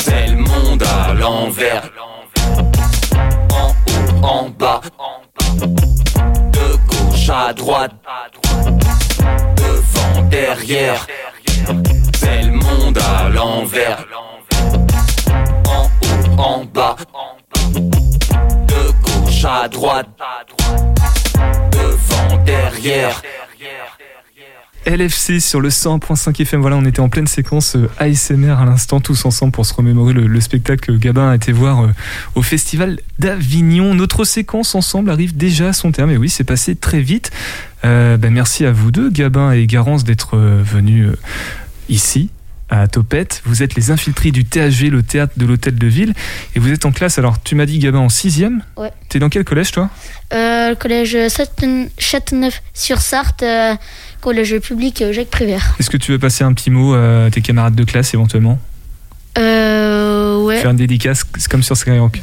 C'est 0.00 0.26
le 0.28 0.36
monde 0.36 0.82
à 0.82 1.14
l'envers. 1.14 1.82
En 3.52 3.68
haut, 3.68 4.26
en 4.26 4.48
bas, 4.50 4.80
de 5.60 6.76
gauche 6.88 7.28
à 7.28 7.52
droite, 7.52 7.92
derrière. 10.32 11.06
C'est 12.14 12.42
le 12.42 12.52
monde 12.52 12.98
à 12.98 13.28
l'envers. 13.28 14.04
En 15.66 15.84
haut, 15.84 16.40
en 16.40 16.64
bas, 16.64 16.96
de 17.74 18.92
gauche 19.04 19.44
à 19.44 19.68
droite, 19.68 20.08
devant, 21.70 22.42
derrière. 22.44 23.22
LFC 24.84 25.38
sur 25.38 25.60
le 25.60 25.68
100.5 25.68 26.42
FM. 26.42 26.60
Voilà, 26.60 26.76
on 26.76 26.84
était 26.84 26.98
en 26.98 27.08
pleine 27.08 27.28
séquence 27.28 27.76
euh, 27.76 27.88
ASMR 28.00 28.60
à 28.60 28.64
l'instant, 28.64 29.00
tous 29.00 29.24
ensemble 29.24 29.52
pour 29.52 29.64
se 29.64 29.72
remémorer 29.74 30.12
le, 30.12 30.26
le 30.26 30.40
spectacle 30.40 30.84
que 30.84 30.98
Gabin 30.98 31.30
a 31.30 31.36
été 31.36 31.52
voir 31.52 31.84
euh, 31.84 31.88
au 32.34 32.42
Festival 32.42 32.98
d'Avignon. 33.20 33.94
Notre 33.94 34.24
séquence 34.24 34.74
ensemble 34.74 35.10
arrive 35.10 35.36
déjà 35.36 35.68
à 35.68 35.72
son 35.72 35.92
terme. 35.92 36.10
Et 36.10 36.16
oui, 36.16 36.28
c'est 36.28 36.42
passé 36.42 36.74
très 36.74 37.00
vite. 37.00 37.30
Euh, 37.84 38.16
ben, 38.16 38.32
merci 38.32 38.64
à 38.64 38.72
vous 38.72 38.90
deux, 38.90 39.10
Gabin 39.10 39.52
et 39.52 39.66
Garance, 39.66 40.04
d'être 40.04 40.36
euh, 40.36 40.62
venus 40.62 41.08
euh, 41.08 41.16
ici 41.88 42.30
à 42.70 42.88
Topette. 42.88 43.42
Vous 43.44 43.62
êtes 43.62 43.74
les 43.74 43.90
infiltrés 43.90 44.30
du 44.30 44.44
THV, 44.44 44.88
le 44.88 45.02
théâtre 45.02 45.34
de 45.36 45.44
l'hôtel 45.44 45.74
de 45.74 45.86
ville. 45.86 46.14
Et 46.56 46.58
vous 46.58 46.70
êtes 46.70 46.86
en 46.86 46.92
classe, 46.92 47.18
alors 47.18 47.42
tu 47.42 47.54
m'as 47.54 47.66
dit 47.66 47.78
Gabin 47.78 47.98
en 47.98 48.08
sixième 48.08 48.62
Ouais. 48.76 48.90
T'es 49.08 49.18
dans 49.18 49.28
quel 49.28 49.44
collège 49.44 49.72
toi? 49.72 49.90
Euh, 50.32 50.70
le 50.70 50.74
collège 50.74 51.16
Châteauneuf-sur-Sarthe, 51.98 53.42
euh, 53.42 53.74
collège 54.20 54.58
public 54.60 55.04
Jacques 55.10 55.30
Prévert. 55.30 55.74
Est-ce 55.78 55.90
que 55.90 55.98
tu 55.98 56.12
veux 56.12 56.18
passer 56.18 56.44
un 56.44 56.52
petit 56.54 56.70
mot 56.70 56.94
à 56.94 57.28
tes 57.30 57.42
camarades 57.42 57.74
de 57.74 57.84
classe 57.84 58.14
éventuellement? 58.14 58.58
Euh, 59.38 60.42
ouais. 60.42 60.60
Faire 60.60 60.70
une 60.70 60.76
dédicace, 60.76 61.24
c'est 61.38 61.50
comme 61.50 61.62
sur 61.62 61.76
Skyrock. 61.76 62.20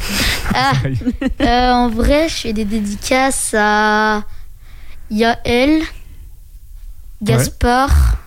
Ah, 0.53 0.73
euh, 1.41 1.71
en 1.71 1.89
vrai, 1.89 2.29
je 2.29 2.35
fais 2.35 2.53
des 2.53 2.65
dédicaces 2.65 3.55
à 3.57 4.23
Yael, 5.11 5.81
Gaspard, 7.21 8.17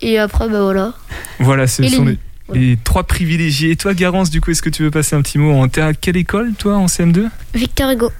et 0.00 0.18
après, 0.18 0.48
bah 0.48 0.62
voilà. 0.62 0.94
Voilà, 1.40 1.66
ce 1.66 1.82
Et 1.82 1.88
sont 1.88 2.04
les, 2.04 2.18
les 2.52 2.76
trois 2.76 3.04
privilégiés. 3.04 3.70
Et 3.72 3.76
toi, 3.76 3.94
Garance, 3.94 4.30
du 4.30 4.40
coup, 4.40 4.50
est-ce 4.50 4.62
que 4.62 4.70
tu 4.70 4.82
veux 4.82 4.90
passer 4.90 5.16
un 5.16 5.22
petit 5.22 5.38
mot 5.38 5.52
en 5.52 5.68
T'es 5.68 5.80
à 5.80 5.94
quelle 5.94 6.16
école, 6.16 6.52
toi, 6.54 6.76
en 6.76 6.86
CM2 6.86 7.28
Victor 7.54 7.90
Hugo. 7.90 8.10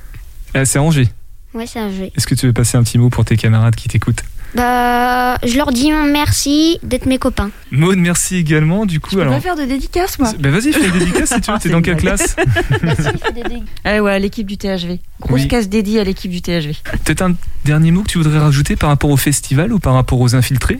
Ah, 0.54 0.64
C'est 0.64 0.78
Angers. 0.78 1.08
Ouais, 1.54 1.66
c'est 1.66 1.90
jeu. 1.90 2.10
Est-ce 2.14 2.26
que 2.26 2.34
tu 2.34 2.46
veux 2.46 2.52
passer 2.52 2.76
un 2.76 2.82
petit 2.82 2.98
mot 2.98 3.08
pour 3.08 3.24
tes 3.24 3.36
camarades 3.36 3.74
qui 3.76 3.88
t'écoutent? 3.88 4.22
Bah, 4.56 5.36
je 5.44 5.56
leur 5.56 5.70
dis 5.70 5.90
merci 6.12 6.78
d'être 6.82 7.04
mes 7.06 7.18
copains. 7.18 7.50
Maud, 7.70 7.98
merci 7.98 8.36
également. 8.36 8.86
Du 8.86 9.00
coup, 9.00 9.10
Je 9.10 9.16
peux 9.16 9.20
alors. 9.22 9.34
pas 9.34 9.40
faire 9.40 9.56
de 9.56 9.64
dédicace, 9.64 10.18
moi. 10.18 10.32
Bah 10.38 10.50
vas-y, 10.50 10.72
fais 10.72 10.86
une 10.86 10.98
dédicace 10.98 11.34
si 11.34 11.40
tu 11.42 11.52
veux. 11.52 11.58
T'es 11.62 11.68
dans 11.68 11.82
quelle 11.82 11.96
classe 11.96 12.36
Ah 13.84 14.02
ouais, 14.02 14.12
à 14.12 14.18
l'équipe 14.18 14.46
du 14.46 14.56
THV. 14.56 14.98
Grosse 15.20 15.42
Oui. 15.42 15.48
case 15.48 15.68
dédiée 15.68 16.00
à 16.00 16.04
l'équipe 16.04 16.30
du 16.30 16.40
THV. 16.42 16.74
Peut-être 17.04 17.22
un 17.22 17.34
dernier 17.64 17.90
mot 17.90 18.02
que 18.02 18.08
tu 18.08 18.18
voudrais 18.18 18.38
rajouter 18.38 18.76
par 18.76 18.88
rapport 18.88 19.10
au 19.10 19.16
festival 19.16 19.72
ou 19.72 19.78
par 19.78 19.94
rapport 19.94 20.20
aux 20.20 20.34
infiltrés? 20.34 20.78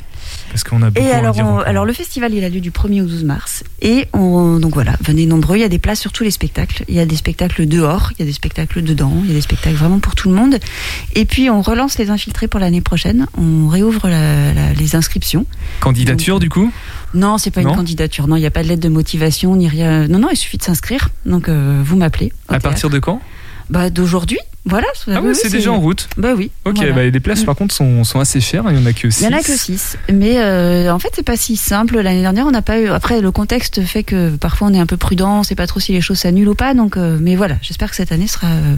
Parce 0.50 0.64
qu'on 0.64 0.80
a 0.82 0.90
beaucoup 0.90 1.06
Et 1.06 1.10
à 1.10 1.18
alors, 1.18 1.34
dire 1.34 1.44
on- 1.46 1.54
encore. 1.54 1.66
alors 1.66 1.84
le 1.84 1.92
festival 1.92 2.32
il 2.34 2.42
a 2.44 2.48
lieu 2.48 2.60
du 2.60 2.70
1er 2.70 3.02
au 3.02 3.06
12 3.06 3.24
mars. 3.24 3.62
Et 3.82 4.06
on, 4.12 4.58
donc 4.58 4.74
voilà 4.74 4.92
venez 5.02 5.26
nombreux. 5.26 5.56
Il 5.56 5.60
y 5.60 5.64
a 5.64 5.68
des 5.68 5.78
places 5.78 6.00
sur 6.00 6.12
tous 6.12 6.24
les 6.24 6.30
spectacles. 6.30 6.84
Il 6.88 6.94
y 6.94 7.00
a 7.00 7.06
des 7.06 7.16
spectacles 7.16 7.66
dehors 7.66 8.10
il 8.12 8.20
y 8.20 8.22
a 8.22 8.26
des 8.26 8.32
spectacles 8.32 8.82
dedans 8.82 9.12
il 9.24 9.28
y 9.28 9.32
a 9.32 9.34
des 9.34 9.40
spectacles 9.40 9.76
vraiment 9.76 9.98
pour 9.98 10.14
tout 10.14 10.28
le 10.28 10.34
monde. 10.34 10.58
Et 11.14 11.24
puis 11.24 11.50
on 11.50 11.60
relance 11.62 11.98
les 11.98 12.10
infiltrés 12.10 12.48
pour 12.48 12.60
l'année 12.60 12.80
prochaine. 12.80 13.26
On 13.36 13.68
réouvre 13.68 14.08
la- 14.08 14.52
la- 14.54 14.72
les 14.72 14.96
inscriptions. 14.96 15.44
Candidature, 15.80 16.38
du 16.40 16.48
coup? 16.48 16.72
Non 17.14 17.38
c'est 17.38 17.50
pas 17.50 17.62
Non? 17.62 17.70
une 17.70 17.76
candidature. 17.76 18.26
Non 18.28 18.36
il 18.36 18.40
n'y 18.40 18.46
a 18.46 18.50
pas 18.50 18.62
de 18.62 18.68
lettre 18.68 18.82
de 18.82 18.88
motivation 18.88 19.56
ni 19.56 19.68
rien. 19.68 20.08
Non 20.08 20.18
non 20.18 20.28
il 20.30 20.36
suffit 20.36 20.58
de 20.58 20.62
s'inscrire. 20.62 21.08
Donc 21.26 21.48
euh, 21.48 21.82
vous 21.84 21.96
m'appelez. 21.96 22.32
À 22.48 22.52
théâtre. 22.52 22.62
partir 22.62 22.90
de 22.90 22.98
quand? 22.98 23.20
Bah 23.70 23.90
d'aujourd'hui 23.90 24.38
voilà 24.66 24.86
Ah 25.08 25.20
oui, 25.22 25.34
c'est 25.34 25.48
déjà 25.50 25.70
en 25.72 25.78
route. 25.78 26.08
bah 26.16 26.34
oui 26.36 26.50
Ok, 26.64 26.76
voilà. 26.76 26.92
bah, 26.92 27.04
les 27.04 27.20
places 27.20 27.44
par 27.44 27.54
contre 27.54 27.72
sont, 27.74 28.02
sont 28.04 28.18
assez 28.18 28.40
chères, 28.40 28.64
il 28.68 28.76
y 28.76 28.82
en 28.82 28.86
a 28.86 28.92
que 28.92 29.08
6. 29.08 29.20
Il 29.20 29.24
y 29.30 29.34
en 29.34 29.38
a 29.38 29.42
que 29.42 29.56
6. 29.56 29.96
Mais 30.12 30.38
euh, 30.38 30.92
en 30.92 30.98
fait, 30.98 31.10
c'est 31.14 31.22
pas 31.24 31.36
si 31.36 31.56
simple. 31.56 32.00
L'année 32.00 32.20
dernière, 32.20 32.46
on 32.46 32.50
n'a 32.50 32.62
pas 32.62 32.80
eu. 32.80 32.88
Après, 32.88 33.20
le 33.20 33.30
contexte 33.30 33.82
fait 33.84 34.02
que 34.02 34.34
parfois 34.36 34.68
on 34.68 34.74
est 34.74 34.80
un 34.80 34.86
peu 34.86 34.96
prudent, 34.96 35.38
on 35.38 35.42
sait 35.44 35.54
pas 35.54 35.66
trop 35.66 35.78
si 35.80 35.92
les 35.92 36.00
choses 36.00 36.18
s'annulent 36.18 36.48
ou 36.48 36.54
pas. 36.54 36.74
Donc, 36.74 36.96
euh, 36.96 37.16
mais 37.20 37.36
voilà, 37.36 37.56
j'espère 37.62 37.90
que 37.90 37.96
cette 37.96 38.10
année 38.12 38.26
sera, 38.26 38.48
euh, 38.48 38.76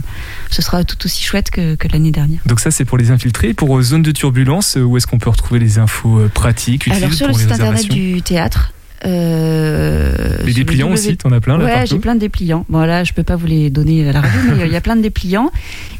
ce 0.51 0.61
sera 0.61 0.83
tout 0.83 0.97
aussi 1.05 1.23
chouette 1.23 1.49
que, 1.49 1.75
que 1.75 1.87
l'année 1.87 2.11
dernière. 2.11 2.41
Donc 2.45 2.59
ça 2.59 2.69
c'est 2.71 2.85
pour 2.85 2.97
les 2.97 3.09
infiltrés. 3.11 3.53
Pour 3.53 3.81
zone 3.81 4.03
de 4.03 4.11
turbulence, 4.11 4.77
où 4.79 4.95
est-ce 4.97 5.07
qu'on 5.07 5.17
peut 5.19 5.29
retrouver 5.29 5.59
les 5.59 5.79
infos 5.79 6.21
pratiques, 6.33 6.85
utiles 6.87 7.03
Alors 7.03 7.13
sur 7.13 7.27
pour 7.27 7.35
le 7.35 7.41
site 7.41 7.51
internet 7.51 7.87
du 7.89 8.21
théâtre. 8.21 8.71
Euh, 9.05 10.37
Les 10.45 10.53
dépliants 10.53 10.87
W- 10.89 10.93
aussi, 10.99 11.17
t'en 11.17 11.31
as 11.31 11.39
plein 11.39 11.57
là 11.57 11.65
Ouais, 11.65 11.85
j'ai 11.85 11.99
plein 11.99 12.15
de 12.15 12.19
dépliants. 12.19 12.65
Bon 12.69 12.79
là, 12.81 13.03
je 13.03 13.13
peux 13.13 13.23
pas 13.23 13.35
vous 13.35 13.47
les 13.47 13.69
donner 13.69 14.07
à 14.09 14.11
la 14.11 14.21
radio, 14.21 14.39
mais 14.55 14.63
euh, 14.63 14.65
il 14.67 14.71
y 14.73 14.75
a 14.75 14.81
plein 14.81 14.95
de 14.95 15.01
dépliants. 15.01 15.51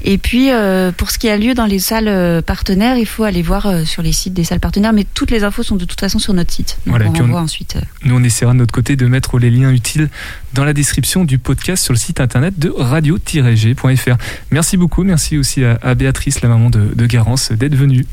Et 0.04 0.18
puis 0.18 0.52
euh, 0.52 0.92
pour 0.92 1.12
ce 1.12 1.18
qui 1.18 1.30
a 1.30 1.38
lieu 1.38 1.54
dans 1.54 1.66
les 1.66 1.80
salles 1.80 2.42
partenaires, 2.44 2.98
il 2.98 3.06
faut 3.06 3.24
aller 3.24 3.42
voir 3.42 3.66
euh, 3.68 3.86
sur 3.86 4.02
les 4.02 4.12
sites 4.12 4.34
des 4.34 4.44
salles 4.44 4.60
partenaires. 4.60 4.94
Mais 4.94 5.06
toutes 5.14 5.32
les 5.32 5.44
infos 5.44 5.64
sont 5.64 5.76
de 5.76 5.86
toute 5.86 6.00
façon 6.00 6.20
sur 6.20 6.34
notre 6.34 6.52
site. 6.52 6.78
Donc 6.86 6.96
Voilà, 6.98 7.10
on 7.10 7.32
on- 7.32 7.38
ensuite. 7.38 7.78
Nous, 8.04 8.16
on 8.16 8.24
essaiera 8.24 8.54
de 8.54 8.58
notre 8.58 8.74
côté 8.74 8.96
de 8.96 9.06
mettre 9.08 9.40
les 9.40 9.50
liens 9.52 9.72
utiles 9.72 10.10
dans 10.54 10.66
la 10.66 10.74
description 10.74 11.24
du 11.26 11.38
podcast 11.38 11.84
sur 11.84 11.94
le 11.94 12.00
site 12.00 12.20
internet 12.20 12.58
de 12.60 12.70
radio-g.fr. 12.76 14.16
Merci 14.52 14.78
beaucoup, 14.78 15.04
merci 15.04 15.38
aussi 15.38 15.64
à, 15.64 15.78
à 15.82 15.96
Béatrice, 15.96 16.42
la 16.42 16.50
maman 16.50 16.70
de, 16.70 16.94
de 16.96 17.06
Garance, 17.06 17.52
d'être 17.52 17.76
venue. 17.76 18.06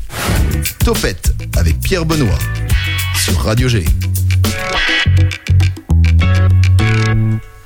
Topette 0.83 1.33
avec 1.57 1.79
Pierre 1.79 2.05
Benoît 2.05 2.39
sur 3.15 3.37
Radio 3.41 3.67
G. 3.67 3.83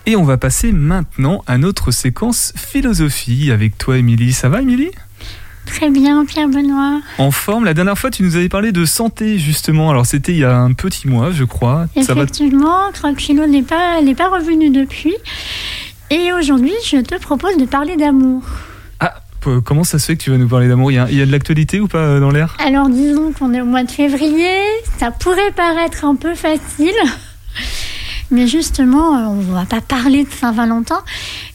Et 0.05 0.15
on 0.15 0.24
va 0.24 0.38
passer 0.38 0.72
maintenant 0.72 1.43
à 1.47 1.57
notre 1.57 1.91
séquence 1.91 2.53
philosophie 2.57 3.51
avec 3.51 3.78
toi, 3.78 3.97
Émilie. 3.97 4.34
Ça 4.34 4.49
va, 4.49 4.61
Émilie? 4.61 4.91
Très 5.65 5.89
bien, 5.89 6.26
Pierre 6.26 6.49
Benoît. 6.49 6.99
En 7.17 7.32
forme. 7.32 7.65
La 7.65 7.74
dernière 7.74 7.97
fois, 7.97 8.09
tu 8.11 8.24
nous 8.24 8.36
avais 8.36 8.49
parlé 8.49 8.72
de 8.72 8.84
santé, 8.84 9.38
justement. 9.38 9.89
Alors, 9.89 10.05
c'était 10.05 10.34
il 10.34 10.39
y 10.39 10.43
a 10.43 10.57
un 10.57 10.74
petit 10.74 11.07
mois, 11.07 11.32
je 11.32 11.43
crois. 11.43 11.86
Ça 12.01 12.13
va 12.13 12.24
Effectivement, 12.24 12.91
Croque-Philo 12.93 13.45
n'est 13.45 13.61
pas, 13.61 14.01
n'est 14.01 14.15
pas 14.15 14.28
revenu 14.28 14.69
depuis. 14.69 15.15
Et 16.09 16.34
aujourd'hui, 16.34 16.74
je 16.86 16.97
te 16.97 17.15
propose 17.15 17.55
de 17.57 17.65
parler 17.65 17.95
d'amour. 17.95 18.43
Comment 19.64 19.84
ça 19.84 19.98
se 19.98 20.06
fait 20.06 20.18
que 20.18 20.24
tu 20.24 20.30
vas 20.30 20.38
nous 20.38 20.48
parler 20.48 20.68
d'amour? 20.68 20.92
Il 20.92 20.96
y, 20.96 21.22
a, 21.22 21.26
de 21.26 21.32
l'actualité 21.32 21.80
ou 21.80 21.88
pas 21.88 21.98
euh, 21.98 22.20
dans 22.20 22.30
l'air? 22.30 22.56
Alors 22.64 22.89
disons 22.89 23.32
qu'on 23.32 23.54
est 23.54 23.62
au 23.62 23.66
mois 23.66 23.84
de 23.84 23.89
février, 23.89 24.56
ça 25.00 25.10
pourrait 25.10 25.52
paraître 25.56 26.06
un 26.06 26.16
peu 26.16 26.36
facile, 26.36 26.94
mais 28.32 28.46
justement, 28.46 29.18
euh, 29.18 29.26
on 29.30 29.39
va 29.54 29.66
pas 29.66 29.82
parler 29.82 30.26
de 30.26 30.30
Saint-Valentin, 30.30 31.02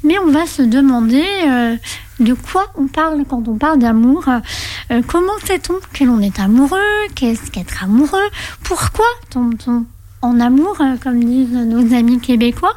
mais 0.03 0.19
on 0.19 0.31
va 0.33 0.47
se 0.47 0.63
demander 0.63 1.25
euh, 1.47 1.77
de 2.19 2.35
quoi 2.35 2.67
on 2.77 2.89
parle 2.89 3.23
quand 3.29 3.47
on 3.47 3.57
parle 3.57 3.79
d'amour. 3.79 4.25
Comment 5.07 5.39
sait-on 5.45 5.75
que 5.93 6.05
l'on 6.05 6.21
est 6.21 6.41
amoureux? 6.41 6.79
Qu'est-ce 7.15 7.51
qu'être 7.51 7.85
amoureux? 7.85 8.29
Pourquoi 8.63 9.07
tombe-t-on 9.31 9.85
en 10.23 10.41
amour, 10.41 10.79
comme 11.03 11.23
disent 11.23 11.53
nos 11.53 11.95
amis 11.95 12.21
québécois? 12.21 12.77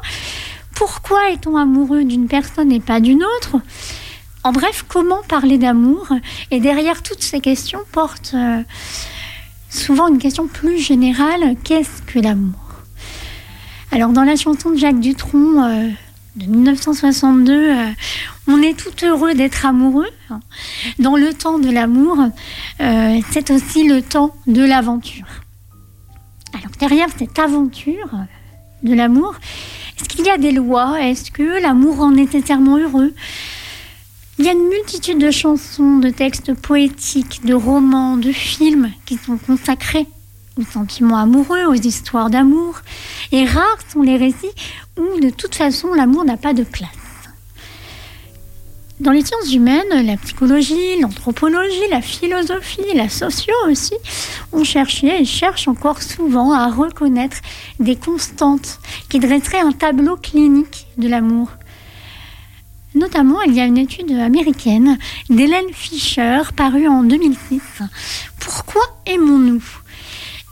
Pourquoi 0.74 1.30
est-on 1.30 1.56
amoureux 1.56 2.04
d'une 2.04 2.26
personne 2.26 2.70
et 2.70 2.80
pas 2.80 3.00
d'une 3.00 3.22
autre? 3.22 3.60
En 4.42 4.52
bref, 4.52 4.84
comment 4.88 5.22
parler 5.28 5.58
d'amour 5.58 6.08
Et 6.50 6.60
derrière 6.60 7.02
toutes 7.02 7.22
ces 7.22 7.40
questions 7.40 7.80
porte 7.92 8.32
euh, 8.34 8.62
souvent 9.68 10.08
une 10.08 10.18
question 10.18 10.46
plus 10.46 10.78
générale, 10.78 11.56
qu'est-ce 11.62 12.00
que 12.02 12.18
l'amour 12.18 12.54
Alors 13.92 14.10
dans 14.10 14.24
la 14.24 14.36
chanson 14.36 14.70
de 14.70 14.78
Jacques 14.78 15.00
Dutronc 15.00 15.62
euh, 15.62 15.88
de 16.36 16.46
1962, 16.46 17.52
euh, 17.52 17.90
on 18.46 18.62
est 18.62 18.78
tout 18.78 19.04
heureux 19.04 19.34
d'être 19.34 19.66
amoureux. 19.66 20.08
Dans 20.98 21.16
le 21.16 21.34
temps 21.34 21.58
de 21.58 21.70
l'amour, 21.70 22.16
c'est 22.78 23.50
aussi 23.50 23.86
le 23.86 24.00
temps 24.00 24.34
de 24.46 24.64
l'aventure. 24.64 25.26
Alors 26.54 26.70
derrière 26.80 27.08
cette 27.16 27.38
aventure 27.38 28.10
de 28.82 28.94
l'amour, 28.94 29.34
est-ce 29.96 30.08
qu'il 30.08 30.24
y 30.24 30.30
a 30.30 30.38
des 30.38 30.52
lois? 30.52 31.00
Est-ce 31.00 31.30
que 31.30 31.62
l'amour 31.62 31.98
rend 31.98 32.10
nécessairement 32.10 32.78
heureux? 32.78 33.12
Il 34.40 34.46
y 34.46 34.48
a 34.48 34.52
une 34.52 34.68
multitude 34.70 35.18
de 35.18 35.30
chansons, 35.30 35.98
de 35.98 36.08
textes 36.08 36.54
poétiques, 36.54 37.44
de 37.44 37.52
romans, 37.52 38.16
de 38.16 38.32
films 38.32 38.90
qui 39.04 39.18
sont 39.18 39.36
consacrés 39.36 40.06
aux 40.58 40.64
sentiments 40.64 41.18
amoureux, 41.18 41.66
aux 41.66 41.74
histoires 41.74 42.30
d'amour. 42.30 42.80
Et 43.32 43.44
rares 43.44 43.76
sont 43.92 44.00
les 44.00 44.16
récits 44.16 44.54
où, 44.98 45.20
de 45.20 45.28
toute 45.28 45.54
façon, 45.54 45.92
l'amour 45.92 46.24
n'a 46.24 46.38
pas 46.38 46.54
de 46.54 46.62
place. 46.62 46.88
Dans 48.98 49.12
les 49.12 49.22
sciences 49.22 49.52
humaines, 49.52 50.06
la 50.06 50.16
psychologie, 50.16 50.98
l'anthropologie, 51.02 51.90
la 51.90 52.00
philosophie, 52.00 52.94
la 52.94 53.10
socio 53.10 53.52
aussi, 53.68 53.94
ont 54.52 54.64
cherché 54.64 55.20
et 55.20 55.26
cherchent 55.26 55.68
encore 55.68 56.00
souvent 56.00 56.52
à 56.52 56.70
reconnaître 56.70 57.36
des 57.78 57.96
constantes 57.96 58.80
qui 59.10 59.18
dresseraient 59.18 59.60
un 59.60 59.72
tableau 59.72 60.16
clinique 60.16 60.86
de 60.96 61.08
l'amour. 61.08 61.50
Notamment, 62.94 63.40
il 63.42 63.54
y 63.54 63.60
a 63.60 63.66
une 63.66 63.78
étude 63.78 64.10
américaine 64.10 64.98
d'Hélène 65.28 65.72
Fisher 65.72 66.40
parue 66.56 66.88
en 66.88 67.04
2006. 67.04 67.60
Pourquoi 68.40 68.82
aimons-nous? 69.06 69.62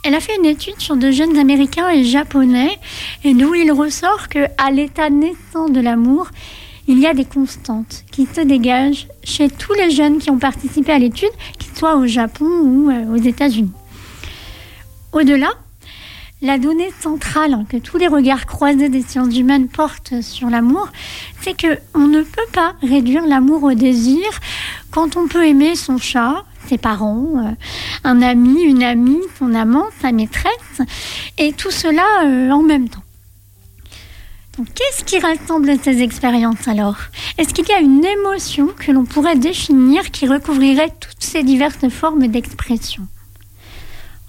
Elle 0.05 0.15
a 0.15 0.21
fait 0.21 0.37
une 0.37 0.47
étude 0.47 0.79
sur 0.79 0.97
de 0.97 1.11
jeunes 1.11 1.37
Américains 1.37 1.91
et 1.91 2.05
Japonais 2.05 2.79
et 3.25 3.35
d'où 3.35 3.55
il 3.55 3.73
ressort 3.73 4.29
que 4.29 4.47
à 4.57 4.71
l'état 4.71 5.11
naissant 5.11 5.69
de 5.69 5.81
l'amour, 5.81 6.29
il 6.87 7.01
y 7.01 7.07
a 7.07 7.13
des 7.13 7.25
constantes 7.25 8.05
qui 8.13 8.27
se 8.27 8.41
dégagent 8.41 9.09
chez 9.25 9.51
tous 9.51 9.75
les 9.75 9.91
jeunes 9.91 10.19
qui 10.19 10.31
ont 10.31 10.39
participé 10.39 10.93
à 10.93 10.99
l'étude, 10.99 11.29
qu'ils 11.59 11.77
soient 11.77 11.97
au 11.97 12.07
Japon 12.07 12.47
ou 12.47 12.91
euh, 12.91 13.15
aux 13.15 13.21
États-Unis. 13.21 13.73
Au-delà, 15.13 15.51
la 16.41 16.57
donnée 16.57 16.93
centrale 17.01 17.65
que 17.69 17.77
tous 17.77 17.99
les 17.99 18.07
regards 18.07 18.47
croisés 18.47 18.89
des 18.89 19.03
sciences 19.03 19.37
humaines 19.37 19.67
portent 19.69 20.21
sur 20.23 20.49
l'amour, 20.49 20.89
c'est 21.49 21.55
que 21.57 21.81
on 21.95 22.07
ne 22.07 22.23
peut 22.23 22.51
pas 22.53 22.75
réduire 22.83 23.27
l'amour 23.27 23.63
au 23.63 23.73
désir 23.73 24.25
quand 24.91 25.17
on 25.17 25.29
peut 25.29 25.47
aimer 25.47 25.77
son 25.77 25.97
chat, 25.97 26.45
ses 26.69 26.77
parents, 26.77 27.27
euh, 27.39 27.51
un 28.05 28.21
ami, 28.21 28.63
une 28.63 28.83
amie, 28.83 29.23
son 29.39 29.55
amant, 29.55 29.87
sa 30.01 30.13
maîtresse, 30.13 30.83
et 31.39 31.53
tout 31.53 31.71
cela 31.71 32.05
euh, 32.25 32.51
en 32.51 32.63
même 32.63 32.89
temps. 32.89 33.03
Qu'est-ce 34.75 35.05
qui 35.05 35.19
rassemble 35.21 35.79
ces 35.83 36.03
expériences 36.03 36.67
alors? 36.67 36.97
Est-ce 37.39 37.55
qu'il 37.55 37.69
y 37.69 37.73
a 37.73 37.81
une 37.81 38.05
émotion 38.05 38.69
que 38.79 38.91
l'on 38.91 39.05
pourrait 39.05 39.37
définir 39.37 40.11
qui 40.11 40.27
recouvrirait 40.27 40.93
toutes 41.01 41.23
ces 41.23 41.45
diverses 41.45 41.89
formes 41.89 42.27
d'expression? 42.27 43.07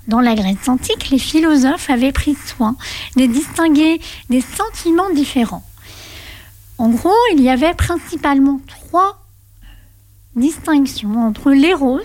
Dans 0.08 0.22
la 0.22 0.36
Grèce 0.36 0.68
antique, 0.68 1.10
les 1.10 1.20
philosophes 1.20 1.90
avaient 1.90 2.12
pris 2.12 2.36
soin 2.36 2.76
de 3.18 3.26
distinguer 3.26 4.00
des 4.30 4.42
sentiments 4.42 5.10
différents. 5.14 5.64
En 6.80 6.88
gros, 6.88 7.12
il 7.34 7.42
y 7.42 7.50
avait 7.50 7.74
principalement 7.74 8.62
trois 8.66 9.22
distinctions 10.38 11.28
entre 11.28 11.52
l'éros, 11.52 12.00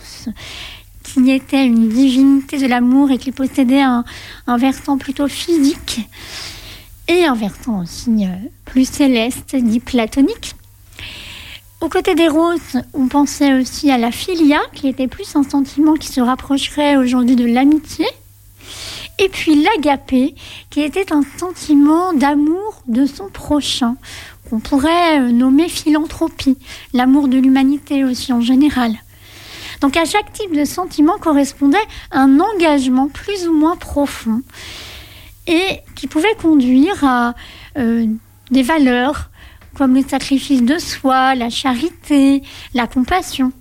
qui 1.04 1.30
était 1.30 1.64
une 1.64 1.88
divinité 1.88 2.58
de 2.58 2.66
l'amour 2.66 3.12
et 3.12 3.18
qui 3.18 3.30
possédait 3.30 3.82
un, 3.82 4.04
versant 4.58 4.98
plutôt 4.98 5.28
physique, 5.28 6.00
et 7.06 7.24
un 7.24 7.36
versant 7.36 7.82
aussi 7.82 8.26
euh, 8.26 8.34
plus 8.64 8.88
céleste, 8.88 9.54
dit 9.54 9.78
platonique. 9.78 10.56
Aux 11.80 11.88
côtés 11.88 12.16
d'Eros, 12.16 12.54
on 12.94 13.06
pensait 13.06 13.54
aussi 13.54 13.92
à 13.92 13.98
la 13.98 14.10
philia, 14.10 14.60
qui 14.74 14.88
était 14.88 15.06
plus 15.06 15.36
un 15.36 15.44
sentiment 15.44 15.94
qui 15.94 16.08
se 16.08 16.20
rapprocherait 16.20 16.96
aujourd'hui 16.96 17.36
de 17.36 17.46
l'amitié. 17.46 18.06
Et 19.20 19.28
puis 19.28 19.62
l'agapé, 19.62 20.34
qui 20.70 20.80
était 20.80 21.12
un 21.12 21.22
sentiment 21.38 22.12
d'amour 22.12 22.82
de 22.88 23.06
son 23.06 23.28
prochain, 23.28 23.96
qu'on 24.54 24.60
pourrait 24.60 25.18
euh, 25.18 25.32
nommer 25.32 25.68
philanthropie, 25.68 26.56
l'amour 26.92 27.26
de 27.26 27.38
l'humanité 27.38 28.04
aussi 28.04 28.32
en 28.32 28.40
général. 28.40 28.92
Donc 29.80 29.96
à 29.96 30.04
chaque 30.04 30.32
type 30.32 30.54
de 30.54 30.64
sentiment 30.64 31.18
correspondait 31.18 31.76
un 32.12 32.38
engagement 32.38 33.08
plus 33.08 33.48
ou 33.48 33.52
moins 33.52 33.74
profond 33.74 34.42
et 35.48 35.80
qui 35.96 36.06
pouvait 36.06 36.36
conduire 36.40 37.02
à 37.02 37.34
euh, 37.78 38.06
des 38.52 38.62
valeurs 38.62 39.30
comme 39.76 39.96
le 39.96 40.04
sacrifice 40.06 40.62
de 40.62 40.78
soi, 40.78 41.34
la 41.34 41.50
charité, 41.50 42.44
la 42.74 42.86
compassion. 42.86 43.52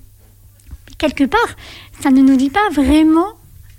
Quelque 0.99 1.23
part, 1.23 1.55
ça 2.01 2.11
ne 2.11 2.21
nous 2.21 2.35
dit 2.35 2.51
pas 2.51 2.69
vraiment 2.71 3.29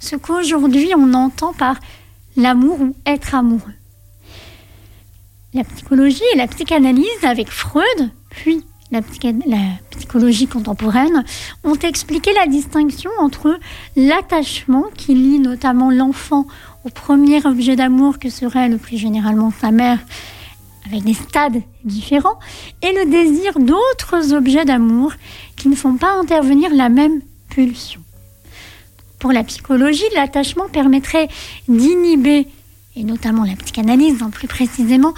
ce 0.00 0.16
qu'aujourd'hui 0.16 0.90
on 0.98 1.14
entend 1.14 1.52
par 1.52 1.76
l'amour 2.36 2.80
ou 2.80 2.96
être 3.06 3.36
amoureux. 3.36 3.74
La 5.54 5.62
psychologie 5.62 6.20
et 6.32 6.36
la 6.36 6.48
psychanalyse 6.48 7.06
avec 7.22 7.48
Freud, 7.48 8.10
puis 8.28 8.64
la, 8.90 9.02
psychologie 9.90 10.48
contemporaine, 10.48 11.24
ont 11.62 11.76
expliqué 11.76 12.32
la 12.32 12.48
distinction 12.48 13.12
entre 13.20 13.56
l'attachement 13.94 14.86
qui 14.96 15.14
lie 15.14 15.38
notamment 15.38 15.92
l'enfant 15.92 16.46
au 16.84 16.88
premier 16.88 17.46
objet 17.46 17.76
d'amour 17.76 18.18
que 18.18 18.30
serait 18.30 18.68
le 18.68 18.78
plus 18.78 18.96
généralement 18.96 19.52
sa 19.60 19.70
mère, 19.70 20.00
avec 20.86 21.04
des 21.04 21.14
stades 21.14 21.62
différents, 21.84 22.40
et 22.82 22.92
le 22.92 23.08
désir 23.08 23.56
d'autres 23.60 24.34
objets 24.34 24.64
d'amour 24.64 25.12
qui 25.54 25.68
ne 25.68 25.76
font 25.76 25.94
pas 25.94 26.18
intervenir 26.18 26.74
la 26.74 26.88
même 26.88 27.20
pulsion. 27.48 28.00
Pour 29.20 29.30
la 29.30 29.44
psychologie, 29.44 30.02
l'attachement 30.16 30.68
permettrait 30.68 31.28
d'inhiber, 31.68 32.48
et 32.96 33.04
notamment 33.04 33.44
la 33.44 33.56
psychanalyse 33.56 34.22
plus 34.32 34.48
précisément, 34.48 35.14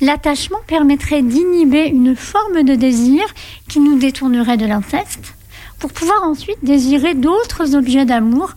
l'attachement 0.00 0.58
permettrait 0.66 1.22
d'inhiber 1.22 1.86
une 1.86 2.14
forme 2.16 2.62
de 2.62 2.74
désir 2.74 3.24
qui 3.68 3.80
nous 3.80 3.98
détournerait 3.98 4.56
de 4.56 4.66
l'inceste, 4.66 5.34
pour 5.78 5.92
pouvoir 5.92 6.22
ensuite 6.24 6.58
désirer 6.62 7.14
d'autres 7.14 7.74
objets 7.74 8.04
d'amour 8.04 8.54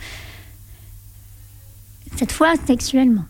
cette 2.18 2.32
fois 2.32 2.54
sexuellement. 2.66 3.26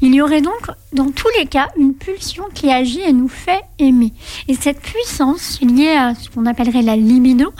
Il 0.00 0.14
y 0.14 0.22
aurait 0.22 0.40
donc, 0.40 0.70
dans 0.92 1.10
tous 1.10 1.28
les 1.38 1.46
cas, 1.46 1.68
une 1.76 1.94
pulsion 1.94 2.44
qui 2.54 2.70
agit 2.70 3.00
et 3.00 3.12
nous 3.12 3.28
fait 3.28 3.62
aimer. 3.78 4.12
Et 4.48 4.54
cette 4.54 4.80
puissance, 4.80 5.60
liée 5.60 5.92
à 5.92 6.14
ce 6.14 6.30
qu'on 6.30 6.46
appellerait 6.46 6.82
la 6.82 6.96
libido, 6.96 7.52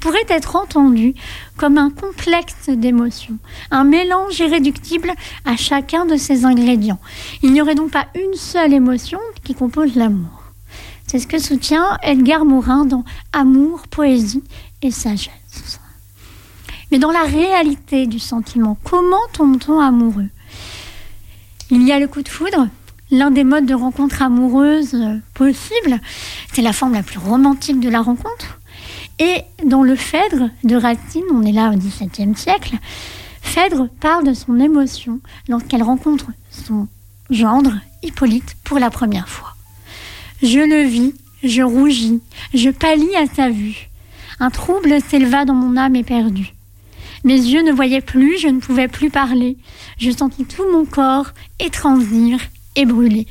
pourrait 0.00 0.26
être 0.28 0.56
entendue 0.56 1.14
comme 1.56 1.78
un 1.78 1.90
complexe 1.90 2.68
d'émotions, 2.68 3.38
un 3.70 3.84
mélange 3.84 4.38
irréductible 4.38 5.12
à 5.44 5.56
chacun 5.56 6.06
de 6.06 6.16
ces 6.16 6.44
ingrédients. 6.44 7.00
Il 7.42 7.52
n'y 7.52 7.62
aurait 7.62 7.74
donc 7.74 7.90
pas 7.90 8.06
une 8.14 8.34
seule 8.34 8.72
émotion 8.72 9.18
qui 9.42 9.54
compose 9.54 9.94
l'amour. 9.94 10.42
C'est 11.06 11.18
ce 11.18 11.26
que 11.26 11.38
soutient 11.38 11.98
Edgar 12.02 12.44
Morin 12.44 12.84
dans 12.84 13.04
Amour, 13.32 13.86
poésie 13.88 14.42
et 14.82 14.90
sagesse. 14.90 15.80
Mais 16.90 16.98
dans 16.98 17.10
la 17.10 17.24
réalité 17.24 18.06
du 18.06 18.18
sentiment, 18.18 18.76
comment 18.84 19.16
tombe-t-on 19.32 19.80
amoureux? 19.80 20.28
Il 21.70 21.82
y 21.82 21.92
a 21.92 21.98
le 21.98 22.06
coup 22.06 22.22
de 22.22 22.28
foudre, 22.28 22.68
l'un 23.10 23.30
des 23.30 23.42
modes 23.42 23.66
de 23.66 23.74
rencontre 23.74 24.22
amoureuse 24.22 24.94
euh, 24.94 25.16
possible. 25.34 26.00
C'est 26.52 26.62
la 26.62 26.72
forme 26.72 26.94
la 26.94 27.02
plus 27.02 27.18
romantique 27.18 27.80
de 27.80 27.88
la 27.88 28.02
rencontre. 28.02 28.60
Et 29.18 29.42
dans 29.64 29.82
le 29.82 29.96
Phèdre 29.96 30.50
de 30.62 30.76
Racine, 30.76 31.24
on 31.32 31.42
est 31.42 31.52
là 31.52 31.70
au 31.70 31.76
XVIIe 31.76 32.36
siècle, 32.36 32.76
Phèdre 33.40 33.88
parle 34.00 34.26
de 34.26 34.34
son 34.34 34.60
émotion 34.60 35.20
lorsqu'elle 35.48 35.82
rencontre 35.82 36.26
son 36.50 36.88
gendre, 37.30 37.72
Hippolyte, 38.02 38.56
pour 38.64 38.78
la 38.78 38.90
première 38.90 39.28
fois. 39.28 39.54
Je 40.42 40.60
le 40.60 40.82
vis, 40.82 41.14
je 41.42 41.62
rougis, 41.62 42.20
je 42.54 42.70
pâlis 42.70 43.16
à 43.16 43.26
sa 43.26 43.48
vue. 43.48 43.88
Un 44.38 44.50
trouble 44.50 45.00
s'éleva 45.08 45.44
dans 45.44 45.54
mon 45.54 45.76
âme 45.76 45.96
éperdue. 45.96 46.55
Mes 47.26 47.34
yeux 47.34 47.62
ne 47.62 47.72
voyaient 47.72 48.00
plus, 48.00 48.38
je 48.38 48.46
ne 48.46 48.60
pouvais 48.60 48.86
plus 48.86 49.10
parler. 49.10 49.58
Je 49.98 50.12
sentis 50.12 50.44
tout 50.44 50.62
mon 50.72 50.84
corps 50.84 51.32
étransir 51.58 52.38
et 52.76 52.86
brûler. 52.86 53.26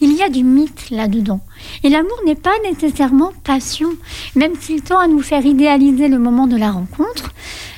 Il 0.00 0.12
y 0.12 0.22
a 0.22 0.28
du 0.28 0.44
mythe 0.44 0.90
là-dedans. 0.90 1.40
Et 1.82 1.88
l'amour 1.88 2.16
n'est 2.24 2.36
pas 2.36 2.54
nécessairement 2.62 3.32
passion, 3.42 3.88
même 4.36 4.54
s'il 4.54 4.82
tend 4.82 5.00
à 5.00 5.08
nous 5.08 5.20
faire 5.20 5.44
idéaliser 5.44 6.06
le 6.06 6.20
moment 6.20 6.46
de 6.46 6.56
la 6.56 6.70
rencontre, 6.70 7.34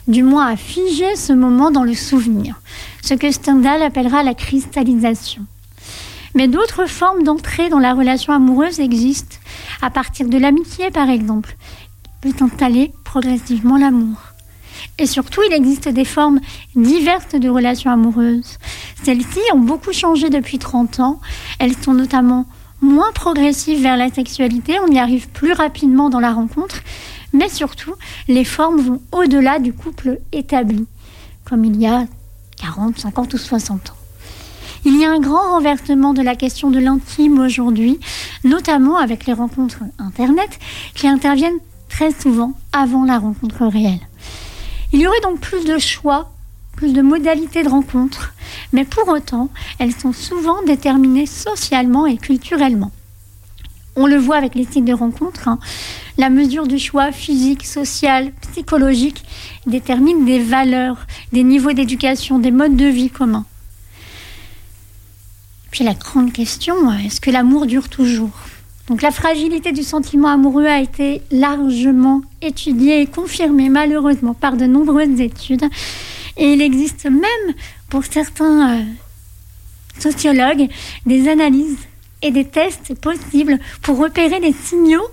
du 0.07 0.23
moins 0.23 0.49
à 0.49 0.57
figer 0.57 1.17
ce 1.17 1.33
moment 1.33 1.71
dans 1.71 1.85
le 1.85 1.95
souvenir, 1.95 2.61
ce 3.01 3.15
que 3.15 3.33
Stendhal 3.33 3.81
appellera 3.81 4.23
la 4.23 4.35
cristallisation. 4.35 5.47
Mais 6.35 6.49
d'autres 6.49 6.85
formes 6.85 7.23
d'entrée 7.23 7.71
dans 7.71 7.79
la 7.79 7.95
relation 7.95 8.35
amoureuse 8.35 8.79
existent, 8.79 9.39
à 9.81 9.89
partir 9.89 10.29
de 10.29 10.37
l'amitié 10.37 10.91
par 10.91 11.09
exemple, 11.09 11.57
peut 12.21 12.35
installer 12.43 12.93
progressivement 13.05 13.79
l'amour. 13.79 14.30
Et 14.99 15.07
surtout, 15.07 15.41
il 15.49 15.53
existe 15.53 15.89
des 15.89 16.05
formes 16.05 16.41
diverses 16.75 17.35
de 17.35 17.49
relations 17.49 17.91
amoureuses. 17.91 18.59
Celles-ci 19.03 19.41
ont 19.55 19.59
beaucoup 19.59 19.93
changé 19.93 20.31
depuis 20.31 20.59
30 20.59 21.01
ans. 21.01 21.21
Elles 21.59 21.77
sont 21.77 21.95
notamment 21.95 22.47
moins 22.81 23.13
progressives 23.13 23.83
vers 23.83 23.97
la 23.97 24.11
sexualité, 24.11 24.79
on 24.81 24.91
y 24.91 24.99
arrive 24.99 25.29
plus 25.29 25.53
rapidement 25.53 26.11
dans 26.11 26.21
la 26.21 26.33
rencontre, 26.33 26.81
mais 27.33 27.49
surtout, 27.49 27.95
les 28.29 28.45
formes 28.45 28.81
vont 28.81 29.03
au-delà 29.13 29.59
du 29.59 29.73
couple 29.73 30.19
établi, 30.33 30.87
comme 31.45 31.65
il 31.65 31.77
y 31.81 31.87
a 31.87 32.07
40, 32.57 32.99
50 32.99 33.35
ou 33.35 33.39
60 33.39 33.91
ans. 33.91 33.95
Il 34.87 34.99
y 34.99 35.05
a 35.05 35.11
un 35.11 35.21
grand 35.21 35.51
renversement 35.51 36.15
de 36.15 36.23
la 36.23 36.35
question 36.35 36.71
de 36.71 36.79
l'intime 36.79 37.39
aujourd'hui, 37.39 38.01
notamment 38.45 38.97
avec 38.97 39.27
les 39.27 39.35
rencontres 39.35 39.81
Internet 39.99 40.59
qui 40.95 41.07
interviennent 41.07 41.59
très 41.91 42.13
souvent 42.13 42.55
avant 42.73 43.05
la 43.05 43.19
rencontre 43.19 43.67
réelle. 43.67 44.01
Il 44.93 45.01
y 45.01 45.07
aurait 45.07 45.21
donc 45.21 45.41
plus 45.41 45.65
de 45.65 45.79
choix, 45.79 46.33
plus 46.77 46.93
de 46.93 47.03
modalités 47.03 47.63
de 47.63 47.69
rencontre, 47.69 48.33
mais 48.73 48.85
pour 48.85 49.09
autant, 49.09 49.49
elles 49.79 49.95
sont 49.95 50.13
souvent 50.13 50.63
déterminées 50.67 51.27
socialement 51.27 52.07
et 52.07 52.17
culturellement. 52.17 52.91
On 53.97 54.07
le 54.07 54.17
voit 54.17 54.37
avec 54.37 54.55
les 54.55 54.65
sites 54.65 54.85
de 54.85 54.93
rencontres, 54.93 55.49
hein. 55.49 55.59
la 56.17 56.31
mesure 56.31 56.67
du 56.67 56.79
choix 56.79 57.13
physique, 57.13 57.67
social, 57.67 58.33
psychologique 58.41 59.25
détermine 59.67 60.25
des 60.25 60.39
valeurs, 60.39 61.07
des 61.33 61.45
niveaux 61.45 61.73
d'éducation, 61.73 62.39
des 62.39 62.51
modes 62.51 62.77
de 62.77 62.87
vie 62.87 63.11
communs. 63.11 63.47
Puis 65.71 65.85
la 65.85 65.95
grande 65.95 66.33
question, 66.33 66.93
est-ce 66.95 67.21
que 67.21 67.31
l'amour 67.31 67.67
dure 67.67 67.89
toujours? 67.89 68.31
Donc 68.91 69.03
la 69.03 69.13
fragilité 69.13 69.71
du 69.71 69.85
sentiment 69.85 70.29
amoureux 70.29 70.67
a 70.67 70.81
été 70.81 71.23
largement 71.31 72.23
étudiée 72.43 73.01
et 73.01 73.07
confirmée 73.07 73.69
malheureusement 73.69 74.35
par 74.35 74.57
de 74.57 74.67
nombreuses 74.67 75.21
études. 75.21 75.65
Et 76.37 76.55
il 76.55 76.61
existe 76.61 77.05
même 77.05 77.55
pour 77.89 78.05
certains 78.05 78.81
euh, 78.81 78.83
sociologues 80.01 80.69
des 81.07 81.29
analyses 81.29 81.79
et 82.23 82.33
des 82.33 82.45
tests 82.45 82.97
possibles 82.97 83.61
pour 83.81 83.97
repérer 83.97 84.41
les 84.41 84.53
signaux 84.53 85.09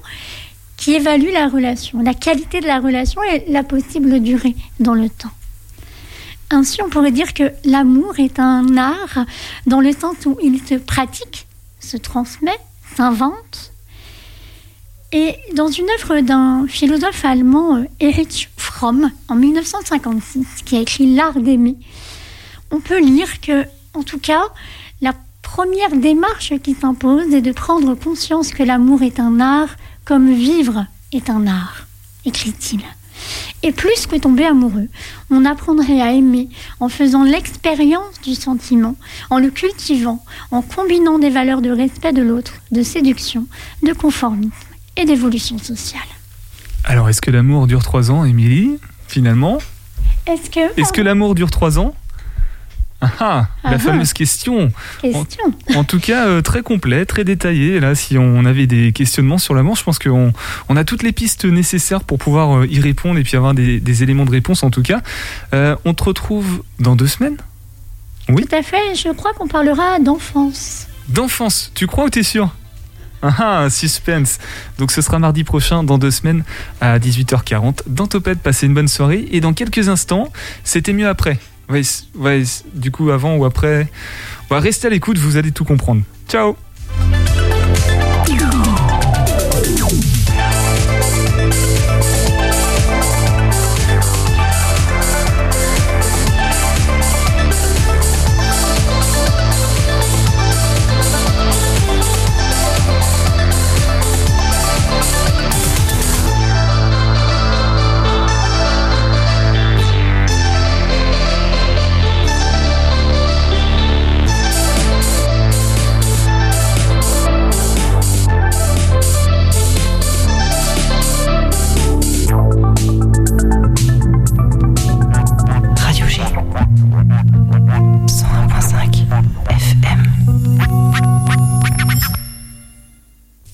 qui 0.75 0.95
évaluent 0.95 1.31
la 1.31 1.47
relation, 1.47 2.01
la 2.01 2.15
qualité 2.15 2.61
de 2.61 2.67
la 2.67 2.79
relation 2.79 3.21
et 3.31 3.43
la 3.47 3.61
possible 3.61 4.19
durée 4.21 4.55
dans 4.79 4.95
le 4.95 5.07
temps. 5.07 5.31
Ainsi, 6.49 6.81
on 6.81 6.89
pourrait 6.89 7.11
dire 7.11 7.35
que 7.35 7.51
l'amour 7.63 8.17
est 8.17 8.39
un 8.39 8.75
art 8.75 9.25
dans 9.67 9.81
le 9.81 9.91
sens 9.91 10.25
où 10.25 10.35
il 10.41 10.59
se 10.65 10.75
pratique, 10.75 11.45
se 11.79 11.97
transmet, 11.97 12.57
s'invente. 12.97 13.71
Et 15.11 15.35
dans 15.53 15.69
une 15.69 15.87
œuvre 15.99 16.19
d'un 16.21 16.65
philosophe 16.67 17.23
allemand, 17.23 17.77
euh, 17.77 17.85
Erich 17.99 18.49
Fromm, 18.57 19.11
en 19.29 19.35
1956, 19.35 20.63
qui 20.65 20.75
a 20.75 20.81
écrit 20.81 21.15
L'art 21.15 21.39
d'aimer, 21.39 21.75
on 22.71 22.79
peut 22.79 22.99
lire 22.99 23.39
que, 23.39 23.65
en 23.93 24.03
tout 24.03 24.19
cas, 24.19 24.43
la 25.01 25.13
première 25.43 25.95
démarche 25.95 26.53
qui 26.63 26.73
s'impose 26.73 27.33
est 27.33 27.41
de 27.41 27.51
prendre 27.51 27.93
conscience 27.95 28.51
que 28.51 28.63
l'amour 28.63 29.03
est 29.03 29.19
un 29.19 29.39
art 29.39 29.75
comme 30.03 30.33
vivre 30.33 30.85
est 31.13 31.29
un 31.29 31.47
art, 31.47 31.85
écrit-il. 32.25 32.81
Et 33.63 33.71
plus 33.71 34.05
que 34.05 34.15
tomber 34.15 34.45
amoureux, 34.45 34.87
on 35.31 35.43
apprendrait 35.43 35.99
à 36.01 36.13
aimer 36.13 36.47
en 36.79 36.89
faisant 36.89 37.23
l'expérience 37.23 38.21
du 38.23 38.35
sentiment, 38.35 38.95
en 39.29 39.39
le 39.39 39.49
cultivant, 39.49 40.23
en 40.51 40.61
combinant 40.61 41.17
des 41.17 41.29
valeurs 41.29 41.61
de 41.61 41.71
respect 41.71 42.13
de 42.13 42.21
l'autre, 42.21 42.53
de 42.71 42.83
séduction, 42.83 43.47
de 43.83 43.93
conformisme 43.93 44.51
et 44.95 45.05
d'évolution 45.05 45.57
sociale. 45.57 46.01
Alors, 46.83 47.09
est-ce 47.09 47.21
que 47.21 47.31
l'amour 47.31 47.67
dure 47.67 47.83
trois 47.83 48.11
ans, 48.11 48.25
Émilie, 48.25 48.77
finalement? 49.07 49.57
Est-ce 50.27 50.49
que... 50.49 50.79
Est-ce 50.79 50.93
que 50.93 51.01
l'amour 51.01 51.35
dure 51.35 51.51
trois 51.51 51.79
ans? 51.79 51.95
Ah, 53.01 53.09
ah, 53.19 53.47
la 53.63 53.69
Ah, 53.71 53.79
fameuse 53.79 54.13
question. 54.13 54.71
Question. 55.01 55.43
En, 55.75 55.79
en 55.79 55.83
tout 55.83 55.99
cas, 55.99 56.25
euh, 56.27 56.41
très 56.41 56.61
complet, 56.63 57.05
très 57.05 57.23
détaillé. 57.23 57.79
Là, 57.79 57.93
si 57.93 58.17
on 58.17 58.43
avait 58.45 58.65
des 58.65 58.91
questionnements 58.91 59.37
sur 59.37 59.53
l'amour, 59.53 59.75
je 59.75 59.83
pense 59.83 59.99
qu'on 59.99 60.33
on 60.69 60.75
a 60.75 60.83
toutes 60.83 61.03
les 61.03 61.11
pistes 61.11 61.45
nécessaires 61.45 62.03
pour 62.03 62.17
pouvoir 62.17 62.57
euh, 62.59 62.67
y 62.67 62.79
répondre 62.79 63.19
et 63.19 63.23
puis 63.23 63.37
avoir 63.37 63.53
des, 63.53 63.79
des 63.79 64.03
éléments 64.03 64.25
de 64.25 64.31
réponse 64.31 64.63
en 64.63 64.71
tout 64.71 64.81
cas. 64.81 65.01
Euh, 65.53 65.75
on 65.85 65.93
te 65.93 66.03
retrouve 66.03 66.63
dans 66.79 66.95
deux 66.95 67.07
semaines? 67.07 67.37
Oui. 68.29 68.45
Tout 68.45 68.55
à 68.55 68.63
fait, 68.63 68.95
je 68.95 69.09
crois 69.13 69.33
qu'on 69.33 69.47
parlera 69.47 69.99
d'enfance. 69.99 70.87
D'enfance, 71.07 71.71
tu 71.75 71.87
crois 71.87 72.05
ou 72.05 72.09
t'es 72.09 72.23
sûr? 72.23 72.53
Ah, 73.21 73.63
ah, 73.63 73.69
suspense. 73.69 74.37
Donc 74.77 74.91
ce 74.91 75.01
sera 75.01 75.17
mardi 75.17 75.43
prochain, 75.43 75.83
dans 75.83 75.97
deux 75.97 76.11
semaines, 76.11 76.43
à 76.81 76.99
18h40, 76.99 77.81
dans 77.87 78.05
Topette. 78.07 78.39
Passez 78.39 78.65
une 78.67 78.73
bonne 78.73 78.87
soirée. 78.87 79.27
Et 79.31 79.39
dans 79.39 79.53
quelques 79.53 79.87
instants, 79.89 80.31
c'était 80.63 80.93
mieux 80.93 81.07
après. 81.07 81.39
Ouais, 81.69 81.81
ouais, 82.15 82.43
du 82.73 82.91
coup, 82.91 83.11
avant 83.11 83.35
ou 83.35 83.45
après. 83.45 83.87
On 84.49 84.55
va 84.55 84.61
rester 84.61 84.87
à 84.87 84.89
l'écoute, 84.89 85.17
vous 85.17 85.37
allez 85.37 85.51
tout 85.51 85.65
comprendre. 85.65 86.01
Ciao 86.27 86.55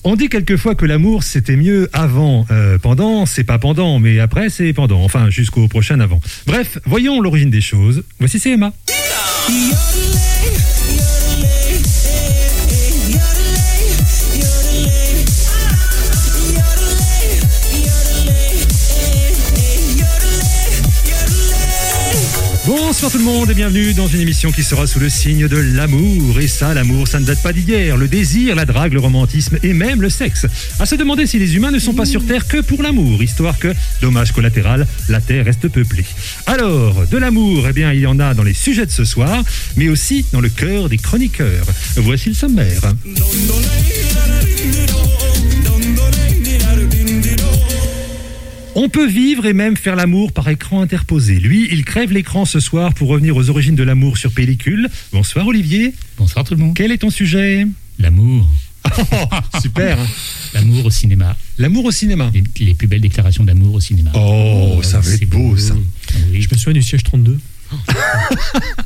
On 0.06 0.16
dit 0.16 0.28
quelquefois 0.28 0.74
que 0.74 0.84
l'amour 0.84 1.22
c'était 1.22 1.56
mieux 1.56 1.88
avant. 1.94 2.44
Euh, 2.50 2.78
pendant, 2.78 3.24
c'est 3.24 3.42
pas 3.42 3.58
pendant, 3.58 3.98
mais 3.98 4.20
après 4.20 4.50
c'est 4.50 4.74
pendant. 4.74 5.02
Enfin, 5.02 5.30
jusqu'au 5.30 5.66
prochain 5.66 5.98
avant. 5.98 6.20
Bref, 6.46 6.78
voyons 6.84 7.22
l'origine 7.22 7.50
des 7.50 7.62
choses. 7.62 8.04
Voici 8.18 8.38
c'est 8.38 8.50
Emma. 8.50 8.72
Bonsoir 22.86 23.10
tout 23.10 23.16
le 23.16 23.24
monde 23.24 23.50
et 23.50 23.54
bienvenue 23.54 23.94
dans 23.94 24.06
une 24.06 24.20
émission 24.20 24.52
qui 24.52 24.62
sera 24.62 24.86
sous 24.86 25.00
le 25.00 25.08
signe 25.08 25.48
de 25.48 25.56
l'amour. 25.56 26.38
Et 26.38 26.46
ça, 26.46 26.74
l'amour, 26.74 27.08
ça 27.08 27.18
ne 27.18 27.24
date 27.24 27.42
pas 27.42 27.54
d'hier. 27.54 27.96
Le 27.96 28.08
désir, 28.08 28.54
la 28.54 28.66
drague, 28.66 28.92
le 28.92 29.00
romantisme 29.00 29.58
et 29.62 29.72
même 29.72 30.02
le 30.02 30.10
sexe. 30.10 30.46
À 30.78 30.84
se 30.84 30.94
demander 30.94 31.26
si 31.26 31.38
les 31.38 31.56
humains 31.56 31.70
ne 31.70 31.78
sont 31.78 31.94
pas 31.94 32.04
sur 32.04 32.24
Terre 32.26 32.46
que 32.46 32.58
pour 32.60 32.82
l'amour, 32.82 33.22
histoire 33.22 33.58
que, 33.58 33.74
dommage 34.02 34.32
collatéral, 34.32 34.86
la 35.08 35.22
Terre 35.22 35.46
reste 35.46 35.68
peuplée. 35.68 36.04
Alors, 36.44 37.06
de 37.06 37.16
l'amour, 37.16 37.66
eh 37.70 37.72
bien, 37.72 37.90
il 37.90 38.00
y 38.00 38.06
en 38.06 38.20
a 38.20 38.34
dans 38.34 38.44
les 38.44 38.54
sujets 38.54 38.84
de 38.84 38.92
ce 38.92 39.06
soir, 39.06 39.42
mais 39.76 39.88
aussi 39.88 40.26
dans 40.30 40.42
le 40.42 40.50
cœur 40.50 40.90
des 40.90 40.98
chroniqueurs. 40.98 41.66
Voici 41.96 42.28
le 42.28 42.34
sommaire. 42.34 42.82
On 48.76 48.88
peut 48.88 49.06
vivre 49.06 49.46
et 49.46 49.52
même 49.52 49.76
faire 49.76 49.94
l'amour 49.94 50.32
par 50.32 50.48
écran 50.48 50.80
interposé. 50.80 51.36
Lui, 51.36 51.68
il 51.70 51.84
crève 51.84 52.10
l'écran 52.12 52.44
ce 52.44 52.58
soir 52.58 52.92
pour 52.92 53.08
revenir 53.08 53.36
aux 53.36 53.48
origines 53.48 53.76
de 53.76 53.84
l'amour 53.84 54.18
sur 54.18 54.32
pellicule. 54.32 54.88
Bonsoir 55.12 55.46
Olivier. 55.46 55.94
Bonsoir 56.18 56.44
tout 56.44 56.54
le 56.54 56.60
monde. 56.60 56.74
Quel 56.74 56.90
est 56.90 56.98
ton 56.98 57.10
sujet? 57.10 57.66
L'amour. 58.00 58.48
Super. 59.62 59.96
L'amour 60.54 60.86
au 60.86 60.90
cinéma. 60.90 61.36
L'amomour 61.56 61.84
au 61.86 61.90
cinéma. 61.92 62.32
Les, 62.34 62.42
les 62.66 62.74
plus 62.74 62.88
belles 62.88 63.00
déclarations 63.00 63.44
d'amour 63.44 63.74
au 63.74 63.80
cinéma. 63.80 64.10
Oh, 64.14 64.80
ça 64.82 64.98
va 64.98 65.10
être 65.12 65.28
beau 65.28 65.56
ça. 65.56 65.74
Oui. 66.32 66.42
Je 66.42 66.48
me 66.50 66.58
souviens 66.58 66.72
du 66.74 66.82
siège 66.82 67.04
32. 67.04 67.38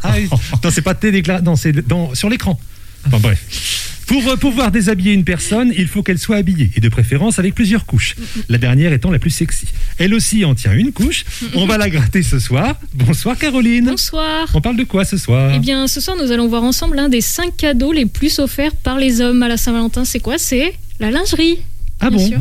Ah 0.03 0.15
oui. 0.17 0.29
Non, 0.63 0.71
c'est 0.71 0.83
pas 0.83 0.95
tes 0.95 1.11
déclarations, 1.11 1.51
non, 1.51 1.57
c'est 1.57 1.75
sur 2.15 2.31
l'écran. 2.31 2.59
Enfin 3.07 3.19
bref. 3.19 3.85
Pour 4.07 4.27
euh, 4.27 4.37
pouvoir 4.37 4.71
déshabiller 4.71 5.13
une 5.13 5.25
personne, 5.25 5.71
il 5.77 5.87
faut 5.87 6.03
qu'elle 6.03 6.19
soit 6.19 6.37
habillée, 6.37 6.71
et 6.75 6.81
de 6.81 6.89
préférence 6.89 7.39
avec 7.39 7.55
plusieurs 7.55 7.85
couches. 7.85 8.17
La 8.49 8.57
dernière 8.57 8.95
étant 8.95 9.11
la 9.11 9.19
plus 9.19 9.31
sexy. 9.31 9.67
Elle 9.99 10.15
aussi 10.15 10.47
en 10.47 10.55
tient 10.55 10.73
une 10.73 10.93
couche. 10.93 11.27
On 11.55 11.67
va 11.67 11.77
la 11.77 11.91
gratter 11.91 12.23
ce 12.23 12.39
soir. 12.39 12.77
Bonsoir 12.95 13.37
Caroline. 13.37 13.85
Bonsoir. 13.85 14.49
On 14.55 14.63
parle 14.63 14.77
de 14.77 14.85
quoi 14.85 15.05
ce 15.05 15.19
soir 15.19 15.53
Eh 15.55 15.59
bien, 15.59 15.87
ce 15.89 16.01
soir, 16.01 16.17
nous 16.17 16.33
allons 16.33 16.49
voir 16.49 16.63
ensemble 16.63 16.97
l'un 16.97 17.11
des 17.11 17.21
cinq 17.21 17.55
cadeaux 17.59 17.93
les 17.93 18.07
plus 18.07 18.39
offerts 18.39 18.75
par 18.77 18.99
les 18.99 19.21
hommes 19.21 19.43
à 19.43 19.49
la 19.49 19.59
Saint-Valentin. 19.59 20.07
C'est 20.07 20.21
quoi? 20.21 20.39
C'est 20.39 20.73
la 21.01 21.11
lingerie. 21.11 21.59
Ah 22.01 22.09
bien 22.09 22.19
bon 22.19 22.27
sûr. 22.27 22.39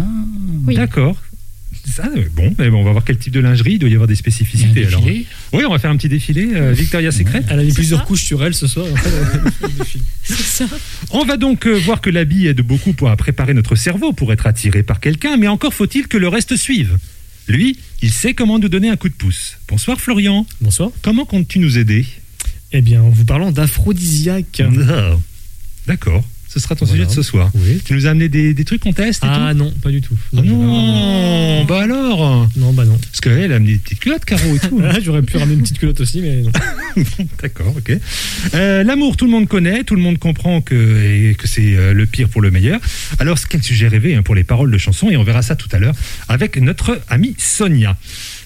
Oui. 0.68 0.76
D'accord. 0.76 1.18
Ça, 1.90 2.10
bon, 2.36 2.50
eh 2.52 2.56
ben, 2.56 2.74
on 2.74 2.84
va 2.84 2.92
voir 2.92 3.04
quel 3.06 3.18
type 3.18 3.34
de 3.34 3.40
lingerie. 3.40 3.74
Il 3.74 3.80
doit 3.80 3.90
y 3.90 3.94
avoir 3.94 4.08
des 4.08 4.16
spécificités. 4.16 4.86
Alors. 4.86 5.02
défilé 5.02 5.26
Oui, 5.54 5.64
on 5.68 5.72
va 5.72 5.80
faire 5.80 5.90
un 5.90 5.98
petit 5.98 6.10
défilé. 6.10 6.50
euh, 6.54 6.72
Victoria 6.74 7.12
Secret. 7.12 7.44
Elle 7.50 7.60
a 7.60 7.64
mis 7.64 7.72
plusieurs 7.74 8.04
couches 8.06 8.24
sur 8.24 8.44
elle 8.44 8.54
ce 8.54 8.68
soir. 8.68 8.86
C'est 10.24 10.36
ça. 10.36 10.66
On 11.12 11.24
va 11.26 11.38
donc 11.38 11.66
euh, 11.66 11.80
voir 11.80 12.02
que 12.02 12.10
l'habit 12.10 12.48
aide 12.48 12.62
beaucoup 12.62 12.94
pour 12.94 13.10
à 13.10 13.16
préparer 13.16 13.54
notre 13.54 13.76
cerveau 13.76 14.14
pour 14.14 14.34
être 14.34 14.46
attiré 14.48 14.84
par 14.84 15.00
quelqu'un, 15.00 15.38
mais 15.38 15.48
encore 15.48 15.74
faut-il 15.74 16.08
que 16.08 16.18
le 16.18 16.28
reste 16.28 16.56
suive. 16.58 16.98
Lui, 17.48 17.78
il 18.02 18.12
sait 18.12 18.34
comment 18.34 18.60
nous 18.60 18.68
donner 18.70 18.90
un 18.90 18.98
coup 18.98 19.08
de 19.10 19.14
pouce. 19.14 19.58
Bonsoir 19.70 20.00
Florian. 20.02 20.46
Bonsoir. 20.60 20.90
Comment 21.02 21.26
comptes-tu 21.26 21.60
nous 21.60 21.78
aider? 21.78 22.06
Eh 22.74 22.82
bien, 22.82 23.02
en 23.02 23.10
vous 23.10 23.24
parlant 23.24 23.52
d'aphrodisiaque. 23.54 24.62
Ah, 24.90 25.16
D'accord. 25.88 26.24
Ce 26.58 26.64
sera 26.64 26.76
ton 26.76 26.86
Voilà. 26.86 27.04
sujet 27.04 27.10
de 27.16 27.16
ce 27.16 27.22
soir. 27.22 27.52
Oui. 27.54 27.82
Tu 27.86 27.94
nous 27.94 28.08
as 28.08 28.10
amené 28.10 28.30
des, 28.30 28.56
des 28.56 28.66
trucs 28.66 28.82
qu'on 28.82 28.94
teste 28.94 29.24
et 29.24 29.28
Ah 29.30 29.54
non, 29.54 29.72
pas 29.84 29.92
du 29.92 30.02
tout. 30.02 30.16
Oh 30.36 30.42
non, 30.42 31.66
bah 31.66 31.84
alors 31.84 32.50
Non, 32.56 32.74
bah 32.74 32.84
non. 32.84 32.98
Parce 32.98 33.22
qu'elle 33.22 33.52
a 33.52 33.56
amené 33.58 33.74
des 33.74 33.78
petites 33.78 34.00
culottes, 34.00 34.26
Caro 34.26 34.56
et 34.56 34.60
tout. 34.60 34.82
Ah, 34.90 34.98
J'aurais 35.04 35.22
pu 35.22 35.38
ramener 35.38 35.54
une 35.56 35.62
petite 35.62 35.78
culotte 35.78 36.00
aussi, 36.02 36.22
mais 36.22 36.42
non. 36.42 36.52
D'accord, 37.42 37.74
ok. 37.78 37.92
Euh, 38.56 38.84
L'amour, 38.84 39.18
tout 39.18 39.26
le 39.26 39.32
monde 39.32 39.48
connaît, 39.48 39.84
tout 39.84 39.96
le 39.96 40.02
monde 40.02 40.18
comprend 40.18 40.62
que, 40.62 40.74
et 41.32 41.36
que 41.36 41.48
c'est 41.48 41.76
euh, 41.76 41.94
le 41.94 42.06
pire 42.08 42.28
pour 42.30 42.42
le 42.42 42.50
meilleur. 42.50 42.80
Alors, 43.20 43.38
quel 43.48 43.62
sujet 43.62 43.88
rêvé 43.88 44.16
hein, 44.16 44.24
pour 44.24 44.34
les 44.34 44.44
paroles 44.44 44.72
de 44.72 44.78
chansons, 44.80 45.10
et 45.12 45.18
on 45.18 45.24
verra 45.24 45.42
ça 45.44 45.56
tout 45.56 45.70
à 45.72 45.78
l'heure 45.80 45.94
avec 46.28 46.58
notre 46.60 47.00
amie 47.10 47.36
Sonia. 47.38 47.96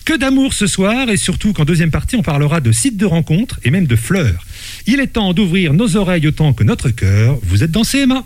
Que 0.03 0.17
d'amour 0.17 0.53
ce 0.53 0.65
soir, 0.67 1.09
et 1.09 1.17
surtout 1.17 1.53
qu'en 1.53 1.63
deuxième 1.63 1.91
partie, 1.91 2.15
on 2.15 2.23
parlera 2.23 2.59
de 2.59 2.71
sites 2.71 2.97
de 2.97 3.05
rencontres 3.05 3.59
et 3.63 3.69
même 3.71 3.85
de 3.85 3.95
fleurs. 3.95 4.43
Il 4.87 4.99
est 4.99 5.07
temps 5.07 5.33
d'ouvrir 5.33 5.73
nos 5.73 5.95
oreilles 5.95 6.27
autant 6.27 6.53
que 6.53 6.63
notre 6.63 6.89
cœur. 6.89 7.37
Vous 7.43 7.63
êtes 7.63 7.71
dans 7.71 7.83
CMA. 7.83 8.25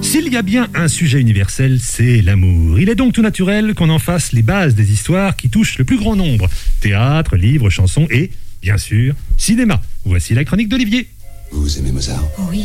S'il 0.00 0.32
y 0.32 0.36
a 0.36 0.42
bien 0.42 0.68
un 0.74 0.88
sujet 0.88 1.20
universel, 1.20 1.78
c'est 1.82 2.22
l'amour. 2.22 2.78
Il 2.80 2.88
est 2.88 2.94
donc 2.94 3.12
tout 3.12 3.22
naturel 3.22 3.74
qu'on 3.74 3.90
en 3.90 3.98
fasse 3.98 4.32
les 4.32 4.42
bases 4.42 4.74
des 4.74 4.90
histoires 4.90 5.36
qui 5.36 5.50
touchent 5.50 5.78
le 5.78 5.84
plus 5.84 5.98
grand 5.98 6.16
nombre. 6.16 6.48
Théâtre, 6.80 7.36
livres, 7.36 7.68
chansons 7.68 8.06
et, 8.10 8.30
bien 8.62 8.78
sûr, 8.78 9.14
cinéma. 9.36 9.82
Voici 10.04 10.32
la 10.34 10.44
chronique 10.44 10.68
d'Olivier. 10.68 11.08
Vous 11.52 11.78
aimez 11.78 11.92
Mozart? 11.92 12.24
Oui. 12.50 12.64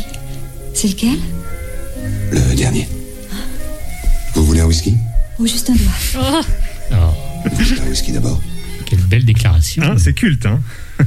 C'est 0.72 0.88
lequel? 0.88 1.18
Le 2.30 2.54
dernier. 2.56 2.88
Vous 4.34 4.44
voulez 4.46 4.60
un 4.60 4.66
whisky? 4.66 4.94
Ou 5.42 5.46
juste 5.48 5.70
un 5.70 5.74
doigt 5.74 6.42
Oh, 6.92 7.48
voulez 7.50 7.80
un 7.80 7.88
whisky 7.88 8.12
d'abord 8.12 8.40
quelle 8.86 9.00
belle 9.00 9.24
déclaration. 9.24 9.82
Hein, 9.82 9.96
c'est 9.98 10.12
culte, 10.12 10.44
hein 10.46 10.60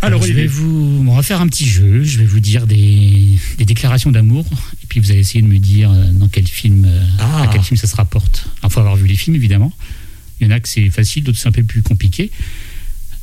Alors, 0.00 0.20
Alors, 0.20 0.22
je 0.24 0.32
vais 0.32 0.46
vous, 0.46 1.04
on 1.06 1.14
va 1.14 1.22
faire 1.22 1.40
un 1.40 1.46
petit 1.46 1.68
jeu. 1.68 2.02
Je 2.02 2.18
vais 2.18 2.24
vous 2.24 2.40
dire 2.40 2.66
des, 2.66 3.28
des 3.58 3.64
déclarations 3.64 4.10
d'amour, 4.10 4.46
et 4.82 4.86
puis 4.88 4.98
vous 4.98 5.10
allez 5.10 5.20
essayer 5.20 5.42
de 5.42 5.46
me 5.48 5.58
dire 5.58 5.92
euh, 5.92 6.04
dans 6.12 6.28
quel 6.28 6.48
film, 6.48 6.86
euh, 6.88 7.00
Ah. 7.20 7.42
à 7.42 7.46
quel 7.48 7.62
film 7.62 7.76
ça 7.76 7.86
se 7.86 7.94
rapporte. 7.94 8.46
Il 8.64 8.70
faut 8.70 8.80
avoir 8.80 8.96
vu 8.96 9.06
les 9.06 9.14
films, 9.16 9.36
évidemment. 9.36 9.72
Il 10.40 10.46
y 10.46 10.50
en 10.50 10.56
a 10.56 10.60
que 10.60 10.68
c'est 10.68 10.88
facile, 10.90 11.22
d'autres 11.24 11.38
c'est 11.38 11.48
un 11.48 11.52
peu 11.52 11.62
plus 11.62 11.82
compliqué. 11.82 12.30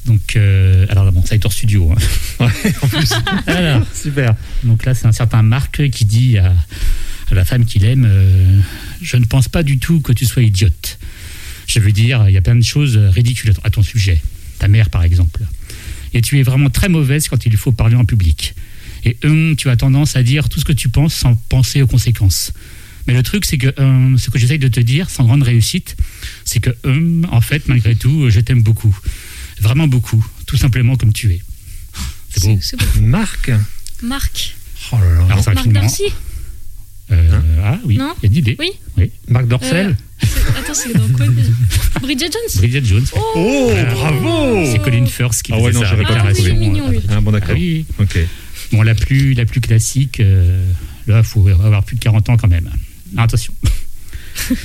Donc, 0.06 0.36
euh, 0.38 0.86
alors 0.90 1.12
bon, 1.12 1.26
ça 1.26 1.36
être 1.36 1.46
hors 1.46 1.52
studio. 1.54 1.92
hein. 1.92 1.98
Ouais, 2.46 2.74
en 2.84 2.88
plus. 2.88 3.12
Alors, 3.48 3.82
Super. 3.94 4.36
donc 4.64 4.86
là, 4.86 4.94
c'est 4.94 5.08
un 5.08 5.12
certain 5.12 5.42
Marc 5.42 5.90
qui 5.90 6.06
dit 6.06 6.38
à, 6.38 6.54
à 7.32 7.36
la 7.36 7.46
femme 7.46 7.66
qu'il 7.66 7.86
aime 7.86 8.06
euh, 8.08 8.60
Je 9.02 9.18
ne 9.18 9.26
pense 9.26 9.48
pas 9.48 9.64
du 9.64 9.78
tout 9.80 10.02
que 10.02 10.12
tu 10.14 10.26
sois 10.26 10.42
idiote. 10.44 10.98
Je 11.68 11.80
veux 11.80 11.92
dire, 11.92 12.26
il 12.28 12.34
y 12.34 12.38
a 12.38 12.42
plein 12.42 12.56
de 12.56 12.64
choses 12.64 12.98
ridicules 12.98 13.52
à 13.52 13.54
ton- 13.54 13.62
à 13.64 13.70
ton 13.70 13.84
sujet. 13.84 14.20
Ta 14.58 14.68
mère, 14.68 14.90
par 14.90 15.04
exemple. 15.04 15.42
Et 16.14 16.22
tu 16.22 16.40
es 16.40 16.44
vraiment 16.44 16.70
très 16.72 16.90
mauvaise 16.90 17.28
quand 17.28 17.46
il 17.46 17.56
faut 17.58 17.72
parler 17.72 17.96
en 17.96 18.06
public. 18.06 18.56
Et 19.06 19.16
hum, 19.24 19.56
tu 19.56 19.70
as 19.70 19.76
tendance 19.78 20.16
à 20.16 20.24
dire 20.24 20.50
tout 20.50 20.60
ce 20.60 20.66
que 20.66 20.74
tu 20.74 20.90
penses 20.90 21.14
sans 21.14 21.36
penser 21.36 21.82
aux 21.82 21.88
conséquences. 21.88 22.52
Mais 23.08 23.14
le 23.14 23.24
truc, 23.24 23.46
c'est 23.46 23.58
que 23.58 23.74
hum, 23.80 24.18
ce 24.18 24.30
que 24.32 24.40
j'essaye 24.40 24.60
de 24.60 24.68
te 24.68 24.80
dire, 24.80 25.10
sans 25.10 25.24
grande 25.26 25.44
réussite, 25.44 25.96
c'est 26.46 26.60
que, 26.60 26.72
hum, 26.84 27.28
en 27.32 27.42
fait, 27.42 27.68
malgré 27.68 27.96
tout, 27.96 28.30
je 28.30 28.40
t'aime 28.40 28.62
beaucoup. 28.64 28.98
Vraiment 29.62 29.88
beaucoup. 29.88 30.26
Tout 30.48 30.58
simplement 30.58 30.96
comme 30.96 31.14
tu 31.14 31.32
es. 31.32 31.42
C'est 32.32 32.44
beau. 32.44 32.60
C'est 32.62 32.78
beau. 32.78 32.86
Marc. 33.02 33.52
Marc. 34.04 34.56
Oh 34.92 34.98
là 34.98 35.14
là. 35.14 35.26
Alors, 35.30 35.50
Marc. 35.54 35.68
Darcy 35.70 36.04
Euh, 37.12 37.40
ah 37.64 37.80
oui, 37.86 37.98
Non 37.98 38.14
il 38.22 38.26
y 38.26 38.28
a 38.28 38.32
une 38.32 38.38
idée. 38.38 38.56
Oui. 38.60 38.72
Oui. 38.98 39.12
Marc 39.28 39.48
Dorcel. 39.48 39.88
Euh, 39.88 40.28
Attends, 40.60 40.74
c'est 40.74 40.94
dans 40.94 41.08
quoi 41.10 41.26
Bridget 42.02 42.30
Jones 42.32 42.58
Bridget 42.58 42.84
Jones. 42.84 43.06
Oh, 43.36 43.72
bravo 43.96 44.66
C'est 44.66 44.80
Colin 44.80 45.06
Firth 45.06 45.42
qui 45.42 45.52
Ah 45.54 45.58
ouais, 45.60 45.72
faisait 45.72 45.80
non, 45.80 45.86
j'aurais 45.86 46.04
pas. 46.04 46.32
Il 46.38 46.48
est 46.48 46.54
mignon, 46.54 46.90
lui. 46.90 47.00
Ah 47.10 47.20
bon, 47.22 47.32
d'accord. 47.32 47.50
Ah 47.52 47.54
oui. 47.58 47.86
Ok. 48.00 48.18
Bon, 48.72 48.82
la 48.84 48.94
plus, 48.96 49.34
la 49.34 49.46
plus 49.46 49.62
classique, 49.62 50.20
euh, 50.20 50.64
là, 51.08 51.20
il 51.20 51.24
faut 51.24 51.48
avoir 51.48 51.84
plus 51.84 51.96
de 51.96 52.02
40 52.02 52.30
ans 52.30 52.38
quand 52.38 52.48
même. 52.48 52.70
Ah, 53.18 53.24
attention. 53.24 53.54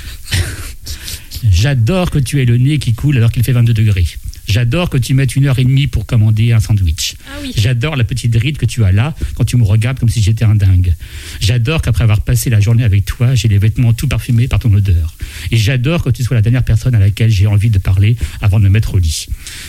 J'adore 1.51 2.11
que 2.11 2.18
tu 2.18 2.40
aies 2.40 2.45
le 2.45 2.59
nez 2.59 2.78
qui 2.78 2.95
coule 2.95 3.16
alors 3.16 3.30
qu'il 3.32 3.42
fait 3.45 3.53
22 3.53 3.72
degrés. 3.74 4.07
J'adore 4.47 4.90
que 4.90 4.99
tu 4.99 5.14
mettes 5.14 5.36
une 5.36 5.47
heure 5.47 5.59
et 5.59 5.64
demie 5.64 5.86
pour 5.86 6.07
commander 6.07 6.53
un 6.53 6.61
sandwich. 6.61 7.16
Ah 7.28 7.38
oui. 7.42 7.53
J'adore 7.57 7.97
la 7.97 8.05
petite 8.05 8.34
ride 8.36 8.57
que 8.57 8.66
tu 8.66 8.84
as 8.84 8.92
là 8.92 9.14
quand 9.34 9.45
tu 9.45 9.57
me 9.57 9.64
regardes 9.64 9.99
comme 9.99 10.09
si 10.09 10.22
j'étais 10.22 10.45
un 10.45 10.55
dingue. 10.55 10.95
J'adore 11.40 11.82
qu'après 11.82 12.05
avoir 12.05 12.20
passé 12.20 12.51
la 12.51 12.61
journée 12.61 12.84
avec 12.84 13.05
toi, 13.05 13.34
j'ai 13.34 13.49
les 13.49 13.59
vêtements 13.59 13.92
tout 13.92 14.09
parfumés 14.09 14.49
par 14.49 14.59
ton 14.59 14.72
odeur. 14.72 15.14
Et 15.51 15.57
j'adore 15.57 16.03
que 16.03 16.11
tu 16.11 16.22
sois 16.22 16.36
la 16.36 16.42
dernière 16.42 16.64
personne 16.64 16.95
à 16.95 16.99
laquelle 16.99 17.30
j'ai 17.30 17.47
envie 17.47 17.70
de 17.70 17.78
parler 17.78 18.16
avant 18.40 18.59
de 18.59 18.64
me 18.64 18.70
mettre 18.70 18.95
au 18.95 18.99
lit. 18.99 19.26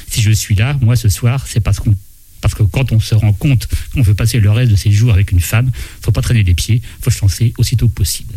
Si 0.09 0.21
je 0.21 0.31
suis 0.31 0.55
là, 0.55 0.77
moi 0.81 0.95
ce 0.95 1.09
soir, 1.09 1.45
c'est 1.47 1.61
parce 1.61 1.79
qu'on 1.79 1.95
parce 2.41 2.53
que 2.53 2.61
quand 2.61 2.91
on 2.91 2.99
se 2.99 3.15
rend 3.15 3.33
compte 3.33 3.67
qu'on 3.93 4.03
veut 4.03 4.13
passer 4.13 4.39
le 4.39 4.51
reste 4.51 4.69
de 4.69 4.75
ses 4.75 4.91
jours 4.91 5.11
avec 5.11 5.31
une 5.31 5.39
femme, 5.39 5.71
faut 6.01 6.11
pas 6.11 6.21
traîner 6.21 6.43
les 6.43 6.53
pieds, 6.53 6.79
faut 7.01 7.09
se 7.09 7.19
lancer 7.21 7.53
aussitôt 7.57 7.87
que 7.87 7.93
possible. 7.93 8.35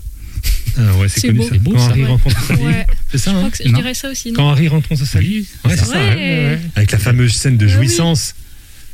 Ah 0.78 0.96
ouais, 0.98 1.08
c'est 1.08 1.26
connu 1.28 1.38
beau. 1.40 1.48
ça. 1.48 1.54
Beau, 1.58 1.70
Quand 1.72 1.78
ça. 1.80 1.90
Harry 1.90 2.02
Ouais. 2.02 2.06
rencontre 2.08 2.42
Sally. 2.46 2.62
Ouais. 2.64 2.86
C'est 3.10 3.18
ça, 3.18 3.30
Je 3.30 3.36
hein 3.36 3.38
crois 3.40 3.50
que 3.50 3.56
je 3.64 3.74
dirais 3.74 3.94
ça 3.94 4.10
aussi. 4.10 4.28
non 4.32 4.36
Quand 4.36 4.50
Harry 4.50 4.68
rencontre 4.68 5.04
Sally. 5.06 5.28
Oui, 5.64 5.70
Ouais, 5.70 5.76
c'est 5.76 5.84
ça. 5.84 5.92
ça. 5.92 5.98
Ouais. 5.98 6.58
Avec 6.76 6.92
la 6.92 6.98
fameuse 6.98 7.32
scène 7.34 7.56
de 7.56 7.66
Ah 7.66 7.68
oui. 7.68 7.74
jouissance. 7.74 8.34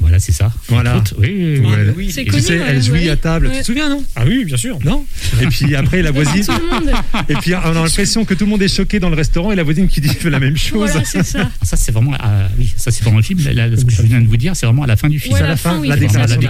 Voilà, 0.00 0.18
c'est 0.18 0.32
ça. 0.32 0.52
Voilà. 0.68 1.02
Oui, 1.18 1.28
oui, 1.32 1.58
oui. 1.60 1.66
Ouais, 1.66 1.94
oui. 1.96 2.10
C'est 2.12 2.22
Et 2.22 2.24
tu 2.24 2.32
connu, 2.32 2.42
sais, 2.42 2.58
ouais, 2.58 2.64
elle 2.68 2.82
jouit 2.82 3.04
ouais. 3.04 3.10
à 3.10 3.16
table. 3.16 3.48
Tu 3.54 3.60
te 3.60 3.64
souviens, 3.66 3.88
non 3.88 4.02
Ah 4.16 4.24
oui, 4.26 4.44
bien 4.44 4.56
sûr. 4.56 4.76
Non 4.84 5.06
Et 5.40 5.46
puis 5.46 5.74
après, 5.76 6.02
la 6.02 6.10
voisine. 6.10 6.44
Et 7.28 7.34
puis 7.36 7.54
on 7.54 7.58
a 7.58 7.72
l'impression 7.72 8.24
que 8.24 8.34
tout 8.34 8.44
le 8.44 8.50
monde 8.50 8.62
est 8.62 8.74
choqué 8.74 8.98
dans 8.98 9.08
le 9.08 9.14
restaurant 9.14 9.52
et 9.52 9.54
la 9.56 9.62
voisine 9.62 9.86
qui 9.86 10.00
dit 10.00 10.10
la 10.24 10.40
même 10.40 10.56
chose. 10.56 10.90
Voilà, 10.90 11.04
c'est 11.04 11.22
ça. 11.22 11.48
Ça, 11.62 11.76
c'est 11.76 11.92
vraiment, 11.92 12.12
ah, 12.18 12.48
oui, 12.58 12.72
ça, 12.76 12.90
c'est 12.90 13.04
vraiment 13.04 13.18
le 13.18 13.22
film. 13.22 13.38
Là, 13.52 13.68
ce 13.76 13.84
que 13.84 13.92
je 13.92 14.02
viens 14.02 14.20
de 14.20 14.26
vous 14.26 14.36
dire, 14.36 14.56
c'est 14.56 14.66
vraiment 14.66 14.82
à 14.82 14.88
la 14.88 14.96
fin 14.96 15.08
du 15.08 15.20
film. 15.20 15.34
Ouais, 15.34 15.42
à 15.42 15.46
la 15.46 15.56
fin, 15.56 15.78
oui, 15.78 15.86
la 15.88 15.96
déclaration. 15.96 16.40